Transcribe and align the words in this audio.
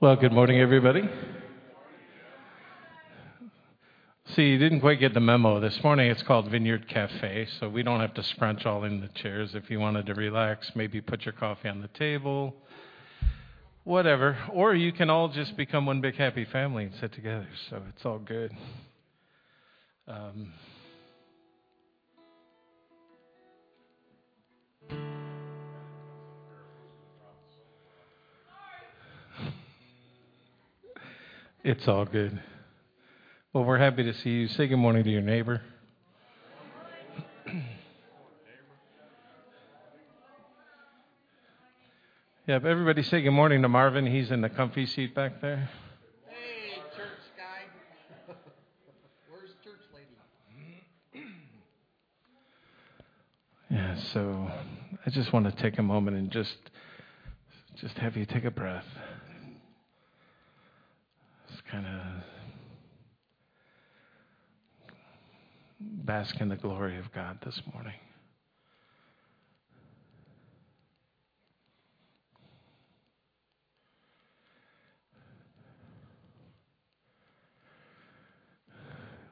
Well, 0.00 0.14
good 0.14 0.30
morning, 0.30 0.60
everybody. 0.60 1.02
See, 4.36 4.42
you 4.42 4.56
didn't 4.56 4.78
quite 4.78 5.00
get 5.00 5.12
the 5.12 5.18
memo. 5.18 5.58
This 5.58 5.82
morning 5.82 6.08
it's 6.08 6.22
called 6.22 6.48
Vineyard 6.48 6.86
Cafe, 6.86 7.48
so 7.58 7.68
we 7.68 7.82
don't 7.82 7.98
have 7.98 8.14
to 8.14 8.22
scrunch 8.22 8.64
all 8.64 8.84
in 8.84 9.00
the 9.00 9.08
chairs. 9.08 9.56
If 9.56 9.68
you 9.70 9.80
wanted 9.80 10.06
to 10.06 10.14
relax, 10.14 10.70
maybe 10.76 11.00
put 11.00 11.24
your 11.24 11.32
coffee 11.32 11.68
on 11.68 11.80
the 11.80 11.88
table, 11.88 12.54
whatever. 13.82 14.38
Or 14.52 14.72
you 14.72 14.92
can 14.92 15.10
all 15.10 15.30
just 15.30 15.56
become 15.56 15.84
one 15.84 16.00
big 16.00 16.14
happy 16.14 16.44
family 16.44 16.84
and 16.84 16.94
sit 17.00 17.12
together, 17.12 17.48
so 17.68 17.82
it's 17.88 18.06
all 18.06 18.20
good. 18.20 18.52
Um, 20.06 20.52
It's 31.64 31.88
all 31.88 32.04
good. 32.04 32.40
Well, 33.52 33.64
we're 33.64 33.78
happy 33.78 34.04
to 34.04 34.14
see 34.14 34.30
you. 34.30 34.46
Say 34.46 34.68
good 34.68 34.76
morning 34.76 35.02
to 35.02 35.10
your 35.10 35.22
neighbor. 35.22 35.60
yeah, 42.46 42.54
everybody 42.54 43.02
say 43.02 43.22
good 43.22 43.32
morning 43.32 43.62
to 43.62 43.68
Marvin. 43.68 44.06
He's 44.06 44.30
in 44.30 44.40
the 44.40 44.48
comfy 44.48 44.86
seat 44.86 45.16
back 45.16 45.40
there. 45.40 45.68
Hey, 46.28 46.80
church 46.96 47.08
guy. 47.36 47.64
Where's 49.28 49.50
church 49.64 49.80
lady? 49.92 51.26
Yeah, 53.68 53.96
so 54.12 54.48
I 55.04 55.10
just 55.10 55.32
want 55.32 55.46
to 55.46 55.62
take 55.62 55.80
a 55.80 55.82
moment 55.82 56.16
and 56.16 56.30
just 56.30 56.56
just 57.80 57.98
have 57.98 58.16
you 58.16 58.24
take 58.26 58.44
a 58.44 58.52
breath 58.52 58.86
kind 61.70 61.86
of 61.86 62.02
bask 65.80 66.40
in 66.40 66.48
the 66.48 66.56
glory 66.56 66.98
of 66.98 67.12
God 67.12 67.38
this 67.44 67.60
morning. 67.72 67.94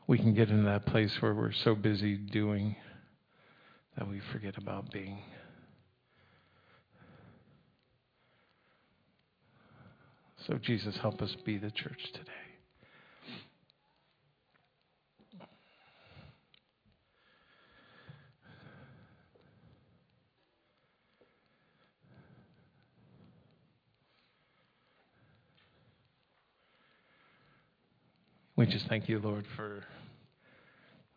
We 0.08 0.18
can 0.18 0.34
get 0.34 0.50
into 0.50 0.64
that 0.64 0.86
place 0.86 1.16
where 1.20 1.34
we're 1.34 1.52
so 1.52 1.74
busy 1.74 2.16
doing 2.16 2.76
that 3.98 4.08
we 4.08 4.20
forget 4.32 4.56
about 4.56 4.92
being. 4.92 5.18
So, 10.46 10.58
Jesus, 10.58 10.96
help 10.98 11.22
us 11.22 11.34
be 11.44 11.58
the 11.58 11.72
church 11.72 11.98
today. 12.12 12.30
We 28.54 28.66
just 28.66 28.86
thank 28.86 29.08
you, 29.08 29.18
Lord, 29.18 29.44
for 29.56 29.82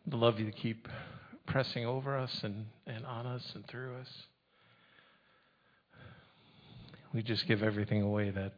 the 0.08 0.16
love 0.16 0.40
you 0.40 0.50
keep 0.50 0.88
pressing 1.46 1.86
over 1.86 2.18
us 2.18 2.40
and, 2.42 2.66
and 2.88 3.06
on 3.06 3.26
us 3.26 3.52
and 3.54 3.64
through 3.68 3.94
us. 3.94 4.08
We 7.14 7.22
just 7.22 7.46
give 7.46 7.62
everything 7.62 8.02
away 8.02 8.30
that 8.30 8.54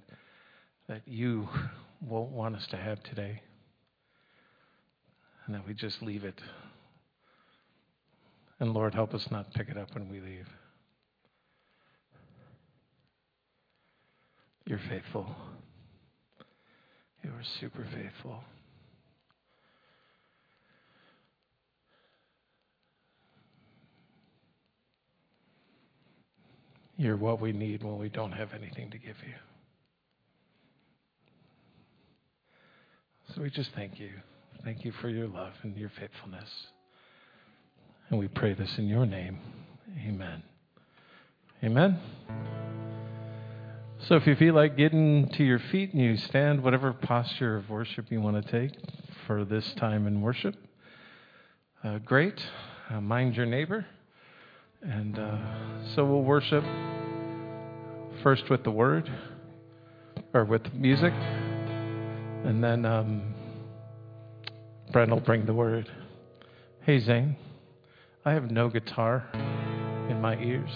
that 0.93 1.09
you 1.09 1.49
won't 2.07 2.31
want 2.33 2.55
us 2.55 2.67
to 2.67 2.77
have 2.77 3.03
today. 3.03 3.41
And 5.47 5.55
that 5.55 5.67
we 5.67 5.73
just 5.73 6.03
leave 6.03 6.23
it. 6.23 6.39
And 8.61 8.75
Lord, 8.75 8.93
help 8.95 9.15
us 9.15 9.27
not 9.31 9.55
pick 9.55 9.71
it 9.71 9.79
up 9.79 9.95
when 9.95 10.11
we 10.11 10.21
leave. 10.21 10.47
You're 14.67 14.83
faithful. 14.91 15.35
You 17.25 17.31
are 17.31 17.45
super 17.59 17.87
faithful. 17.95 18.45
You're 26.99 27.17
what 27.17 27.41
we 27.41 27.53
need 27.53 27.83
when 27.83 27.97
we 27.97 28.11
don't 28.11 28.33
have 28.33 28.53
anything 28.53 28.91
to 28.91 28.99
give 28.99 29.17
you. 29.27 29.35
So 33.35 33.41
we 33.41 33.51
just 33.51 33.71
thank 33.75 33.99
you. 33.99 34.11
Thank 34.63 34.85
you 34.85 34.93
for 34.93 35.09
your 35.09 35.27
love 35.27 35.55
and 35.63 35.75
your 35.77 35.91
faithfulness. 35.99 36.51
And 38.11 38.19
we 38.19 38.29
pray 38.29 38.53
this 38.53 38.77
in 38.77 38.89
your 38.89 39.07
name. 39.07 39.39
Amen. 40.07 40.43
Amen. 41.65 41.99
So 44.07 44.17
if 44.17 44.27
you 44.27 44.35
feel 44.37 44.55
like 44.55 44.77
getting 44.77 45.29
to 45.31 45.45
your 45.45 45.61
feet 45.61 45.95
and 45.95 46.03
you 46.03 46.17
stand, 46.19 46.63
whatever 46.63 46.93
posture 46.93 47.57
of 47.57 47.71
worship 47.71 48.11
you 48.11 48.21
want 48.21 48.45
to 48.45 48.53
take 48.53 48.79
for 49.27 49.47
this 49.47 49.73
time 49.75 50.07
in 50.07 50.21
worship, 50.21 50.57
uh, 51.83 51.99
great. 51.99 52.39
Uh, 52.91 53.01
mind 53.01 53.35
your 53.35 53.47
neighbor. 53.47 53.87
And 54.83 55.19
uh, 55.19 55.39
so 55.95 56.05
we'll 56.05 56.23
worship 56.23 56.65
first 58.23 58.51
with 58.51 58.63
the 58.65 58.71
word 58.71 59.11
or 60.35 60.45
with 60.45 60.75
music. 60.75 61.15
And 62.45 62.63
then 62.63 62.85
um, 62.85 63.35
Brent 64.93 65.11
will 65.11 65.21
bring 65.21 65.47
the 65.47 65.55
word. 65.55 65.91
Hey, 66.83 66.99
Zane, 66.99 67.37
I 68.25 68.33
have 68.33 68.51
no 68.51 68.69
guitar 68.69 69.25
in 70.11 70.21
my 70.21 70.37
ears. 70.39 70.71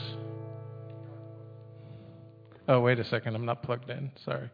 Oh, 2.68 2.80
wait 2.80 2.98
a 2.98 3.04
second. 3.04 3.34
I'm 3.34 3.44
not 3.44 3.62
plugged 3.62 3.90
in. 3.90 4.10
Sorry. 4.24 4.50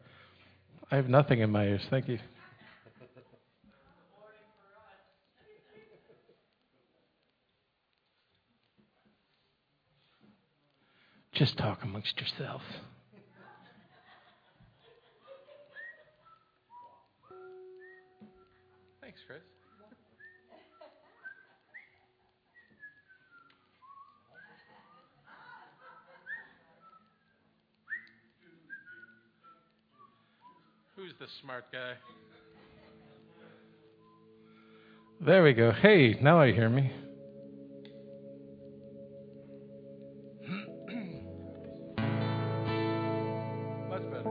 I 0.91 0.97
have 0.97 1.09
nothing 1.09 1.41
in 1.41 1.51
my 1.51 1.65
ears. 1.65 1.83
Thank 1.91 2.09
you. 2.09 2.19
Just 11.33 11.57
talk 11.57 11.83
amongst 11.83 12.21
yourselves. 12.21 12.65
Who's 31.03 31.15
the 31.19 31.27
smart 31.41 31.65
guy? 31.73 31.95
There 35.21 35.43
we 35.43 35.53
go. 35.53 35.73
Hey, 35.73 36.17
now 36.23 36.41
I 36.41 36.53
hear 36.53 36.69
me. 36.69 36.93
Much 43.89 44.03
better. 44.13 44.31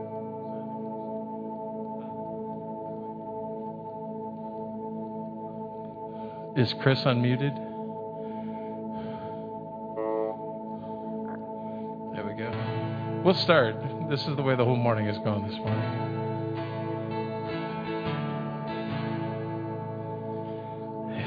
Is 6.56 6.72
Chris 6.80 7.00
unmuted? 7.00 7.54
There 12.14 12.24
we 12.24 12.32
go. 12.32 12.50
We'll 13.22 13.34
start. 13.34 13.76
This 14.08 14.26
is 14.26 14.36
the 14.36 14.42
way 14.42 14.56
the 14.56 14.64
whole 14.64 14.76
morning 14.76 15.08
is 15.08 15.18
going 15.18 15.46
this 15.46 15.58
morning. 15.58 16.21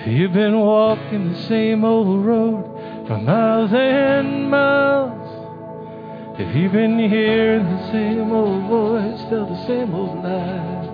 If 0.06 0.12
you've 0.12 0.34
been 0.34 0.60
walking 0.60 1.34
the 1.34 1.42
same 1.48 1.84
old 1.84 2.24
road 2.24 3.08
for 3.08 3.18
miles 3.18 3.74
and 3.74 4.52
miles. 4.52 6.40
If 6.40 6.56
you've 6.56 6.74
been 6.74 7.00
hearing 7.10 7.64
the 7.64 7.92
same 7.92 8.32
old 8.32 8.70
voice 8.70 9.20
tell 9.32 9.48
the 9.48 9.66
same 9.66 9.96
old 9.96 10.24
lies. 10.24 10.90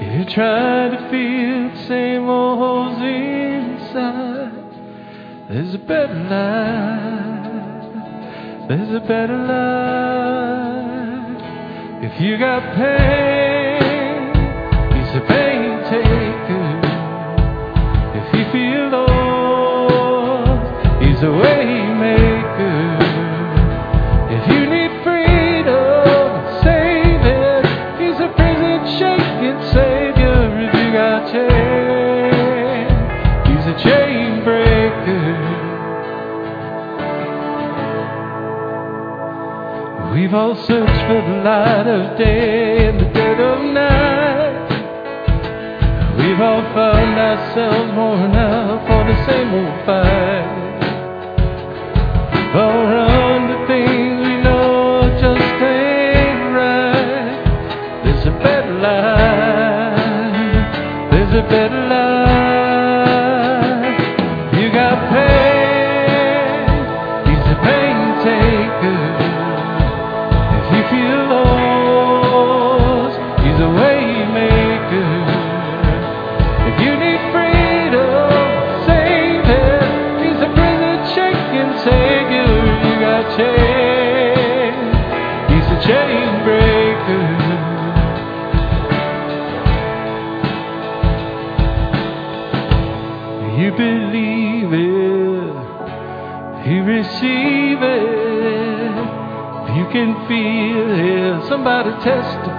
If 0.00 0.14
you're 0.14 0.24
trying 0.30 0.92
to 0.92 1.10
feel 1.10 1.68
the 1.76 1.86
same 1.86 2.30
old 2.30 2.58
holes 2.58 3.02
inside, 3.02 4.52
there's 5.50 5.74
a 5.74 5.78
better 5.80 6.14
life. 6.14 7.42
There's 8.68 8.94
a 8.94 9.00
better 9.00 9.36
life. 9.36 10.44
If 12.10 12.18
you 12.22 12.38
got 12.38 12.74
pain, 12.74 13.31
He's 21.22 21.30
a 21.30 21.34
waymaker. 21.34 22.98
If 24.34 24.42
you 24.50 24.62
need 24.66 24.92
freedom, 25.04 26.26
save 26.64 27.22
it. 27.22 27.64
He's 28.00 28.18
a 28.18 28.26
prison 28.34 28.82
shaking 28.98 29.62
savior. 29.70 30.38
If 30.66 30.74
you 30.74 30.88
got 30.92 31.30
chains, 31.30 32.90
he's 33.46 33.66
a 33.70 33.76
chain 33.84 34.42
breaker. 34.42 35.30
We've 40.12 40.34
all 40.34 40.56
searched 40.56 41.02
for 41.06 41.22
the 41.22 41.36
light 41.44 41.86
of 41.86 42.18
day 42.18 42.88
in 42.88 42.98
the 42.98 43.04
dead 43.14 43.38
of 43.38 43.62
night. 43.72 44.70
We've 46.18 46.40
all 46.40 46.62
found 46.74 47.16
ourselves 47.16 47.92
worn 47.96 48.34
out 48.34 48.88
for 48.88 49.04
the 49.04 49.24
same 49.24 49.54
old 49.54 49.86
fight. 49.86 50.21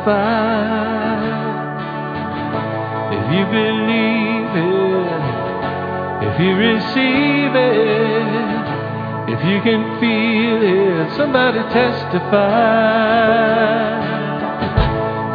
If 0.05 0.11
you 3.31 3.45
believe 3.45 4.51
it, 4.51 5.23
if 6.27 6.39
you 6.41 6.55
receive 6.57 7.55
it, 7.55 8.63
if 9.31 9.39
you 9.45 9.61
can 9.61 9.99
feel 10.01 10.61
it, 10.61 11.15
somebody 11.15 11.59
testify. 11.71 12.43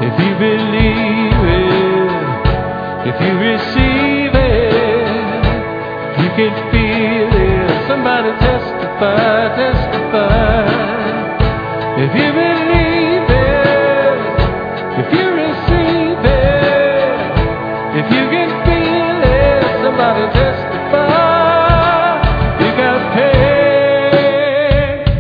If 0.05 0.13
you 0.21 0.35
believe 0.37 1.45
it, 1.49 2.13
if 3.09 3.17
you 3.23 3.39
receive 3.39 4.35
it, 4.35 5.45
if 6.13 6.19
you 6.21 6.31
can 6.37 6.55
feel 6.71 7.33
it, 7.33 7.87
somebody 7.89 8.31
testify, 8.39 9.49
testify. 9.57 10.67
If 11.97 12.15
you 12.15 12.33
believe 12.33 12.88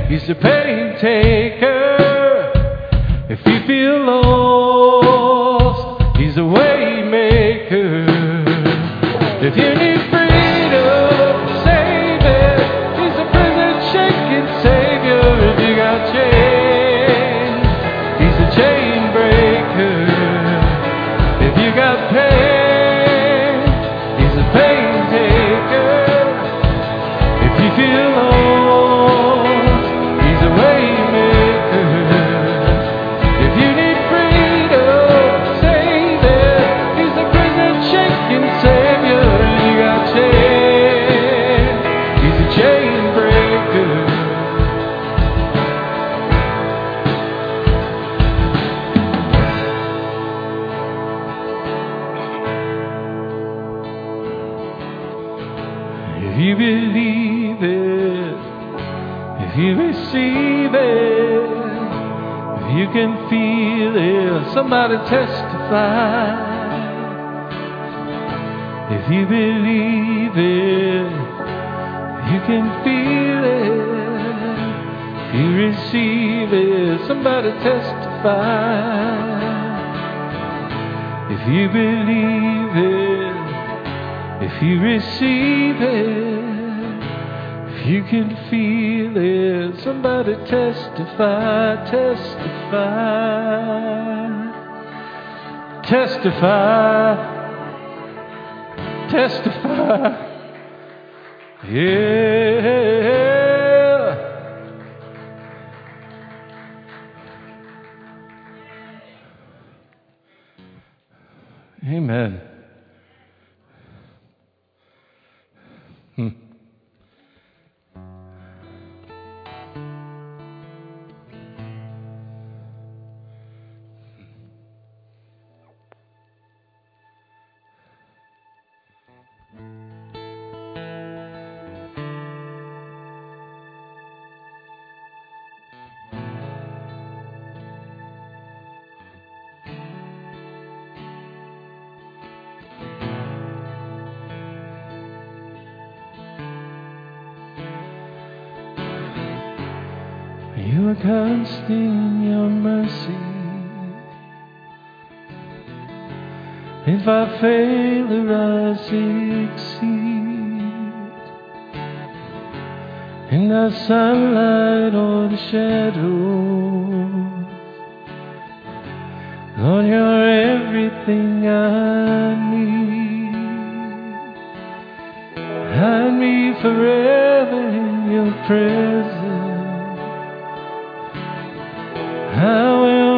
He's 0.09 0.29
a 0.31 0.35
pain 0.35 0.97
taker. 0.99 1.68
testify. 65.09 66.49
If 68.91 69.11
you 69.13 69.27
believe 69.27 70.37
it, 70.37 71.13
you 72.31 72.41
can 72.49 72.65
feel 72.85 73.45
it. 73.45 73.99
If 75.21 75.35
you 75.35 75.49
receive 75.67 76.53
it, 76.53 77.07
somebody 77.07 77.51
testify. 77.53 79.09
If 81.31 81.41
you 81.49 81.69
believe 81.69 82.77
it, 82.77 83.37
if 84.47 84.63
you 84.63 84.81
receive 84.81 85.81
it, 85.83 86.49
if 87.69 87.87
you 87.87 88.03
can 88.05 88.37
feel 88.49 89.17
it, 89.17 89.81
somebody 89.83 90.35
testify, 90.47 91.77
testify 91.91 93.88
testify, 95.89 97.17
testify. 99.11 100.27
Yeah. 101.67 102.48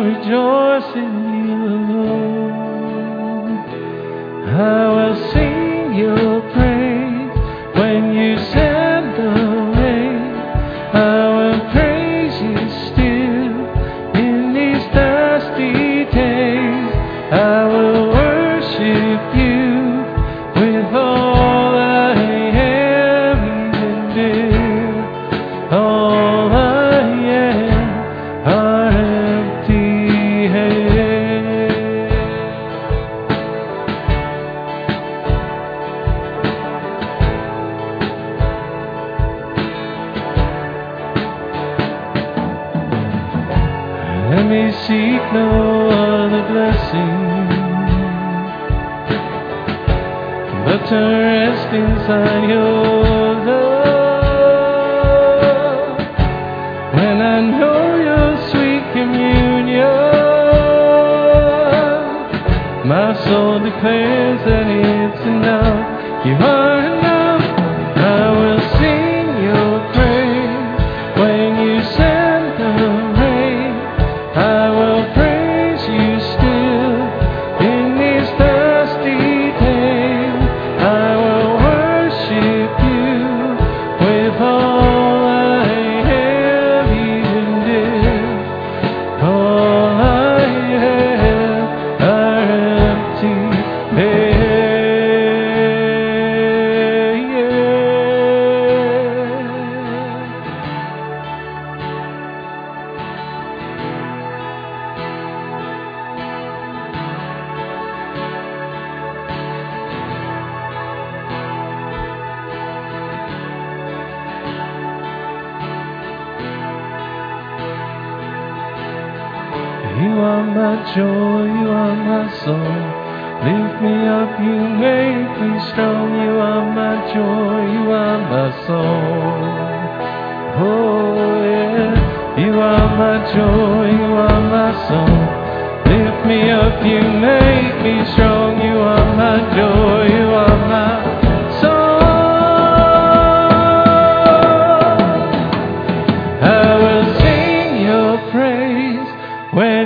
rejoice 0.03 0.97
in 0.97 1.35
you. 1.35 1.90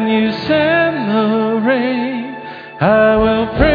When 0.05 0.23
you 0.23 0.33
send 0.33 1.11
the 1.11 1.61
rain. 1.67 2.37
I 2.81 3.17
will 3.17 3.47
praise 3.57 3.74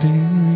I've 0.00 0.47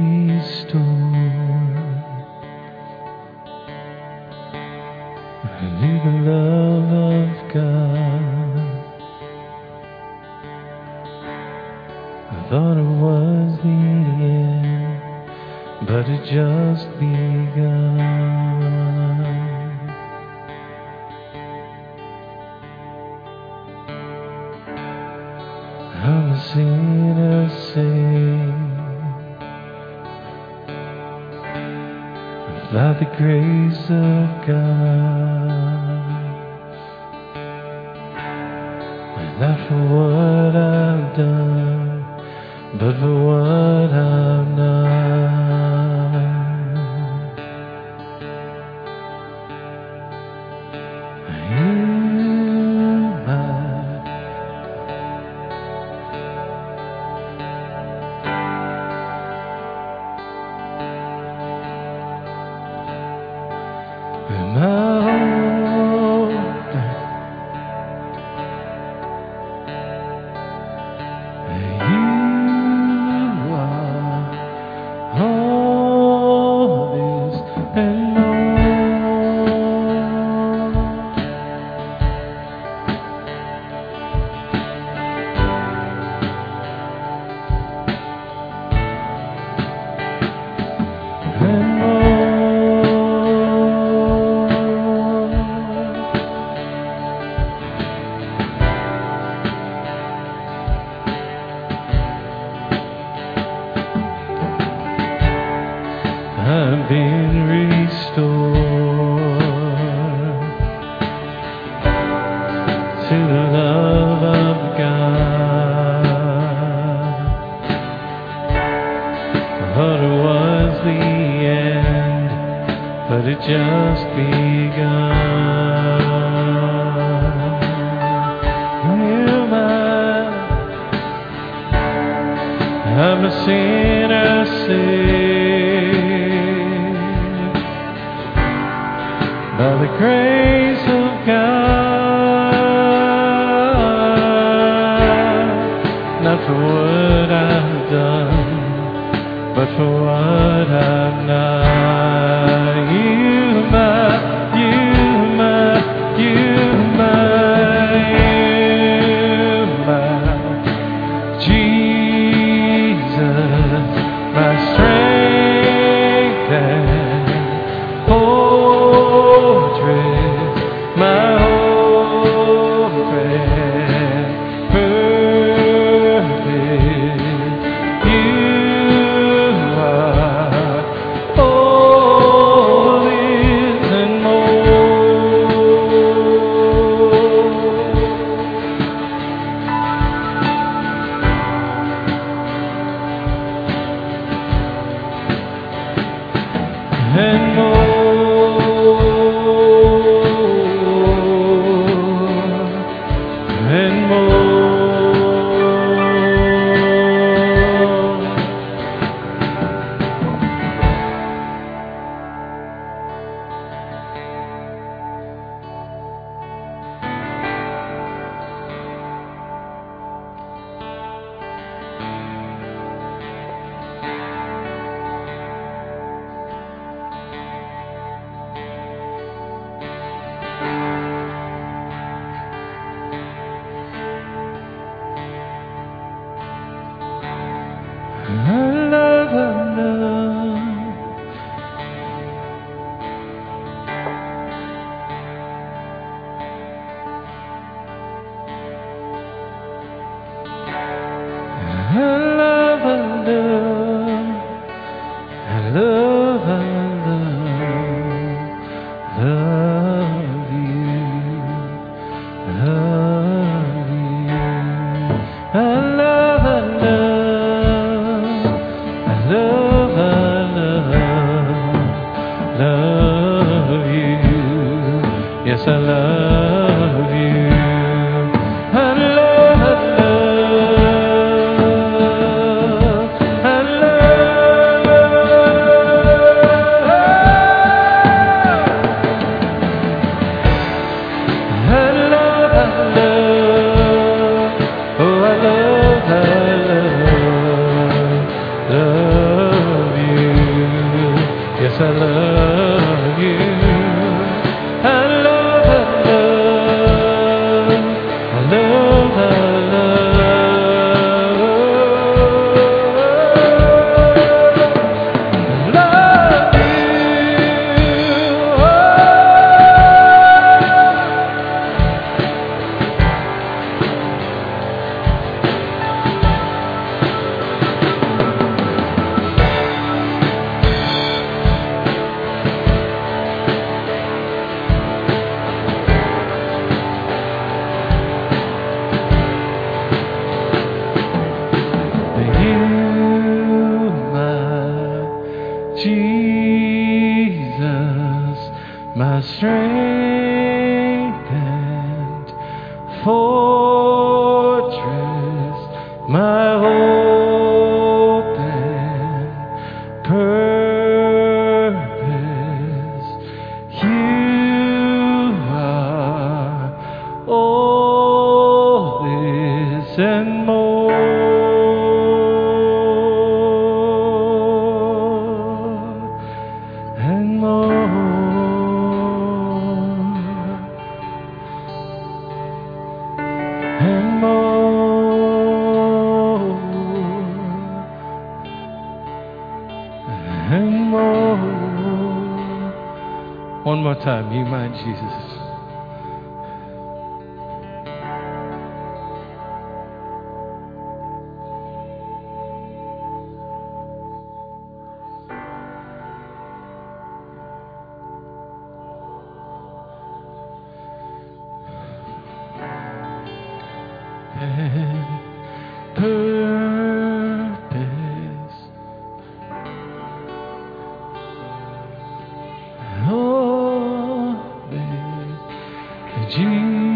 Jesus, 426.62 426.91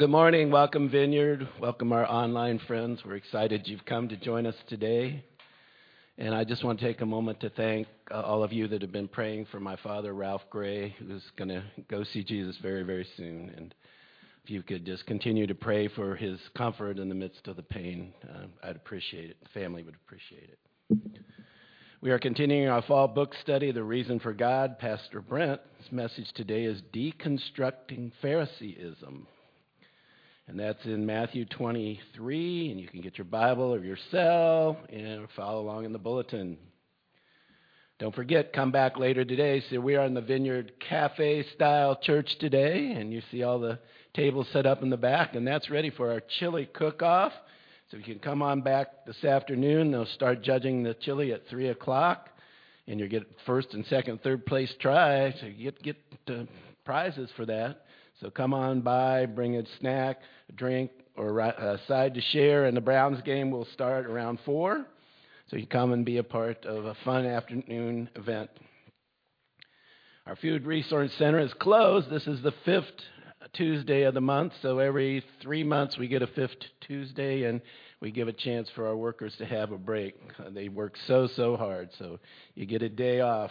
good 0.00 0.08
morning. 0.08 0.50
Welcome, 0.50 0.88
Vineyard. 0.88 1.46
Welcome, 1.60 1.92
our 1.92 2.10
online 2.10 2.58
friends. 2.66 3.02
We're 3.04 3.16
excited 3.16 3.68
you've 3.68 3.84
come 3.84 4.08
to 4.08 4.16
join 4.16 4.46
us 4.46 4.54
today. 4.66 5.22
And 6.16 6.34
I 6.34 6.42
just 6.42 6.64
want 6.64 6.80
to 6.80 6.86
take 6.86 7.02
a 7.02 7.06
moment 7.06 7.40
to 7.40 7.50
thank 7.50 7.86
uh, 8.10 8.22
all 8.22 8.42
of 8.42 8.50
you 8.50 8.66
that 8.68 8.80
have 8.80 8.92
been 8.92 9.08
praying 9.08 9.48
for 9.52 9.60
my 9.60 9.76
father, 9.76 10.14
Ralph 10.14 10.40
Gray, 10.48 10.96
who's 10.98 11.22
going 11.36 11.48
to 11.48 11.62
go 11.90 12.02
see 12.02 12.24
Jesus 12.24 12.56
very, 12.62 12.82
very 12.82 13.06
soon. 13.18 13.52
And 13.54 13.74
if 14.42 14.48
you 14.48 14.62
could 14.62 14.86
just 14.86 15.04
continue 15.04 15.46
to 15.46 15.54
pray 15.54 15.86
for 15.88 16.16
his 16.16 16.38
comfort 16.56 16.98
in 16.98 17.10
the 17.10 17.14
midst 17.14 17.46
of 17.46 17.56
the 17.56 17.62
pain, 17.62 18.14
uh, 18.26 18.46
I'd 18.66 18.76
appreciate 18.76 19.28
it. 19.28 19.36
The 19.42 19.60
family 19.60 19.82
would 19.82 19.96
appreciate 20.06 20.48
it. 20.48 20.98
We 22.00 22.10
are 22.10 22.18
continuing 22.18 22.68
our 22.68 22.80
fall 22.80 23.06
book 23.06 23.34
study, 23.42 23.70
The 23.70 23.84
Reason 23.84 24.18
for 24.18 24.32
God. 24.32 24.78
Pastor 24.78 25.20
Brent's 25.20 25.62
message 25.90 26.32
today 26.34 26.64
is 26.64 26.80
Deconstructing 26.90 28.12
Phariseeism. 28.22 29.26
And 30.50 30.58
that's 30.58 30.84
in 30.84 31.06
Matthew 31.06 31.44
23, 31.44 32.72
and 32.72 32.80
you 32.80 32.88
can 32.88 33.00
get 33.02 33.16
your 33.16 33.24
Bible 33.24 33.72
or 33.72 33.78
your 33.84 33.96
cell 34.10 34.76
and 34.88 35.28
follow 35.36 35.60
along 35.60 35.84
in 35.84 35.92
the 35.92 35.98
bulletin. 36.00 36.58
Don't 38.00 38.12
forget, 38.12 38.52
come 38.52 38.72
back 38.72 38.98
later 38.98 39.24
today. 39.24 39.62
So 39.70 39.78
we 39.78 39.94
are 39.94 40.04
in 40.04 40.14
the 40.14 40.20
Vineyard 40.20 40.72
Cafe 40.80 41.44
style 41.54 42.00
church 42.02 42.36
today, 42.40 42.90
and 42.96 43.12
you 43.12 43.22
see 43.30 43.44
all 43.44 43.60
the 43.60 43.78
tables 44.12 44.48
set 44.52 44.66
up 44.66 44.82
in 44.82 44.90
the 44.90 44.96
back, 44.96 45.36
and 45.36 45.46
that's 45.46 45.70
ready 45.70 45.90
for 45.90 46.10
our 46.10 46.20
chili 46.40 46.68
cook 46.74 47.00
off. 47.00 47.32
So 47.92 47.98
you 47.98 48.02
can 48.02 48.18
come 48.18 48.42
on 48.42 48.60
back 48.60 49.06
this 49.06 49.22
afternoon. 49.22 49.92
They'll 49.92 50.04
start 50.04 50.42
judging 50.42 50.82
the 50.82 50.94
chili 50.94 51.32
at 51.32 51.46
3 51.46 51.68
o'clock, 51.68 52.28
and 52.88 52.98
you'll 52.98 53.08
get 53.08 53.22
first 53.46 53.72
and 53.72 53.86
second, 53.86 54.20
third 54.24 54.44
place 54.46 54.74
try. 54.80 55.30
So 55.30 55.46
you 55.46 55.70
get, 55.70 55.80
get 55.80 55.96
prizes 56.84 57.30
for 57.36 57.46
that. 57.46 57.84
So 58.20 58.30
come 58.30 58.52
on 58.52 58.82
by, 58.82 59.26
bring 59.26 59.56
a 59.56 59.62
snack, 59.78 60.20
a 60.48 60.52
drink, 60.52 60.90
or 61.16 61.38
a 61.38 61.80
side 61.88 62.14
to 62.14 62.20
share. 62.20 62.66
And 62.66 62.76
the 62.76 62.80
Browns 62.80 63.22
game 63.22 63.50
will 63.50 63.66
start 63.72 64.06
around 64.06 64.38
4. 64.44 64.84
So 65.48 65.56
you 65.56 65.66
come 65.66 65.92
and 65.92 66.04
be 66.04 66.18
a 66.18 66.22
part 66.22 66.64
of 66.64 66.84
a 66.84 66.94
fun 67.04 67.26
afternoon 67.26 68.08
event. 68.14 68.50
Our 70.26 70.36
Food 70.36 70.66
Resource 70.66 71.10
Center 71.18 71.40
is 71.40 71.52
closed. 71.54 72.10
This 72.10 72.26
is 72.26 72.42
the 72.42 72.52
fifth 72.64 72.84
Tuesday 73.54 74.02
of 74.02 74.14
the 74.14 74.20
month. 74.20 74.52
So 74.62 74.78
every 74.78 75.24
three 75.42 75.64
months 75.64 75.98
we 75.98 76.06
get 76.06 76.22
a 76.22 76.26
fifth 76.28 76.56
Tuesday 76.86 77.44
and 77.44 77.60
we 78.00 78.10
give 78.10 78.28
a 78.28 78.32
chance 78.32 78.68
for 78.74 78.86
our 78.86 78.96
workers 78.96 79.34
to 79.38 79.46
have 79.46 79.72
a 79.72 79.78
break. 79.78 80.14
They 80.50 80.68
work 80.68 80.94
so, 81.06 81.28
so 81.34 81.56
hard. 81.56 81.88
So 81.98 82.20
you 82.54 82.66
get 82.66 82.82
a 82.82 82.88
day 82.88 83.20
off. 83.20 83.50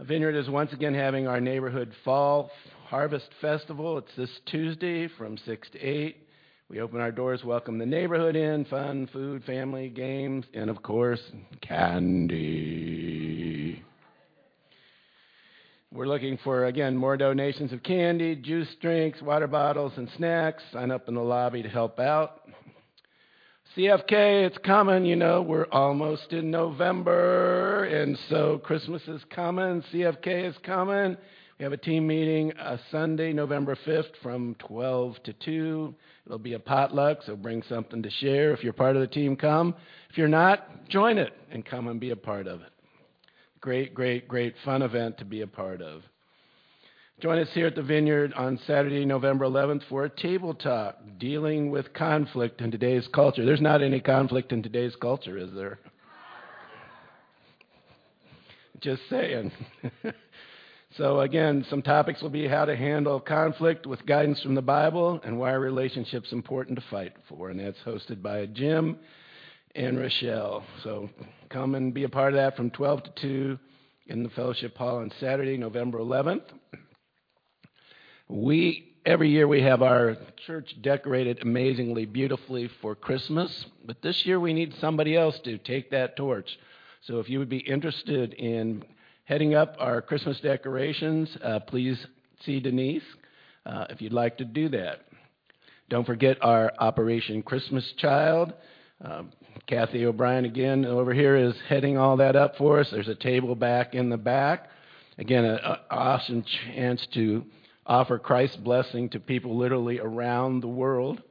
Vineyard 0.00 0.36
is 0.36 0.48
once 0.48 0.72
again 0.72 0.94
having 0.94 1.26
our 1.26 1.40
neighborhood 1.40 1.92
fall 2.04 2.52
harvest 2.86 3.30
festival. 3.40 3.98
It's 3.98 4.14
this 4.16 4.30
Tuesday 4.46 5.08
from 5.08 5.36
6 5.36 5.70
to 5.70 5.78
8. 5.80 6.16
We 6.70 6.80
open 6.80 7.00
our 7.00 7.10
doors, 7.10 7.42
welcome 7.42 7.78
the 7.78 7.86
neighborhood 7.86 8.36
in, 8.36 8.64
fun, 8.66 9.08
food, 9.12 9.42
family, 9.42 9.88
games, 9.88 10.44
and 10.54 10.70
of 10.70 10.84
course, 10.84 11.20
candy. 11.62 13.02
We're 15.92 16.06
looking 16.06 16.38
for, 16.44 16.66
again, 16.66 16.96
more 16.96 17.16
donations 17.16 17.72
of 17.72 17.82
candy, 17.82 18.36
juice 18.36 18.72
drinks, 18.80 19.20
water 19.20 19.48
bottles, 19.48 19.94
and 19.96 20.08
snacks. 20.16 20.62
Sign 20.72 20.92
up 20.92 21.08
in 21.08 21.14
the 21.14 21.20
lobby 21.22 21.64
to 21.64 21.68
help 21.68 21.98
out. 21.98 22.42
CFK, 23.78 24.44
it's 24.44 24.58
coming, 24.58 25.04
you 25.04 25.14
know, 25.14 25.40
we're 25.40 25.68
almost 25.70 26.32
in 26.32 26.50
November, 26.50 27.84
and 27.84 28.18
so 28.28 28.58
Christmas 28.64 29.00
is 29.06 29.22
coming, 29.30 29.84
CFK 29.92 30.48
is 30.48 30.56
coming. 30.64 31.16
We 31.60 31.62
have 31.62 31.72
a 31.72 31.76
team 31.76 32.04
meeting 32.04 32.52
uh, 32.54 32.78
Sunday, 32.90 33.32
November 33.32 33.78
5th 33.86 34.10
from 34.20 34.56
12 34.58 35.22
to 35.22 35.32
2. 35.32 35.94
It'll 36.26 36.38
be 36.38 36.54
a 36.54 36.58
potluck, 36.58 37.18
so 37.24 37.36
bring 37.36 37.62
something 37.68 38.02
to 38.02 38.10
share. 38.10 38.50
If 38.50 38.64
you're 38.64 38.72
part 38.72 38.96
of 38.96 39.00
the 39.00 39.06
team, 39.06 39.36
come. 39.36 39.76
If 40.10 40.18
you're 40.18 40.26
not, 40.26 40.88
join 40.88 41.16
it 41.16 41.34
and 41.52 41.64
come 41.64 41.86
and 41.86 42.00
be 42.00 42.10
a 42.10 42.16
part 42.16 42.48
of 42.48 42.62
it. 42.62 42.72
Great, 43.60 43.94
great, 43.94 44.26
great 44.26 44.56
fun 44.64 44.82
event 44.82 45.18
to 45.18 45.24
be 45.24 45.42
a 45.42 45.46
part 45.46 45.82
of. 45.82 46.02
Join 47.20 47.40
us 47.40 47.48
here 47.52 47.66
at 47.66 47.74
the 47.74 47.82
Vineyard 47.82 48.32
on 48.34 48.60
Saturday, 48.64 49.04
November 49.04 49.44
11th 49.44 49.82
for 49.88 50.04
a 50.04 50.08
table 50.08 50.54
talk 50.54 50.98
dealing 51.18 51.68
with 51.68 51.92
conflict 51.92 52.60
in 52.60 52.70
today's 52.70 53.08
culture. 53.12 53.44
There's 53.44 53.60
not 53.60 53.82
any 53.82 53.98
conflict 53.98 54.52
in 54.52 54.62
today's 54.62 54.94
culture, 54.94 55.36
is 55.36 55.50
there? 55.52 55.80
Just 58.80 59.02
saying. 59.10 59.50
so, 60.96 61.22
again, 61.22 61.66
some 61.68 61.82
topics 61.82 62.22
will 62.22 62.30
be 62.30 62.46
how 62.46 62.64
to 62.64 62.76
handle 62.76 63.18
conflict 63.18 63.84
with 63.84 64.06
guidance 64.06 64.40
from 64.40 64.54
the 64.54 64.62
Bible 64.62 65.20
and 65.24 65.40
why 65.40 65.54
relationships 65.54 66.30
important 66.30 66.78
to 66.78 66.84
fight 66.88 67.14
for. 67.28 67.50
And 67.50 67.58
that's 67.58 67.78
hosted 67.84 68.22
by 68.22 68.46
Jim 68.46 68.96
and 69.74 69.98
Rochelle. 69.98 70.62
So, 70.84 71.10
come 71.50 71.74
and 71.74 71.92
be 71.92 72.04
a 72.04 72.08
part 72.08 72.34
of 72.34 72.36
that 72.36 72.56
from 72.56 72.70
12 72.70 73.02
to 73.02 73.10
2 73.20 73.58
in 74.06 74.22
the 74.22 74.30
fellowship 74.30 74.76
hall 74.76 74.98
on 74.98 75.10
Saturday, 75.18 75.56
November 75.56 75.98
11th. 75.98 76.42
We 78.28 78.92
every 79.06 79.30
year 79.30 79.48
we 79.48 79.62
have 79.62 79.80
our 79.80 80.18
church 80.46 80.76
decorated 80.82 81.38
amazingly 81.40 82.04
beautifully 82.04 82.68
for 82.82 82.94
Christmas, 82.94 83.64
but 83.86 84.02
this 84.02 84.26
year 84.26 84.38
we 84.38 84.52
need 84.52 84.74
somebody 84.82 85.16
else 85.16 85.38
to 85.44 85.56
take 85.56 85.90
that 85.92 86.14
torch. 86.14 86.58
So 87.06 87.20
if 87.20 87.30
you 87.30 87.38
would 87.38 87.48
be 87.48 87.58
interested 87.58 88.34
in 88.34 88.84
heading 89.24 89.54
up 89.54 89.76
our 89.78 90.02
Christmas 90.02 90.38
decorations, 90.40 91.34
uh, 91.42 91.60
please 91.60 92.06
see 92.44 92.60
Denise 92.60 93.02
uh, 93.64 93.86
if 93.88 94.02
you'd 94.02 94.12
like 94.12 94.36
to 94.38 94.44
do 94.44 94.68
that. 94.68 95.00
Don't 95.88 96.04
forget 96.04 96.36
our 96.42 96.70
Operation 96.78 97.42
Christmas 97.42 97.90
Child. 97.96 98.52
Um, 99.02 99.32
Kathy 99.66 100.04
O'Brien 100.04 100.44
again 100.44 100.84
over 100.84 101.14
here 101.14 101.34
is 101.34 101.54
heading 101.66 101.96
all 101.96 102.18
that 102.18 102.36
up 102.36 102.58
for 102.58 102.80
us. 102.80 102.90
There's 102.90 103.08
a 103.08 103.14
table 103.14 103.54
back 103.54 103.94
in 103.94 104.10
the 104.10 104.18
back. 104.18 104.68
Again, 105.16 105.46
an 105.46 105.58
awesome 105.90 106.44
chance 106.74 107.06
to 107.14 107.46
offer 107.88 108.18
Christ's 108.18 108.56
blessing 108.56 109.08
to 109.10 109.20
people 109.20 109.56
literally 109.56 109.98
around 109.98 110.60
the 110.60 110.68
world. 110.68 111.22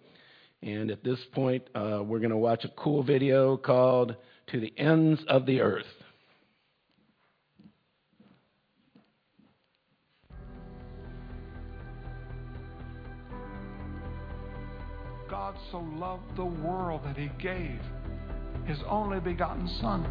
And 0.64 0.90
at 0.90 1.04
this 1.04 1.20
point, 1.34 1.64
uh, 1.76 2.02
we're 2.04 2.20
going 2.20 2.32
to 2.32 2.38
watch 2.38 2.66
a 2.66 2.70
cool 2.70 3.04
video 3.04 3.58
called 3.58 4.16
To 4.48 4.60
the 4.60 4.74
Ends 4.76 5.22
of 5.28 5.46
the 5.46 5.62
Earth. 5.62 5.86
God 15.30 15.56
so 15.72 15.78
loved 15.78 16.36
the 16.36 16.46
world 16.46 17.02
that 17.06 17.18
he 17.18 17.30
gave 17.40 17.80
his 18.66 18.78
only 18.90 19.20
begotten 19.20 19.68
Son. 19.80 20.06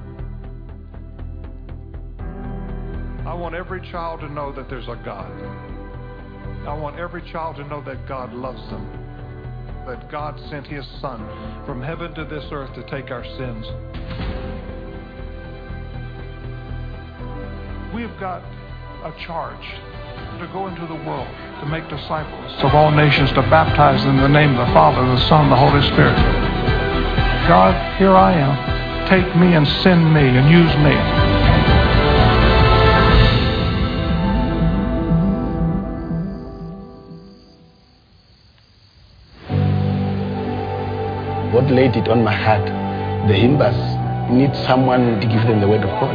I 3.26 3.34
want 3.34 3.56
every 3.56 3.80
child 3.90 4.20
to 4.20 4.28
know 4.28 4.52
that 4.52 4.70
there's 4.70 4.86
a 4.86 4.94
God. 5.04 5.65
I 6.66 6.74
want 6.74 6.98
every 6.98 7.22
child 7.22 7.56
to 7.56 7.64
know 7.64 7.80
that 7.82 8.08
God 8.08 8.32
loves 8.32 8.60
them, 8.70 8.84
that 9.86 10.10
God 10.10 10.38
sent 10.50 10.66
His 10.66 10.84
Son 11.00 11.20
from 11.64 11.80
heaven 11.80 12.12
to 12.14 12.24
this 12.24 12.44
earth 12.50 12.74
to 12.74 12.82
take 12.90 13.12
our 13.12 13.24
sins. 13.24 13.66
We've 17.94 18.18
got 18.18 18.42
a 19.04 19.14
charge 19.24 19.62
to 20.40 20.50
go 20.52 20.66
into 20.66 20.86
the 20.86 21.00
world 21.06 21.28
to 21.60 21.66
make 21.66 21.88
disciples 21.88 22.52
of 22.62 22.74
all 22.74 22.90
nations, 22.90 23.30
to 23.32 23.42
baptize 23.42 24.04
in 24.04 24.16
the 24.16 24.28
name 24.28 24.56
of 24.56 24.66
the 24.66 24.72
Father, 24.74 25.06
the 25.06 25.20
Son, 25.28 25.48
the 25.48 25.56
Holy 25.56 25.82
Spirit. 25.82 26.16
God, 27.46 27.96
here 27.96 28.16
I 28.16 28.32
am. 28.32 29.06
Take 29.08 29.36
me 29.36 29.54
and 29.54 29.66
send 29.84 30.12
me 30.12 30.26
and 30.26 30.50
use 30.50 30.76
me. 30.78 31.25
God 41.66 41.74
laid 41.74 41.96
it 41.96 42.08
on 42.08 42.22
my 42.22 42.32
heart. 42.32 42.64
The 43.26 43.34
Himbas 43.34 43.74
need 44.30 44.54
someone 44.66 45.18
to 45.20 45.26
give 45.26 45.42
them 45.50 45.60
the 45.60 45.66
word 45.66 45.82
of 45.82 45.90
God. 45.98 46.14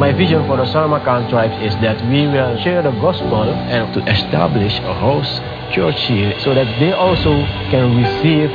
My 0.00 0.12
vision 0.12 0.46
for 0.46 0.56
the 0.56 0.64
Sarmakan 0.64 1.28
tribes 1.28 1.60
is 1.60 1.74
that 1.84 2.00
we 2.08 2.24
will 2.26 2.56
share 2.64 2.80
the 2.80 2.92
gospel 3.04 3.44
and 3.44 3.92
to 3.92 4.00
establish 4.10 4.72
a 4.80 4.94
host 4.94 5.28
church 5.74 6.00
here 6.08 6.32
so 6.40 6.54
that 6.54 6.64
they 6.80 6.92
also 6.92 7.36
can 7.68 8.00
receive 8.00 8.48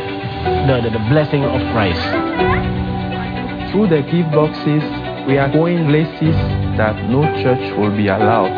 the, 0.65 0.89
the, 0.89 0.89
the 0.89 1.03
blessing 1.13 1.45
of 1.45 1.61
Christ. 1.69 2.01
Through 3.69 3.89
the 3.93 4.01
gift 4.01 4.31
boxes, 4.33 4.81
we 5.29 5.37
are 5.37 5.53
going 5.53 5.85
places 5.85 6.33
that 6.81 6.97
no 7.13 7.21
church 7.45 7.77
will 7.77 7.95
be 7.95 8.07
allowed. 8.07 8.57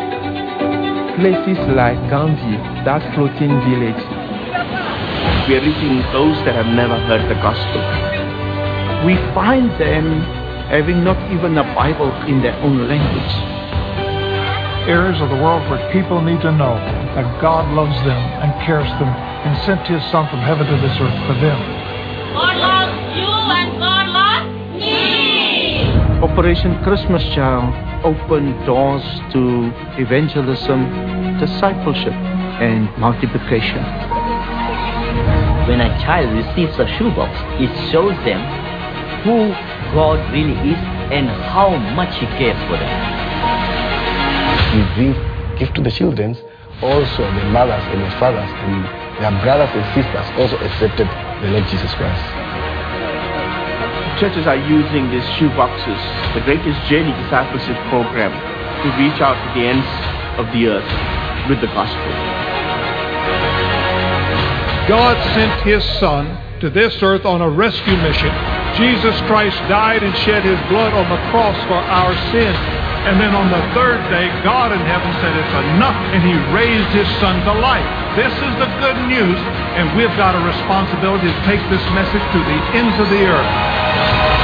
Places 1.20 1.60
like 1.76 2.00
Gambi, 2.08 2.56
that 2.88 3.04
floating 3.14 3.52
village, 3.68 4.23
we 5.48 5.56
are 5.56 5.60
reaching 5.60 6.00
those 6.16 6.36
that 6.48 6.56
have 6.56 6.72
never 6.72 6.96
heard 7.04 7.28
the 7.28 7.36
gospel. 7.44 7.80
We 9.04 9.12
find 9.36 9.68
them 9.76 10.24
having 10.72 11.04
not 11.04 11.20
even 11.30 11.58
a 11.58 11.64
Bible 11.76 12.08
in 12.24 12.40
their 12.40 12.56
own 12.64 12.88
language. 12.88 13.34
Areas 14.88 15.20
of 15.20 15.28
the 15.28 15.36
world 15.36 15.68
where 15.68 15.84
people 15.92 16.22
need 16.22 16.40
to 16.40 16.52
know 16.52 16.80
that 17.12 17.28
God 17.42 17.68
loves 17.76 17.96
them 18.08 18.16
and 18.40 18.56
cares 18.64 18.88
them 18.96 19.08
and 19.12 19.52
sent 19.68 19.84
His 19.86 20.00
Son 20.10 20.24
from 20.32 20.40
heaven 20.40 20.64
to 20.64 20.76
this 20.80 20.96
earth 20.96 21.20
for 21.28 21.36
them. 21.36 21.60
God 22.32 22.56
loves 22.56 22.96
you 23.12 23.28
and 23.28 23.68
God 23.76 24.06
loves 24.16 24.48
me. 24.80 26.24
Operation 26.24 26.82
Christmas 26.82 27.22
Child 27.36 27.68
opened 28.02 28.64
doors 28.64 29.04
to 29.36 29.68
evangelism, 30.00 30.88
discipleship, 31.38 32.16
and 32.64 32.88
multiplication. 32.96 34.13
When 35.66 35.80
a 35.80 35.88
child 36.04 36.28
receives 36.36 36.76
a 36.78 36.86
shoebox, 36.98 37.32
it 37.56 37.72
shows 37.90 38.12
them 38.28 38.36
who 39.24 39.48
God 39.96 40.20
really 40.30 40.52
is 40.68 40.76
and 41.08 41.24
how 41.48 41.72
much 41.96 42.12
He 42.20 42.26
cares 42.36 42.60
for 42.68 42.76
them. 42.76 42.92
We 44.76 44.84
bring 44.92 45.12
gift 45.56 45.74
to 45.76 45.80
the 45.80 45.90
children. 45.90 46.36
Also, 46.82 47.22
the 47.24 47.44
mothers 47.48 47.80
and 47.96 48.04
the 48.04 48.10
fathers 48.20 48.50
and 48.68 48.84
their 49.24 49.32
brothers 49.40 49.72
and 49.72 49.84
sisters 49.96 50.28
also 50.36 50.60
accepted 50.60 51.08
the 51.40 51.48
Lord 51.56 51.64
Jesus 51.72 51.94
Christ. 51.96 52.24
Churches 54.20 54.46
are 54.46 54.60
using 54.60 55.08
these 55.08 55.24
shoeboxes, 55.40 56.00
the 56.36 56.44
Greatest 56.44 56.76
Journey 56.92 57.16
Discipleship 57.24 57.80
Program, 57.88 58.36
to 58.84 58.86
reach 59.00 59.16
out 59.24 59.40
to 59.40 59.48
the 59.56 59.64
ends 59.64 59.88
of 60.36 60.44
the 60.52 60.68
earth 60.68 61.48
with 61.48 61.64
the 61.64 61.72
gospel. 61.72 62.53
God 64.88 65.16
sent 65.32 65.62
his 65.64 65.82
Son 65.98 66.28
to 66.60 66.68
this 66.68 67.02
earth 67.02 67.24
on 67.24 67.40
a 67.40 67.48
rescue 67.48 67.96
mission. 68.04 68.28
Jesus 68.76 69.16
Christ 69.24 69.56
died 69.68 70.02
and 70.02 70.12
shed 70.28 70.44
his 70.44 70.60
blood 70.68 70.92
on 70.92 71.08
the 71.08 71.20
cross 71.32 71.56
for 71.64 71.80
our 71.80 72.12
sins. 72.32 72.58
And 73.08 73.20
then 73.20 73.32
on 73.32 73.48
the 73.48 73.60
third 73.72 74.00
day, 74.12 74.28
God 74.44 74.72
in 74.72 74.80
heaven 74.80 75.08
said, 75.20 75.32
It's 75.36 75.56
enough, 75.76 75.96
and 76.12 76.20
he 76.20 76.36
raised 76.52 76.92
his 76.92 77.08
Son 77.20 77.40
to 77.44 77.52
life. 77.60 77.84
This 78.16 78.32
is 78.32 78.54
the 78.60 78.68
good 78.80 78.96
news, 79.08 79.40
and 79.76 79.88
we've 79.96 80.14
got 80.20 80.36
a 80.36 80.42
responsibility 80.44 81.28
to 81.32 81.40
take 81.44 81.60
this 81.72 81.84
message 81.96 82.24
to 82.32 82.40
the 82.44 82.58
ends 82.76 82.96
of 83.00 83.08
the 83.08 83.24
earth. 83.24 84.43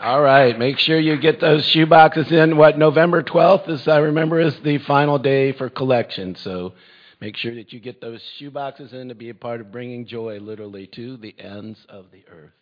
All 0.00 0.20
right, 0.22 0.58
make 0.58 0.78
sure 0.78 0.98
you 0.98 1.18
get 1.18 1.40
those 1.40 1.64
shoe 1.66 1.86
boxes 1.86 2.32
in. 2.32 2.56
What 2.56 2.78
November 2.78 3.22
12th, 3.22 3.68
as 3.68 3.86
I 3.86 3.98
remember, 3.98 4.40
is 4.40 4.58
the 4.60 4.78
final 4.78 5.18
day 5.18 5.52
for 5.52 5.68
collection. 5.68 6.36
So 6.36 6.72
Make 7.20 7.36
sure 7.36 7.54
that 7.54 7.72
you 7.72 7.80
get 7.80 8.00
those 8.00 8.22
shoe 8.38 8.50
boxes 8.50 8.94
in 8.94 9.08
to 9.08 9.14
be 9.14 9.28
a 9.28 9.34
part 9.34 9.60
of 9.60 9.70
bringing 9.70 10.06
joy 10.06 10.38
literally 10.40 10.86
to 10.94 11.18
the 11.18 11.34
ends 11.38 11.78
of 11.88 12.06
the 12.12 12.24
earth. 12.30 12.52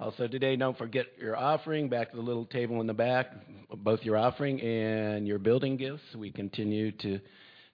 Also, 0.00 0.26
today, 0.26 0.56
don't 0.56 0.76
forget 0.76 1.06
your 1.18 1.36
offering 1.36 1.88
back 1.88 2.10
to 2.10 2.16
the 2.16 2.22
little 2.22 2.46
table 2.46 2.80
in 2.80 2.86
the 2.86 2.94
back, 2.94 3.32
both 3.76 4.02
your 4.02 4.16
offering 4.16 4.60
and 4.62 5.26
your 5.26 5.38
building 5.38 5.76
gifts. 5.76 6.02
We 6.14 6.30
continue 6.30 6.90
to 6.92 7.20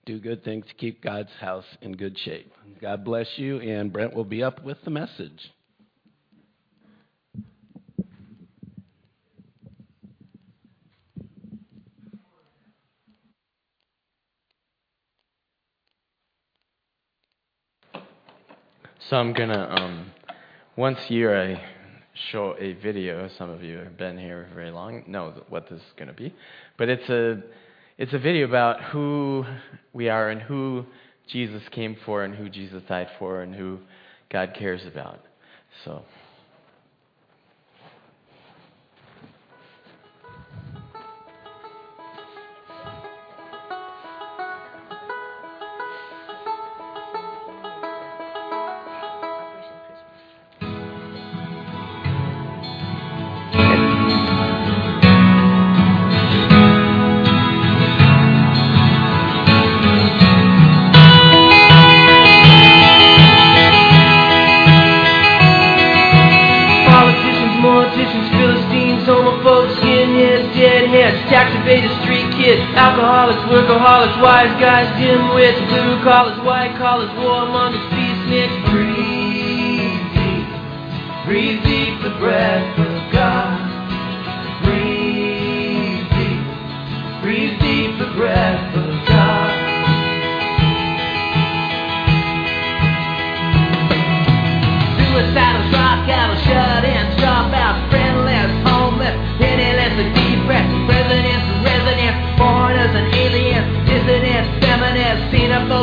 do 0.05 0.19
good 0.19 0.43
things 0.43 0.65
to 0.67 0.73
keep 0.73 1.01
God's 1.01 1.31
house 1.39 1.65
in 1.81 1.93
good 1.93 2.17
shape. 2.19 2.51
God 2.81 3.05
bless 3.05 3.27
you, 3.37 3.59
and 3.59 3.91
Brent 3.91 4.13
will 4.13 4.25
be 4.25 4.43
up 4.43 4.63
with 4.63 4.77
the 4.83 4.91
message. 4.91 5.51
So 19.13 19.19
I'm 19.19 19.33
gonna 19.33 19.67
um, 19.69 20.11
once 20.75 20.97
a 21.07 21.13
year 21.13 21.39
I 21.39 21.63
show 22.31 22.55
a 22.59 22.73
video. 22.73 23.29
Some 23.37 23.51
of 23.51 23.61
you 23.61 23.77
have 23.77 23.95
been 23.95 24.17
here 24.17 24.49
very 24.55 24.71
long 24.71 25.03
know 25.05 25.35
what 25.49 25.69
this 25.69 25.79
is 25.79 25.85
gonna 25.99 26.13
be, 26.13 26.33
but 26.79 26.89
it's 26.89 27.07
a 27.09 27.43
it's 27.99 28.11
a 28.13 28.17
video 28.17 28.47
about 28.47 28.81
who 28.85 29.45
we 29.93 30.09
are 30.09 30.31
and 30.31 30.41
who 30.41 30.87
Jesus 31.27 31.61
came 31.69 31.95
for 32.07 32.23
and 32.23 32.33
who 32.33 32.49
Jesus 32.49 32.81
died 32.89 33.09
for 33.19 33.43
and 33.43 33.53
who 33.53 33.81
God 34.31 34.55
cares 34.57 34.83
about. 34.87 35.19
So. 35.85 36.01
Morticians, 68.13 68.29
Philistines, 68.37 69.03
homophobes, 69.03 69.75
skinheads, 69.77 70.53
deadheads, 70.53 71.17
tax 71.29 71.51
evaders, 71.55 72.03
street 72.03 72.29
kids, 72.35 72.61
alcoholics, 72.75 73.41
workaholics, 73.49 74.21
wise 74.21 74.53
guys, 74.59 74.87
dimwits, 74.99 75.57
blue 75.69 76.03
collars, 76.03 76.39
white 76.45 76.75
collars, 76.77 77.09
warmongers, 77.11 77.83
peaceniks. 77.89 78.71
Breathe 78.71 80.13
deep, 80.13 81.25
breathe 81.25 81.63
deep 81.63 82.01
the 82.01 82.17
breath 82.19 82.92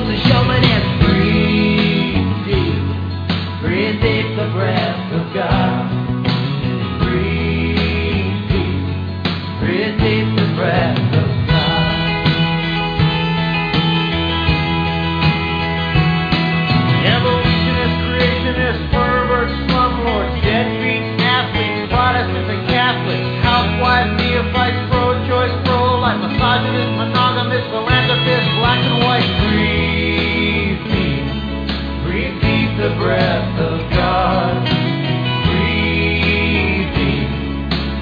the 0.07 0.17
of 5.13 5.35
God. 5.35 5.91
Breathe 7.01 8.49
deep, 8.51 8.85
breathe 9.61 9.99
deep 10.01 10.29
the 10.37 10.55
breath 10.55 11.15
of 11.15 11.49
God. 11.49 11.91
Pro-choice, 24.91 25.55
pro-life, 25.65 26.21
misogynists, 26.21 26.95
monogamists, 26.97 27.69
philanthropists, 27.71 28.51
black 28.59 28.81
and 28.85 28.99
white. 29.05 29.50
The 32.81 32.95
breath 32.97 33.61
of 33.61 33.91
God. 33.91 34.65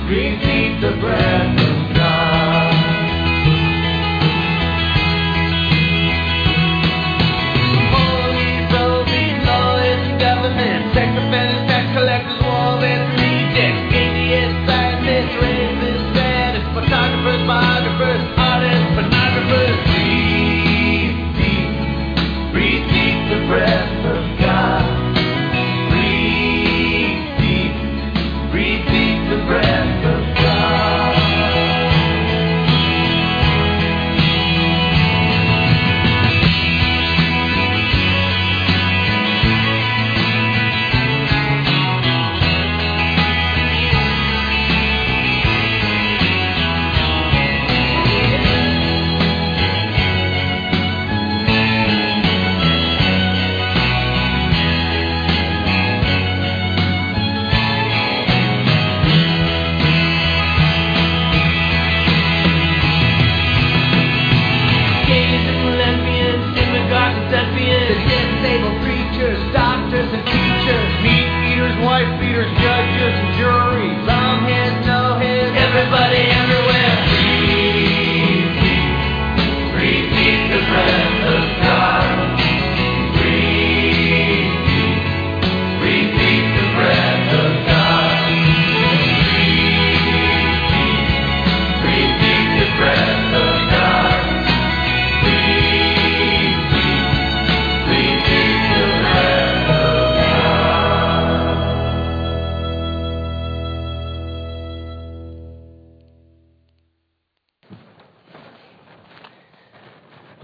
Breathe 0.06 0.40
deep, 0.40 0.80
the 0.80 0.96
breath 1.00 1.57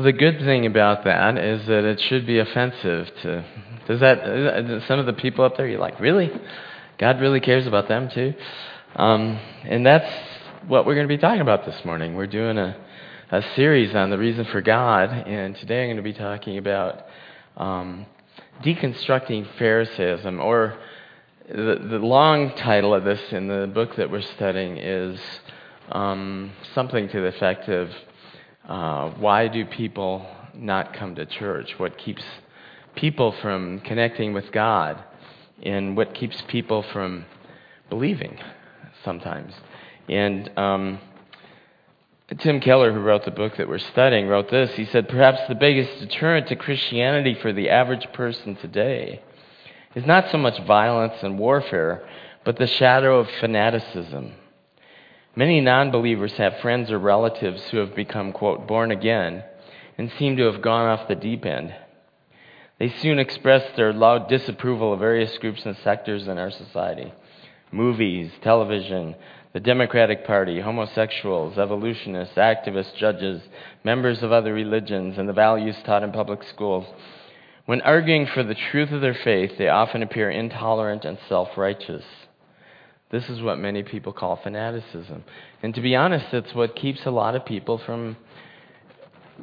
The 0.04 0.12
good 0.12 0.40
thing 0.40 0.66
about 0.66 1.04
that 1.04 1.38
is 1.38 1.66
that 1.66 1.82
it 1.84 1.98
should 1.98 2.26
be 2.26 2.38
offensive 2.38 3.10
to. 3.22 3.42
Does 3.86 4.00
that 4.00 4.84
some 4.86 4.98
of 4.98 5.06
the 5.06 5.14
people 5.14 5.46
up 5.46 5.56
there? 5.56 5.66
You're 5.66 5.80
like, 5.80 5.98
really? 5.98 6.30
God 6.98 7.22
really 7.22 7.40
cares 7.40 7.66
about 7.66 7.88
them 7.88 8.10
too, 8.10 8.34
um, 8.96 9.38
and 9.64 9.86
that's 9.86 10.12
what 10.68 10.84
we're 10.84 10.94
going 10.94 11.08
to 11.08 11.16
be 11.16 11.16
talking 11.16 11.40
about 11.40 11.64
this 11.64 11.82
morning. 11.86 12.14
We're 12.16 12.26
doing 12.26 12.58
a 12.58 12.76
a 13.30 13.40
series 13.56 13.94
on 13.94 14.10
the 14.10 14.18
reason 14.18 14.44
for 14.44 14.60
God, 14.60 15.08
and 15.26 15.56
today 15.56 15.84
I'm 15.84 15.86
going 15.86 15.96
to 15.96 16.02
be 16.02 16.12
talking 16.12 16.58
about 16.58 17.06
um, 17.56 18.04
deconstructing 18.62 19.56
Pharisaism, 19.58 20.38
or 20.38 20.78
the, 21.48 21.80
the 21.82 21.98
long 21.98 22.54
title 22.56 22.92
of 22.92 23.04
this 23.04 23.22
in 23.32 23.48
the 23.48 23.70
book 23.72 23.96
that 23.96 24.10
we're 24.10 24.20
studying 24.20 24.76
is 24.76 25.18
um, 25.90 26.52
something 26.74 27.08
to 27.08 27.20
the 27.22 27.28
effect 27.28 27.70
of 27.70 27.88
uh, 28.68 29.10
why 29.10 29.48
do 29.48 29.64
people 29.64 30.26
not 30.54 30.94
come 30.94 31.14
to 31.16 31.26
church, 31.26 31.74
what 31.78 31.98
keeps 31.98 32.22
people 32.94 33.32
from 33.42 33.80
connecting 33.80 34.32
with 34.32 34.50
God, 34.52 35.02
and 35.62 35.96
what 35.96 36.14
keeps 36.14 36.42
people 36.48 36.84
from 36.92 37.26
believing 37.90 38.38
sometimes. 39.04 39.52
And 40.08 40.50
um, 40.56 41.00
Tim 42.38 42.60
Keller, 42.60 42.92
who 42.92 43.00
wrote 43.00 43.24
the 43.24 43.30
book 43.30 43.56
that 43.58 43.68
we're 43.68 43.78
studying, 43.78 44.26
wrote 44.26 44.50
this. 44.50 44.70
He 44.74 44.86
said, 44.86 45.08
Perhaps 45.08 45.40
the 45.48 45.54
biggest 45.54 45.98
deterrent 46.00 46.48
to 46.48 46.56
Christianity 46.56 47.36
for 47.40 47.52
the 47.52 47.70
average 47.70 48.06
person 48.12 48.56
today 48.56 49.22
is 49.94 50.06
not 50.06 50.30
so 50.30 50.38
much 50.38 50.64
violence 50.66 51.14
and 51.22 51.38
warfare, 51.38 52.06
but 52.44 52.58
the 52.58 52.66
shadow 52.66 53.20
of 53.20 53.28
fanaticism. 53.40 54.32
Many 55.36 55.60
non 55.60 55.90
believers 55.90 56.34
have 56.34 56.58
friends 56.60 56.90
or 56.90 56.98
relatives 56.98 57.62
who 57.70 57.78
have 57.78 57.94
become, 57.94 58.32
quote, 58.32 58.66
born 58.68 58.90
again 58.90 59.42
and 59.98 60.10
seem 60.18 60.36
to 60.36 60.44
have 60.50 60.62
gone 60.62 60.86
off 60.86 61.08
the 61.08 61.14
deep 61.14 61.44
end. 61.44 61.74
They 62.78 62.88
soon 62.88 63.18
express 63.18 63.64
their 63.76 63.92
loud 63.92 64.28
disapproval 64.28 64.92
of 64.92 65.00
various 65.00 65.36
groups 65.38 65.64
and 65.64 65.76
sectors 65.78 66.28
in 66.28 66.38
our 66.38 66.50
society 66.50 67.12
movies, 67.72 68.30
television, 68.40 69.16
the 69.52 69.58
Democratic 69.60 70.24
Party, 70.24 70.60
homosexuals, 70.60 71.58
evolutionists, 71.58 72.36
activists, 72.36 72.94
judges, 72.94 73.42
members 73.82 74.22
of 74.22 74.30
other 74.30 74.54
religions, 74.54 75.18
and 75.18 75.28
the 75.28 75.32
values 75.32 75.76
taught 75.84 76.04
in 76.04 76.12
public 76.12 76.42
schools. 76.44 76.86
When 77.66 77.80
arguing 77.80 78.26
for 78.26 78.44
the 78.44 78.54
truth 78.54 78.92
of 78.92 79.00
their 79.00 79.14
faith, 79.14 79.58
they 79.58 79.68
often 79.68 80.02
appear 80.02 80.30
intolerant 80.30 81.04
and 81.04 81.18
self 81.28 81.56
righteous. 81.56 82.04
This 83.14 83.30
is 83.30 83.40
what 83.40 83.60
many 83.60 83.84
people 83.84 84.12
call 84.12 84.34
fanaticism. 84.42 85.22
And 85.62 85.72
to 85.76 85.80
be 85.80 85.94
honest, 85.94 86.34
it's 86.34 86.52
what 86.52 86.74
keeps 86.74 87.06
a 87.06 87.12
lot 87.12 87.36
of 87.36 87.46
people 87.46 87.78
from 87.78 88.16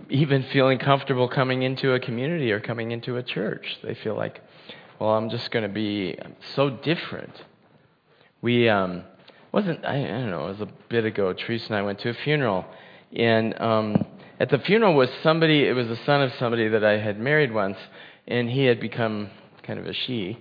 even 0.10 0.44
feeling 0.52 0.78
comfortable 0.78 1.30
coming 1.30 1.64
into 1.64 1.94
a 1.94 2.00
community 2.02 2.52
or 2.52 2.60
coming 2.60 2.92
into 2.92 3.16
a 3.16 3.24
church. 3.24 3.78
They 3.82 3.96
feel 3.96 4.18
like, 4.18 4.42
well, 5.00 5.12
I'm 5.12 5.30
just 5.30 5.52
going 5.52 5.64
to 5.64 5.74
be 5.74 6.20
so 6.54 6.70
different. 6.70 7.32
We 8.42 8.68
um, 8.68 9.06
wasn't 9.54 9.86
I, 9.86 10.04
I 10.04 10.20
don't 10.20 10.32
know. 10.32 10.48
It 10.48 10.60
was 10.60 10.62
a 10.68 10.70
bit 10.90 11.06
ago. 11.06 11.32
Teresa 11.32 11.68
and 11.68 11.76
I 11.78 11.82
went 11.82 12.00
to 12.00 12.10
a 12.10 12.14
funeral, 12.14 12.66
and 13.16 13.58
um, 13.62 14.06
at 14.42 14.50
the 14.50 14.60
funeral 14.60 14.96
was 14.96 15.10
somebody. 15.24 15.66
It 15.66 15.74
was 15.74 15.88
the 15.88 16.00
son 16.06 16.22
of 16.22 16.34
somebody 16.38 16.68
that 16.68 16.84
I 16.84 16.98
had 16.98 17.18
married 17.18 17.54
once, 17.54 17.78
and 18.28 18.50
he 18.50 18.66
had 18.66 18.82
become 18.82 19.30
kind 19.64 19.80
of 19.80 19.88
a 19.88 19.94
she, 19.94 20.38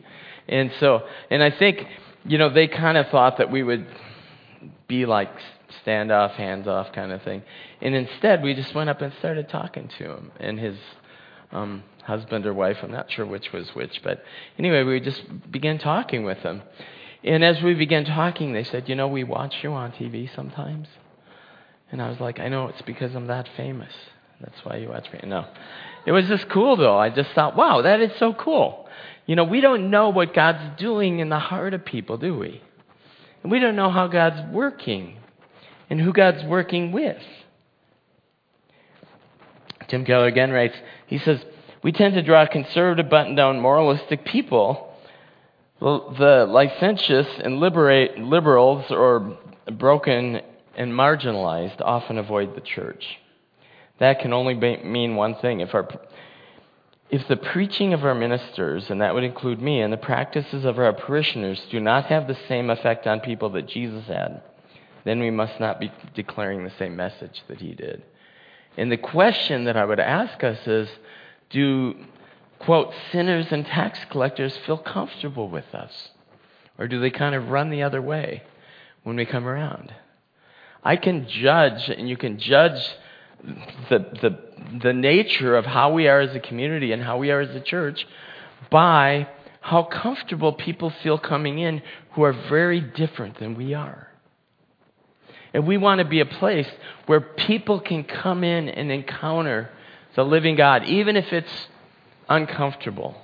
and 0.49 0.73
so 0.81 1.03
and 1.31 1.45
I 1.45 1.53
think 1.53 1.87
you 2.25 2.39
know 2.39 2.53
they 2.53 2.69
kind 2.69 2.99
of 2.99 3.07
thought 3.09 3.39
that 3.39 3.51
we 3.51 3.63
would 3.63 3.87
be 4.89 5.07
like 5.07 5.31
standoff, 5.87 6.33
hands 6.33 6.67
off 6.67 6.93
kind 6.93 7.13
of 7.13 7.23
thing. 7.23 7.43
And 7.81 7.95
instead, 7.95 8.43
we 8.43 8.55
just 8.55 8.75
went 8.75 8.91
up 8.91 9.01
and 9.01 9.13
started 9.19 9.49
talking 9.49 9.89
to 9.99 10.05
him 10.05 10.33
and 10.39 10.59
his 10.59 10.77
um, 11.53 11.83
husband 12.05 12.47
or 12.47 12.53
wife. 12.53 12.77
I'm 12.83 12.91
not 12.91 13.11
sure 13.11 13.25
which 13.25 13.53
was 13.53 13.71
which, 13.75 14.01
but 14.03 14.23
anyway, 14.59 14.83
we 14.83 15.01
just 15.01 15.23
began 15.51 15.79
talking 15.79 16.25
with 16.25 16.43
them. 16.43 16.63
And 17.23 17.45
as 17.45 17.63
we 17.63 17.75
began 17.75 18.05
talking, 18.05 18.53
they 18.53 18.65
said, 18.65 18.89
You 18.89 18.95
know, 18.95 19.09
we 19.09 19.25
watch 19.25 19.55
you 19.63 19.73
on 19.73 19.93
TV 19.93 20.35
sometimes. 20.35 20.89
And 21.93 22.01
I 22.01 22.09
was 22.09 22.21
like, 22.21 22.39
I 22.39 22.49
know 22.49 22.69
it's 22.69 22.83
because 22.83 23.15
I'm 23.15 23.27
that 23.27 23.49
famous. 23.57 23.93
That's 24.41 24.65
why 24.65 24.77
you 24.77 24.89
watch 24.89 25.13
me. 25.13 25.21
No. 25.25 25.47
It 26.07 26.13
was 26.13 26.27
just 26.27 26.49
cool, 26.49 26.77
though. 26.77 26.97
I 26.97 27.11
just 27.11 27.31
thought, 27.33 27.57
wow, 27.57 27.83
that 27.83 28.01
is 28.01 28.13
so 28.19 28.33
cool. 28.33 28.89
You 29.27 29.37
know, 29.37 29.45
we 29.45 29.61
don't 29.61 29.91
know 29.91 30.09
what 30.09 30.35
God's 30.35 30.81
doing 30.81 31.19
in 31.19 31.29
the 31.29 31.39
heart 31.39 31.75
of 31.75 31.85
people, 31.85 32.17
do 32.17 32.37
we? 32.37 32.61
And 33.43 33.53
we 33.53 33.59
don't 33.59 33.77
know 33.77 33.91
how 33.91 34.07
God's 34.07 34.41
working 34.53 35.17
and 35.89 36.01
who 36.01 36.13
God's 36.13 36.43
working 36.45 36.93
with. 36.93 37.23
Tim 39.89 40.05
Keller 40.05 40.27
again 40.27 40.51
writes, 40.53 40.77
he 41.07 41.19
says, 41.19 41.45
We 41.83 41.93
tend 41.93 42.15
to 42.15 42.23
draw 42.23 42.47
conservative, 42.47 43.11
button 43.11 43.35
down, 43.35 43.61
moralistic 43.61 44.25
people. 44.25 44.95
The 45.81 46.47
licentious 46.49 47.27
and 47.43 47.59
liberate, 47.59 48.19
liberals 48.19 48.85
or 48.91 49.39
broken 49.73 50.41
and 50.77 50.93
marginalized 50.93 51.81
often 51.81 52.19
avoid 52.19 52.55
the 52.55 52.61
church. 52.61 53.19
That 54.01 54.21
can 54.21 54.33
only 54.33 54.55
be, 54.55 54.79
mean 54.79 55.15
one 55.15 55.37
thing. 55.37 55.61
If, 55.61 55.75
our, 55.75 55.87
if 57.11 57.29
the 57.29 57.37
preaching 57.37 57.93
of 57.93 58.05
our 58.05 58.15
ministers, 58.15 58.91
and 58.91 59.01
that 59.03 59.15
would 59.15 59.25
include 59.25 59.61
me, 59.61 59.81
and 59.83 59.93
the 59.93 59.99
practices 59.99 60.65
of 60.65 60.79
our 60.79 60.93
parishioners 60.93 61.61
do 61.71 61.79
not 61.79 62.07
have 62.07 62.27
the 62.27 62.39
same 62.49 62.71
effect 62.71 63.07
on 63.07 63.21
people 63.21 63.51
that 63.51 63.69
Jesus 63.69 64.07
had, 64.07 64.43
then 65.05 65.21
we 65.21 65.31
must 65.31 65.61
not 65.61 65.79
be 65.79 65.93
declaring 66.15 66.65
the 66.65 66.73
same 66.79 66.97
message 66.97 67.43
that 67.49 67.61
he 67.61 67.75
did. 67.75 68.03
And 68.77 68.91
the 68.91 68.97
question 68.97 69.65
that 69.65 69.77
I 69.77 69.85
would 69.85 70.01
ask 70.01 70.43
us 70.43 70.67
is 70.67 70.89
do, 71.51 71.95
quote, 72.59 72.93
sinners 73.13 73.49
and 73.51 73.67
tax 73.67 73.99
collectors 74.11 74.57
feel 74.65 74.79
comfortable 74.79 75.49
with 75.49 75.75
us? 75.75 76.11
Or 76.79 76.89
do 76.89 77.01
they 77.01 77.11
kind 77.11 77.35
of 77.35 77.49
run 77.49 77.69
the 77.69 77.83
other 77.83 78.01
way 78.01 78.45
when 79.03 79.17
we 79.17 79.27
come 79.27 79.47
around? 79.47 79.93
I 80.83 80.97
can 80.97 81.29
judge, 81.29 81.91
and 81.91 82.09
you 82.09 82.17
can 82.17 82.39
judge 82.39 82.81
the, 83.89 83.99
the, 84.21 84.39
the 84.83 84.93
nature 84.93 85.57
of 85.57 85.65
how 85.65 85.93
we 85.93 86.09
are 86.09 86.21
as 86.21 86.35
a 86.35 86.41
community 86.41 86.93
and 86.93 87.03
how 87.03 87.19
we 87.19 87.31
are 87.31 87.41
as 87.41 87.55
a 87.55 87.61
church 87.61 88.07
by 88.71 89.29
how 89.61 89.83
comfortable 89.83 90.53
people 90.53 90.91
feel 91.03 91.19
coming 91.19 91.59
in 91.59 91.83
who 92.13 92.23
are 92.23 92.33
very 92.33 92.81
different 92.81 93.39
than 93.39 93.55
we 93.55 93.75
are. 93.75 94.09
And 95.53 95.67
we 95.67 95.77
want 95.77 95.99
to 95.99 96.05
be 96.05 96.21
a 96.21 96.27
place 96.27 96.69
where 97.07 97.21
people 97.21 97.81
can 97.81 98.05
come 98.05 98.45
in 98.45 98.69
and 98.69 98.91
encounter 98.91 99.71
the 100.15 100.25
living 100.25 100.57
God, 100.57 100.85
even 100.85 101.17
if 101.17 101.33
it's 101.33 101.69
uncomfortable. 102.29 103.17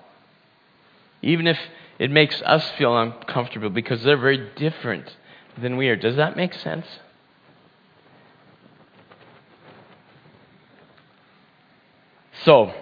Even 1.22 1.46
if 1.46 1.58
it 1.98 2.10
makes 2.10 2.42
us 2.42 2.68
feel 2.76 2.96
uncomfortable 2.96 3.70
because 3.70 4.02
they're 4.02 4.16
very 4.16 4.50
different 4.56 5.16
than 5.56 5.76
we 5.76 5.88
are. 5.88 5.96
Does 5.96 6.16
that 6.16 6.36
make 6.36 6.52
sense? 6.54 6.86
So, 12.46 12.72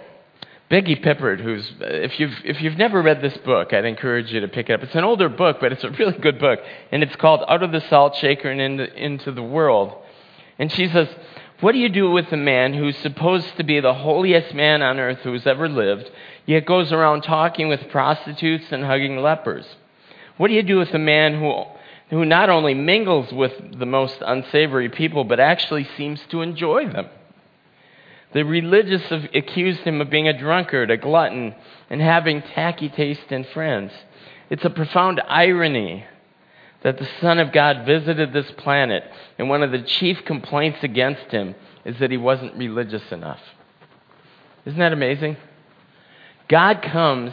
Becky 0.69 0.95
Pippert, 0.95 1.41
who's, 1.41 1.67
if 1.79 2.19
you've, 2.19 2.35
if 2.43 2.61
you've 2.61 2.77
never 2.77 3.01
read 3.01 3.19
this 3.19 3.35
book, 3.37 3.73
I'd 3.73 3.83
encourage 3.83 4.31
you 4.31 4.41
to 4.41 4.47
pick 4.47 4.69
it 4.69 4.73
up. 4.73 4.83
It's 4.83 4.93
an 4.93 5.03
older 5.03 5.27
book, 5.27 5.57
but 5.59 5.71
it's 5.71 5.83
a 5.83 5.89
really 5.89 6.15
good 6.19 6.37
book. 6.37 6.59
And 6.91 7.01
it's 7.01 7.15
called 7.15 7.43
Out 7.47 7.63
of 7.63 7.71
the 7.71 7.81
Salt 7.89 8.15
Shaker 8.15 8.51
and 8.51 8.61
into, 8.61 8.93
into 8.93 9.31
the 9.31 9.41
World. 9.41 9.91
And 10.59 10.71
she 10.71 10.87
says, 10.87 11.07
What 11.61 11.71
do 11.71 11.79
you 11.79 11.89
do 11.89 12.11
with 12.11 12.31
a 12.31 12.37
man 12.37 12.75
who's 12.75 12.95
supposed 12.99 13.57
to 13.57 13.63
be 13.63 13.79
the 13.79 13.95
holiest 13.95 14.53
man 14.53 14.83
on 14.83 14.99
earth 14.99 15.21
who's 15.23 15.47
ever 15.47 15.67
lived, 15.67 16.11
yet 16.45 16.67
goes 16.67 16.91
around 16.91 17.23
talking 17.23 17.67
with 17.67 17.89
prostitutes 17.89 18.65
and 18.69 18.83
hugging 18.83 19.17
lepers? 19.17 19.65
What 20.37 20.49
do 20.49 20.53
you 20.53 20.61
do 20.61 20.77
with 20.77 20.93
a 20.93 20.99
man 20.99 21.39
who, 21.39 21.63
who 22.11 22.23
not 22.23 22.51
only 22.51 22.75
mingles 22.75 23.33
with 23.33 23.79
the 23.79 23.87
most 23.87 24.17
unsavory 24.21 24.89
people, 24.89 25.23
but 25.23 25.39
actually 25.39 25.87
seems 25.97 26.21
to 26.29 26.43
enjoy 26.43 26.87
them? 26.87 27.07
The 28.35 28.43
religious 28.43 29.01
accused 29.33 29.79
him 29.79 30.01
of 30.01 30.09
being 30.09 30.27
a 30.27 30.37
drunkard, 30.37 30.91
a 30.91 30.97
glutton, 30.97 31.55
and 31.89 32.01
having 32.01 32.41
tacky 32.41 32.89
taste 32.89 33.31
in 33.31 33.45
friends. 33.45 33.93
It's 34.49 34.65
a 34.65 34.69
profound 34.69 35.21
irony 35.25 36.03
that 36.83 36.97
the 36.97 37.07
Son 37.21 37.39
of 37.39 37.53
God 37.53 37.85
visited 37.85 38.33
this 38.33 38.51
planet, 38.57 39.05
and 39.39 39.47
one 39.47 39.63
of 39.63 39.71
the 39.71 39.83
chief 39.83 40.25
complaints 40.25 40.79
against 40.83 41.31
him 41.31 41.55
is 41.85 41.97
that 41.99 42.11
he 42.11 42.17
wasn't 42.17 42.57
religious 42.57 43.09
enough. 43.09 43.39
Isn't 44.65 44.79
that 44.79 44.91
amazing? 44.91 45.37
God 46.49 46.81
comes 46.81 47.31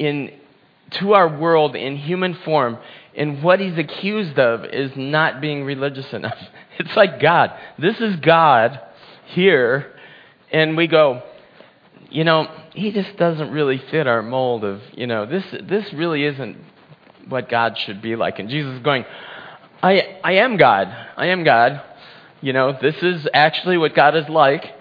in 0.00 0.32
to 0.94 1.12
our 1.12 1.28
world 1.28 1.76
in 1.76 1.96
human 1.96 2.34
form, 2.44 2.78
and 3.14 3.40
what 3.40 3.60
he's 3.60 3.78
accused 3.78 4.36
of 4.36 4.64
is 4.64 4.90
not 4.96 5.40
being 5.40 5.62
religious 5.62 6.12
enough. 6.12 6.38
It's 6.80 6.96
like 6.96 7.20
God. 7.20 7.52
This 7.76 8.00
is 8.00 8.16
God 8.16 8.80
here 9.26 9.94
and 10.50 10.76
we 10.76 10.86
go, 10.86 11.22
you 12.10 12.24
know, 12.24 12.48
he 12.74 12.92
just 12.92 13.16
doesn't 13.16 13.50
really 13.50 13.78
fit 13.90 14.06
our 14.06 14.22
mold 14.22 14.64
of, 14.64 14.80
you 14.92 15.06
know, 15.06 15.26
this 15.26 15.44
this 15.62 15.92
really 15.92 16.24
isn't 16.24 16.56
what 17.28 17.48
God 17.48 17.76
should 17.78 18.00
be 18.00 18.16
like. 18.16 18.38
And 18.38 18.48
Jesus 18.48 18.74
is 18.74 18.82
going, 18.82 19.04
I 19.82 20.18
I 20.24 20.32
am 20.34 20.56
God. 20.56 20.88
I 21.16 21.26
am 21.26 21.44
God. 21.44 21.82
You 22.40 22.52
know, 22.52 22.76
this 22.80 22.96
is 23.02 23.26
actually 23.34 23.78
what 23.78 23.94
God 23.94 24.16
is 24.16 24.28
like. 24.28 24.74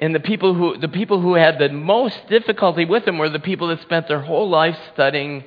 And 0.00 0.14
the 0.14 0.20
people 0.20 0.54
who 0.54 0.78
the 0.78 0.88
people 0.88 1.20
who 1.20 1.34
had 1.34 1.58
the 1.58 1.68
most 1.70 2.18
difficulty 2.28 2.84
with 2.84 3.06
him 3.06 3.18
were 3.18 3.28
the 3.28 3.40
people 3.40 3.68
that 3.68 3.82
spent 3.82 4.08
their 4.08 4.20
whole 4.20 4.48
life 4.48 4.78
studying 4.94 5.44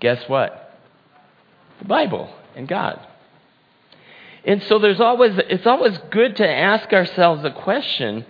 guess 0.00 0.22
what? 0.28 0.78
The 1.80 1.86
Bible 1.86 2.32
and 2.54 2.68
God. 2.68 3.04
And 4.44 4.62
so 4.62 4.78
there's 4.78 5.00
always 5.00 5.32
it's 5.36 5.66
always 5.66 5.98
good 6.10 6.36
to 6.36 6.48
ask 6.48 6.92
ourselves 6.92 7.44
a 7.44 7.50
question 7.50 8.24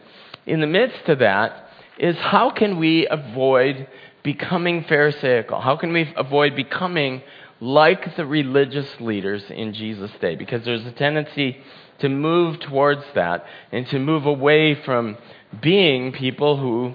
in 0.48 0.60
the 0.60 0.66
midst 0.66 1.08
of 1.08 1.18
that 1.18 1.68
is 1.98 2.16
how 2.16 2.50
can 2.50 2.78
we 2.78 3.06
avoid 3.06 3.86
becoming 4.22 4.84
Pharisaical? 4.84 5.60
How 5.60 5.76
can 5.76 5.92
we 5.92 6.12
avoid 6.16 6.56
becoming 6.56 7.22
like 7.60 8.16
the 8.16 8.24
religious 8.24 8.88
leaders 9.00 9.44
in 9.50 9.74
Jesus' 9.74 10.10
day 10.20 10.36
because 10.36 10.64
there's 10.64 10.86
a 10.86 10.92
tendency 10.92 11.58
to 11.98 12.08
move 12.08 12.60
towards 12.60 13.02
that 13.14 13.44
and 13.72 13.86
to 13.88 13.98
move 13.98 14.26
away 14.26 14.74
from 14.84 15.18
being 15.60 16.12
people 16.12 16.56
who 16.56 16.94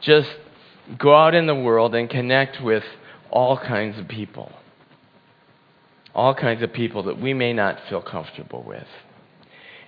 just 0.00 0.30
go 0.96 1.14
out 1.14 1.34
in 1.34 1.46
the 1.46 1.54
world 1.54 1.94
and 1.94 2.08
connect 2.08 2.62
with 2.62 2.84
all 3.30 3.58
kinds 3.58 3.98
of 3.98 4.08
people. 4.08 4.50
All 6.14 6.34
kinds 6.34 6.62
of 6.62 6.72
people 6.72 7.04
that 7.04 7.20
we 7.20 7.34
may 7.34 7.52
not 7.52 7.78
feel 7.88 8.00
comfortable 8.00 8.64
with. 8.66 8.86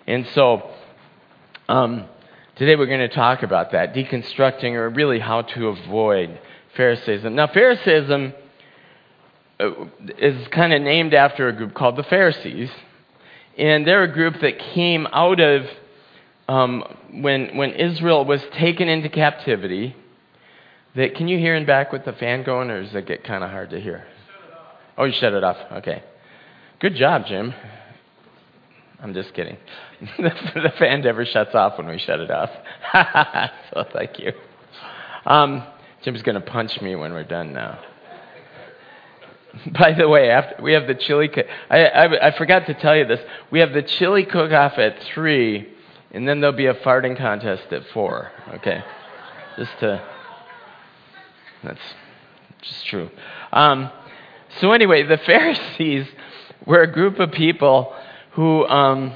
And 0.07 0.27
so, 0.35 0.71
um, 1.69 2.07
today 2.61 2.77
we're 2.77 2.85
going 2.85 3.01
to 3.01 3.09
talk 3.09 3.43
about 3.43 3.73
that, 3.73 3.95
deconstructing 3.95 4.75
or 4.75 4.91
really 4.91 5.19
how 5.19 5.41
to 5.41 5.69
avoid 5.69 6.39
Pharisaism. 6.77 7.33
Now, 7.33 7.47
Pharisaism 7.47 8.35
uh, 9.59 9.71
is 10.19 10.47
kind 10.49 10.75
of 10.75 10.83
named 10.83 11.15
after 11.15 11.49
a 11.49 11.55
group 11.55 11.73
called 11.73 11.97
the 11.97 12.03
Pharisees. 12.03 12.69
And 13.57 13.87
they're 13.87 14.03
a 14.03 14.13
group 14.13 14.43
that 14.43 14.59
came 14.59 15.07
out 15.11 15.41
of 15.41 15.65
um, 16.49 16.85
when, 17.23 17.57
when 17.57 17.71
Israel 17.71 18.27
was 18.27 18.43
taken 18.53 18.91
into 18.91 19.09
captivity. 19.09 19.97
That, 20.97 21.15
can 21.15 21.29
you 21.29 21.39
hear 21.39 21.55
in 21.55 21.65
back 21.65 21.93
with 21.93 22.05
the 22.05 22.13
fan 22.13 22.43
going, 22.43 22.71
or 22.71 22.83
does 22.83 22.95
it 22.95 23.07
get 23.07 23.25
kind 23.25 23.43
of 23.43 23.49
hard 23.49 23.71
to 23.71 23.81
hear? 23.81 24.05
Oh, 24.99 25.05
you 25.05 25.15
shut 25.15 25.33
it 25.33 25.43
off. 25.43 25.57
Okay. 25.79 26.03
Good 26.79 26.95
job, 26.95 27.25
Jim. 27.27 27.55
I'm 29.03 29.15
just 29.15 29.33
kidding. 29.33 29.57
the 30.19 30.73
fan 30.79 31.03
never 31.03 31.27
shuts 31.27 31.55
off 31.55 31.77
when 31.77 31.87
we 31.87 31.99
shut 31.99 32.21
it 32.21 32.31
off. 32.31 32.51
so 33.75 33.85
thank 33.93 34.19
you. 34.19 34.33
Um, 35.27 35.63
Jim's 36.03 36.23
going 36.23 36.37
to 36.37 36.41
punch 36.41 36.81
me 36.81 36.95
when 36.95 37.13
we're 37.13 37.25
done 37.25 37.53
now. 37.53 37.79
By 39.79 39.93
the 39.93 40.09
way, 40.09 40.31
after 40.31 40.63
we 40.63 40.73
have 40.73 40.87
the 40.87 40.95
chili 40.95 41.29
cook. 41.29 41.45
I, 41.69 41.85
I, 41.85 42.29
I 42.29 42.39
forgot 42.39 42.67
to 42.67 42.75
tell 42.75 42.97
you 42.97 43.05
this. 43.05 43.21
We 43.51 43.61
have 43.61 43.73
the 43.73 43.83
chili 43.83 44.25
cook 44.25 44.53
off 44.53 44.79
at 44.79 45.03
three, 45.13 45.69
and 46.13 46.27
then 46.27 46.41
there'll 46.41 46.57
be 46.57 46.67
a 46.67 46.75
farting 46.75 47.19
contest 47.19 47.65
at 47.73 47.83
four. 47.93 48.31
Okay, 48.55 48.83
just 49.59 49.73
to. 49.81 50.03
That's 51.65 51.81
just 52.63 52.87
true. 52.87 53.11
Um, 53.53 53.91
so 54.61 54.73
anyway, 54.73 55.03
the 55.03 55.19
Pharisees 55.19 56.07
were 56.65 56.83
a 56.83 56.91
group 56.91 57.19
of 57.19 57.33
people 57.33 57.93
who. 58.33 58.65
Um, 58.67 59.13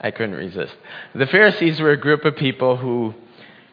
I 0.00 0.10
couldn't 0.10 0.36
resist. 0.36 0.74
The 1.14 1.26
Pharisees 1.26 1.80
were 1.80 1.90
a 1.90 1.96
group 1.96 2.24
of 2.24 2.36
people 2.36 2.76
who, 2.76 3.14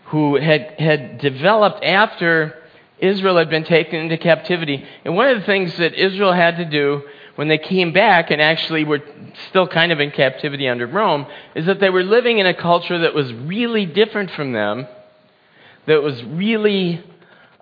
who 0.06 0.36
had, 0.36 0.76
had 0.80 1.20
developed 1.20 1.84
after 1.84 2.56
Israel 2.98 3.38
had 3.38 3.50
been 3.50 3.66
taken 3.66 4.00
into 4.00 4.18
captivity. 4.18 4.84
And 5.04 5.16
one 5.16 5.28
of 5.30 5.40
the 5.40 5.46
things 5.46 5.76
that 5.78 5.94
Israel 5.94 6.34
had 6.34 6.58
to 6.58 6.66
do 6.66 7.04
when 7.36 7.48
they 7.48 7.58
came 7.58 7.92
back 7.92 8.32
and 8.32 8.42
actually 8.42 8.86
were 8.86 9.02
still 9.50 9.68
kind 9.68 9.92
of 9.92 10.00
in 10.00 10.12
captivity 10.12 10.68
under 10.68 10.88
Rome 10.88 11.28
is 11.54 11.66
that 11.66 11.80
they 11.80 11.90
were 11.90 12.04
living 12.04 12.40
in 12.40 12.46
a 12.46 12.54
culture 12.54 13.00
that 13.00 13.14
was 13.14 13.32
really 13.34 13.86
different 13.86 14.32
from 14.32 14.54
them, 14.54 14.88
that 15.86 16.02
was 16.02 16.24
really, 16.24 17.04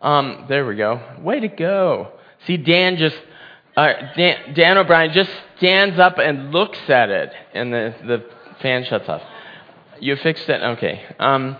um, 0.01 0.45
there 0.47 0.65
we 0.65 0.75
go. 0.75 1.01
Way 1.19 1.39
to 1.41 1.47
go. 1.47 2.11
See, 2.45 2.57
Dan 2.57 2.97
just, 2.97 3.17
uh, 3.75 3.93
Dan, 4.15 4.53
Dan 4.53 4.77
O'Brien 4.77 5.11
just 5.11 5.31
stands 5.57 5.97
up 5.97 6.19
and 6.19 6.51
looks 6.51 6.79
at 6.87 7.09
it, 7.09 7.33
and 7.53 7.73
the, 7.73 7.95
the 8.05 8.25
fan 8.63 8.83
shuts 8.85 9.07
off. 9.07 9.21
You 9.99 10.15
fixed 10.15 10.49
it? 10.49 10.59
Okay. 10.59 11.03
Um, 11.19 11.57